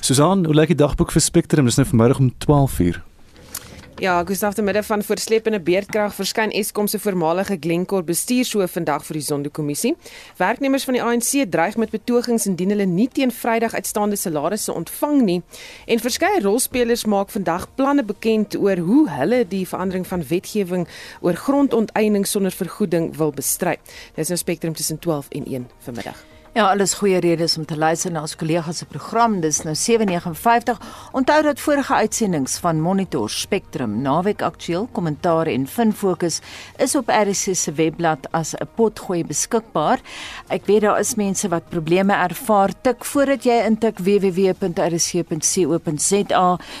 Susan, 0.00 0.44
hoe 0.44 0.54
lyk 0.54 0.68
die 0.68 0.76
dagboek 0.76 1.12
vir 1.12 1.20
Spectrum? 1.20 1.64
Dis 1.64 1.76
nou 1.76 1.86
vanmiddag 1.86 2.18
om 2.18 2.32
12:00. 2.38 3.05
Ja, 3.98 4.24
Gustaf 4.24 4.54
te 4.54 4.62
midde 4.62 4.82
van 4.82 5.02
voorslepende 5.02 5.60
beerdkrag 5.60 6.14
verskyn 6.14 6.50
Eskom 6.52 6.86
se 6.86 6.98
voormalige 6.98 7.56
Glencore 7.60 8.04
bestuurshoof 8.04 8.74
vandag 8.76 9.06
vir 9.08 9.16
die 9.16 9.22
Zondo-kommissie. 9.24 9.94
Werknemers 10.36 10.84
van 10.84 10.98
die 10.98 11.02
ANC 11.02 11.30
dreig 11.48 11.78
met 11.80 11.94
betogings 11.94 12.44
indien 12.44 12.74
hulle 12.74 12.84
nie 12.84 13.08
teen 13.08 13.32
Vrydag 13.32 13.72
uitstaande 13.72 14.20
salarisse 14.20 14.76
ontvang 14.76 15.22
nie. 15.24 15.38
En 15.88 16.04
verskeie 16.04 16.44
rolspelers 16.44 17.06
maak 17.08 17.32
vandag 17.32 17.68
planne 17.74 18.04
bekend 18.04 18.60
oor 18.60 18.84
hoe 18.84 19.02
hulle 19.16 19.42
die 19.48 19.64
verandering 19.64 20.04
van 20.06 20.28
wetgewing 20.28 20.84
oor 21.24 21.44
grondonteiening 21.48 22.28
sonder 22.28 22.52
vergoeding 22.52 23.14
wil 23.16 23.32
bestry. 23.32 23.78
Dis 24.20 24.28
nou 24.28 24.38
Spectrum 24.44 24.76
tussen 24.76 24.98
12 24.98 25.32
en 25.40 25.52
1 25.56 25.70
vanmiddag. 25.88 26.35
Ja, 26.56 26.70
alles 26.72 26.94
goeie 26.96 27.18
redes 27.20 27.58
om 27.60 27.66
te 27.68 27.76
luister 27.76 28.08
na 28.14 28.22
ons 28.24 28.32
kollegas 28.40 28.78
se 28.80 28.86
program. 28.88 29.34
Dis 29.44 29.58
nou 29.66 29.74
7:59. 29.76 30.78
Onthou 31.12 31.42
dat 31.44 31.60
vorige 31.60 31.94
uitsendings 31.94 32.58
van 32.58 32.80
Monitor 32.80 33.30
Spectrum, 33.30 34.00
Naweek 34.02 34.42
Aktueel, 34.42 34.88
Kommentaar 34.92 35.46
en 35.46 35.66
Finfokus 35.66 36.40
is 36.78 36.94
op 36.96 37.08
RSC 37.12 37.54
se 37.54 37.72
webblad 37.72 38.28
as 38.32 38.54
'n 38.54 38.68
potgooi 38.74 39.24
beskikbaar. 39.24 40.00
Ek 40.48 40.66
weet 40.66 40.80
daar 40.80 40.98
is 40.98 41.14
mense 41.14 41.48
wat 41.48 41.68
probleme 41.68 42.12
ervaar. 42.12 42.72
Tik 42.82 43.04
voordat 43.04 43.44
jy 43.44 43.64
intik 43.66 43.98
www.rsc.co.za, 43.98 44.66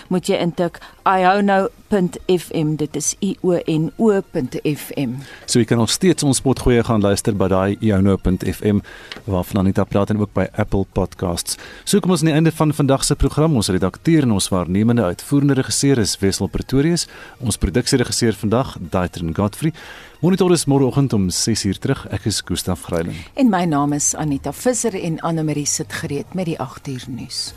moet 0.08 0.26
jy 0.26 0.36
intik 0.36 0.80
I 1.06 1.22
hou 1.22 1.42
nou 1.42 1.68
iono.fm. 1.90 2.76
Dit 2.76 2.96
is 2.96 3.14
iono.fm. 3.18 5.10
So 5.46 5.58
jy 5.58 5.64
kan 5.64 5.78
nog 5.78 5.90
steeds 5.90 6.22
ons 6.22 6.40
potgoeie 6.40 6.82
gaan 6.84 7.00
luister 7.00 7.36
by 7.36 7.48
daai 7.48 7.76
iono.fm 7.80 8.80
waarvan 9.24 9.60
Anita 9.62 9.84
praat 9.84 10.10
en 10.10 10.20
ook 10.20 10.32
by 10.34 10.46
Apple 10.56 10.86
Podcasts. 10.92 11.56
So 11.84 12.00
kom 12.00 12.10
ons 12.10 12.20
aan 12.24 12.30
die 12.30 12.34
einde 12.34 12.52
van 12.52 12.74
vandag 12.74 13.04
se 13.04 13.14
program. 13.14 13.56
Ons 13.56 13.68
redakteur 13.68 14.22
en 14.22 14.32
ons 14.36 14.48
waarnemende 14.48 15.02
uitvoerende 15.02 15.54
regisseur 15.54 15.98
is 15.98 16.18
Wessel 16.20 16.48
Pretorius. 16.48 17.06
Ons 17.40 17.56
produksieregisseur 17.56 18.34
vandag, 18.34 18.76
Daitrin 18.80 19.34
Godfrey. 19.36 19.72
Monitor 20.20 20.52
is 20.52 20.64
môreoggend 20.64 21.12
om 21.12 21.28
6uur 21.30 21.78
terug. 21.78 22.06
Ek 22.10 22.26
is 22.26 22.42
Gustaf 22.44 22.86
Greiling. 22.88 23.18
En 23.36 23.52
my 23.52 23.64
naam 23.68 23.92
is 23.92 24.14
Anita 24.16 24.52
Visser 24.52 24.96
en 24.96 25.20
Anne 25.20 25.44
Marie 25.44 25.66
sit 25.66 25.92
gereed 25.92 26.34
met 26.34 26.48
die 26.48 26.58
8uur 26.58 27.10
nuus. 27.12 27.52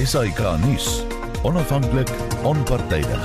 SAK 0.00 0.38
nuus. 0.64 1.02
Onafhanklik, 1.42 2.08
onpartydig. 2.42 3.24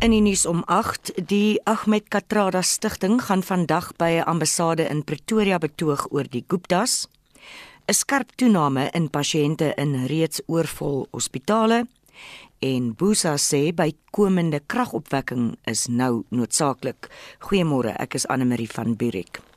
In 0.00 0.14
die 0.14 0.20
nuus 0.24 0.46
om 0.48 0.62
8, 0.64 1.12
die 1.28 1.60
Ahmed 1.68 2.08
Katrada 2.08 2.62
Stichting 2.62 3.20
gaan 3.20 3.42
vandag 3.42 3.90
by 3.96 4.08
'n 4.22 4.24
ambassade 4.24 4.88
in 4.88 5.04
Pretoria 5.04 5.58
betoog 5.58 6.06
oor 6.10 6.24
die 6.30 6.44
Guptas. 6.46 7.08
'n 7.88 7.94
Skerp 7.94 8.30
toename 8.36 8.90
in 8.90 9.10
pasiënte 9.10 9.74
in 9.76 10.06
reeds 10.06 10.40
oorvol 10.46 11.06
hospitale 11.10 11.86
en 12.58 12.94
Busa 12.94 13.36
sê 13.36 13.74
by 13.74 13.92
komende 14.10 14.60
kragopwekking 14.66 15.56
is 15.64 15.86
nou 15.86 16.24
noodsaaklik. 16.28 17.08
Goeiemôre, 17.38 17.94
ek 17.98 18.14
is 18.14 18.26
Anne 18.26 18.44
Marie 18.44 18.70
van 18.70 18.96
Burik. 18.96 19.51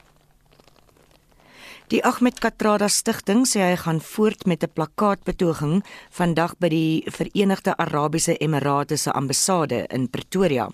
Die 1.88 2.02
Ahmed 2.02 2.40
Katrada 2.42 2.88
Stichting 2.90 3.44
sê 3.46 3.60
hy 3.62 3.76
gaan 3.78 4.00
voort 4.02 4.48
met 4.50 4.64
'n 4.64 4.74
plakkaatbetoging 4.74 5.84
vandag 6.10 6.58
by 6.58 6.70
die 6.70 7.04
Verenigde 7.06 7.78
Arabiese 7.78 8.38
Emirate 8.38 8.98
se 8.98 9.12
ambassade 9.12 9.86
in 9.94 10.10
Pretoria. 10.10 10.70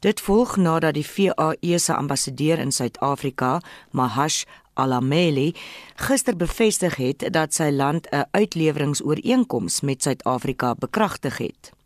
Dit 0.00 0.20
volg 0.20 0.56
nadat 0.56 0.94
die 0.94 1.06
VAE 1.06 1.78
se 1.78 1.94
ambassadeur 1.94 2.58
in 2.58 2.72
Suid-Afrika, 2.72 3.60
Mahash 3.90 4.44
Alameli, 4.74 5.54
gister 5.96 6.36
bevestig 6.36 6.96
het 6.96 7.32
dat 7.32 7.54
sy 7.54 7.70
land 7.70 8.06
'n 8.12 8.24
uitleweringsooreenkoms 8.30 9.80
met 9.80 10.02
Suid-Afrika 10.02 10.74
bekragtig 10.74 11.38
het. 11.38 11.77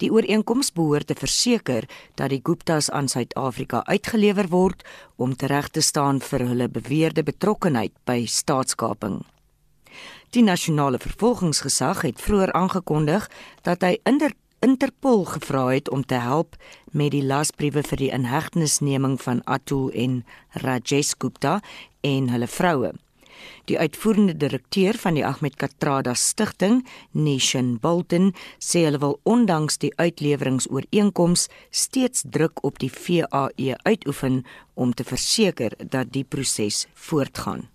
Die 0.00 0.08
ooreenkoms 0.12 0.72
behoort 0.72 1.10
te 1.10 1.14
verseker 1.14 1.84
dat 2.16 2.32
die 2.32 2.40
Guptas 2.42 2.88
aan 2.90 3.08
Suid-Afrika 3.08 3.82
uitgelewer 3.84 4.48
word 4.48 4.84
om 5.16 5.34
tereg 5.36 5.68
te 5.68 5.82
staan 5.84 6.22
vir 6.24 6.46
hulle 6.48 6.68
beweerde 6.72 7.22
betrokkeheid 7.22 7.92
by 8.08 8.24
staatskaping. 8.24 9.20
Die 10.32 10.44
nasionale 10.46 10.98
vervolgingsgesag 11.02 12.00
het 12.06 12.22
vroeër 12.22 12.52
aangekondig 12.52 13.28
dat 13.66 13.84
hy 13.84 13.98
Inter 14.08 14.32
Interpol 14.60 15.24
gevra 15.24 15.70
het 15.72 15.88
om 15.88 16.02
te 16.04 16.18
help 16.20 16.56
met 16.92 17.14
die 17.14 17.24
lasbriewe 17.24 17.80
vir 17.80 17.96
die 17.96 18.10
inhegtenisneming 18.12 19.16
van 19.20 19.40
Atul 19.48 19.88
en 19.96 20.18
Rajesh 20.52 21.14
Gupta 21.16 21.62
en 22.04 22.28
hulle 22.28 22.48
vroue. 22.48 22.92
Die 23.64 23.78
uitvoerende 23.78 24.36
direkteur 24.36 24.98
van 24.98 25.14
die 25.14 25.24
Ahmed 25.26 25.56
Katrada 25.56 26.14
Stichting, 26.14 26.86
Nation 27.12 27.78
Bolton, 27.80 28.32
sê 28.58 28.84
hulle 28.86 29.00
wil 29.02 29.18
ondanks 29.22 29.78
die 29.78 29.92
uitleweringsooreenkoms 29.96 31.48
steeds 31.70 32.24
druk 32.26 32.64
op 32.64 32.78
die 32.78 32.92
VAE 32.92 33.76
uitoefen 33.82 34.44
om 34.74 34.94
te 34.94 35.04
verseker 35.04 35.76
dat 35.78 36.12
die 36.12 36.24
proses 36.24 36.86
voortgaan. 36.94 37.68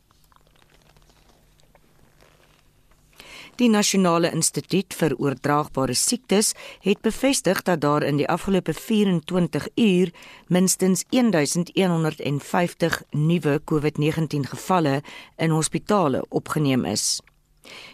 Die 3.55 3.69
Nasionale 3.71 4.33
Instituut 4.35 4.91
vir 4.99 5.13
Oordraagbare 5.15 5.93
Siektes 5.95 6.49
het 6.83 6.99
bevestig 6.99 7.61
dat 7.63 7.79
daar 7.85 8.03
in 8.03 8.17
die 8.19 8.27
afgelope 8.27 8.73
24 8.75 9.69
uur 9.79 10.11
minstens 10.51 11.05
1150 11.09 13.01
nuwe 13.11 13.61
COVID-19 13.71 14.51
gevalle 14.51 15.01
in 15.37 15.55
hospitale 15.55 16.25
opgeneem 16.29 16.85
is. 16.85 17.21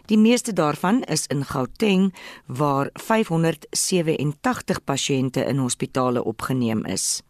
Die 0.09 0.18
meeste 0.18 0.53
daarvan 0.53 1.03
is 1.03 1.28
in 1.28 1.45
Gauteng 1.45 2.14
waar 2.45 2.89
587 2.93 4.84
pasiënte 4.84 5.45
in 5.45 5.57
hospitale 5.57 6.24
opgeneem 6.24 6.86
is. 6.86 7.22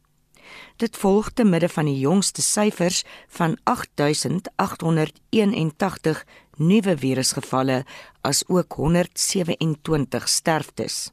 Dit 0.75 0.97
volg 0.97 1.31
te 1.31 1.43
midde 1.43 1.69
van 1.69 1.85
die 1.85 1.99
jongste 1.99 2.41
syfers 2.41 3.03
van 3.27 3.57
8881 3.63 6.25
nuwe 6.57 6.97
virusgevalle 6.97 7.85
as 8.21 8.43
ook 8.47 8.73
127 8.73 10.29
sterftes. 10.29 11.11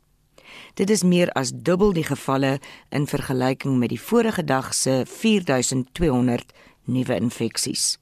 Dit 0.74 0.90
is 0.90 1.02
meer 1.02 1.32
as 1.32 1.52
dubbel 1.54 1.92
die 1.92 2.04
gevalle 2.04 2.60
in 2.88 3.06
vergelyking 3.06 3.78
met 3.78 3.88
die 3.88 4.00
vorige 4.00 4.44
dag 4.44 4.74
se 4.74 5.02
4200 5.06 6.52
nuwe 6.84 7.14
infeksies. 7.14 7.98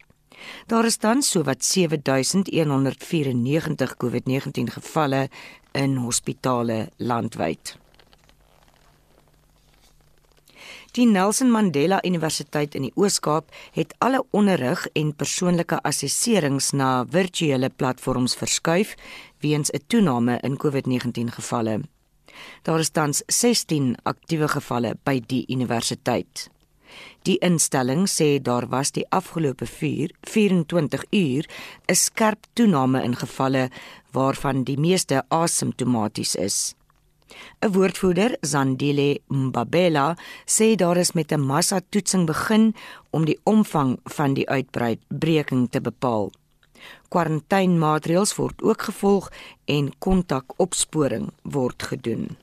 Daar 0.67 0.85
is 0.85 0.99
dan 0.99 1.23
sowat 1.23 1.65
7194 1.65 3.97
COVID-19 3.97 4.73
gevalle 4.79 5.29
in 5.73 5.97
hospitale 5.97 6.89
landwyd. 6.97 7.79
Die 10.97 11.05
Nelson 11.05 11.51
Mandela 11.51 11.99
Universiteit 12.09 12.75
in 12.75 12.87
die 12.87 12.93
Oos-Kaap 12.97 13.51
het 13.77 13.91
alle 14.01 14.23
onderrig 14.33 14.87
en 14.97 15.11
persoonlike 15.13 15.77
assesserings 15.85 16.71
na 16.73 17.05
virtuele 17.13 17.69
platforms 17.69 18.33
verskuif 18.41 18.95
weens 19.45 19.71
'n 19.71 19.85
toename 19.87 20.39
in 20.41 20.57
COVID-19 20.57 21.29
gevalle. 21.37 21.81
Daar 22.63 22.79
is 22.79 22.91
tans 22.91 23.23
16 23.27 23.97
aktiewe 24.03 24.49
gevalle 24.49 24.97
by 25.05 25.21
die 25.27 25.45
universiteit. 25.49 26.51
Die 27.23 27.39
instelling 27.39 28.09
sê 28.09 28.41
daar 28.43 28.69
was 28.69 28.91
die 28.91 29.07
afgelope 29.11 29.67
4 29.67 30.11
24 30.23 31.05
uur 31.11 31.45
'n 31.89 31.95
skerp 31.95 32.47
toename 32.53 33.03
in 33.03 33.17
gevalle 33.17 33.71
waarvan 34.13 34.65
die 34.65 34.79
meeste 34.79 35.25
asymptomaties 35.29 36.35
is. 36.35 36.75
'n 37.61 37.73
Woordvoerder, 37.73 38.37
Zandile 38.41 39.21
Mbabela, 39.29 40.17
sê 40.45 40.75
daar 40.77 40.97
is 40.97 41.13
met 41.13 41.33
'n 41.33 41.41
massa-toetsing 41.41 42.27
begin 42.27 42.75
om 43.11 43.25
die 43.25 43.41
omvang 43.43 43.99
van 44.05 44.35
die 44.35 44.49
uitbreking 44.49 45.71
te 45.71 45.81
bepaal. 45.81 46.31
Quarantynemaatreëls 47.09 48.35
word 48.35 48.63
ook 48.63 48.83
gevolg 48.83 49.33
en 49.65 49.93
kontakopsporing 49.99 51.31
word 51.43 51.83
gedoen. 51.83 52.37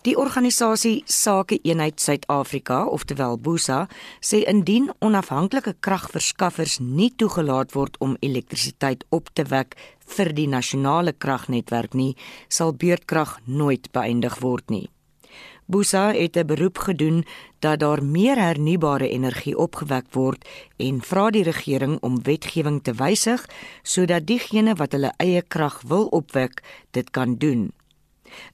Die 0.00 0.14
organisasie 0.16 1.02
Sake 1.04 1.58
Eenheid 1.62 2.00
Suid-Afrika, 2.00 2.86
oftewel 2.88 3.34
BUSA, 3.36 3.82
sê 4.24 4.38
indien 4.48 4.86
onafhanklike 5.04 5.74
kragverskaffers 5.84 6.78
nie 6.80 7.10
toegelaat 7.20 7.74
word 7.76 7.98
om 8.00 8.14
elektrisiteit 8.24 9.02
op 9.12 9.28
te 9.36 9.44
wek 9.50 9.76
vir 10.14 10.30
die 10.32 10.46
nasionale 10.48 11.12
kragnetwerk 11.12 11.92
nie, 11.92 12.14
sal 12.48 12.72
beurtkrag 12.72 13.34
nooit 13.44 13.90
beëindig 13.92 14.38
word 14.40 14.72
nie. 14.72 14.86
BUSA 15.68 16.14
het 16.16 16.36
'n 16.36 16.46
beroep 16.46 16.78
gedoen 16.78 17.24
dat 17.60 17.80
daar 17.80 18.02
meer 18.02 18.38
hernubare 18.40 19.08
energie 19.08 19.56
opgewek 19.56 20.06
word 20.14 20.48
en 20.78 21.02
vra 21.02 21.30
die 21.30 21.44
regering 21.44 21.98
om 22.00 22.22
wetgewing 22.22 22.82
te 22.82 22.92
wysig 22.92 23.44
sodat 23.82 24.26
diegene 24.26 24.74
wat 24.74 24.92
hulle 24.92 25.12
eie 25.18 25.42
krag 25.42 25.82
wil 25.82 26.06
opwek, 26.06 26.62
dit 26.90 27.10
kan 27.10 27.36
doen. 27.36 27.72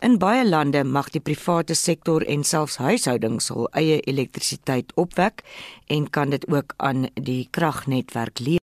In 0.01 0.18
baie 0.18 0.45
lande 0.49 0.85
mag 0.85 1.11
die 1.11 1.20
private 1.20 1.74
sektor 1.74 2.24
en 2.27 2.45
selfs 2.45 2.77
huishoudings 2.77 3.49
hul 3.55 3.70
eie 3.72 4.01
elektrisiteit 4.01 4.93
opwek 4.95 5.43
en 5.87 6.11
kan 6.11 6.31
dit 6.31 6.49
ook 6.49 6.74
aan 6.77 7.09
die 7.14 7.49
kragnetwerk 7.51 8.39
lewer. 8.39 8.66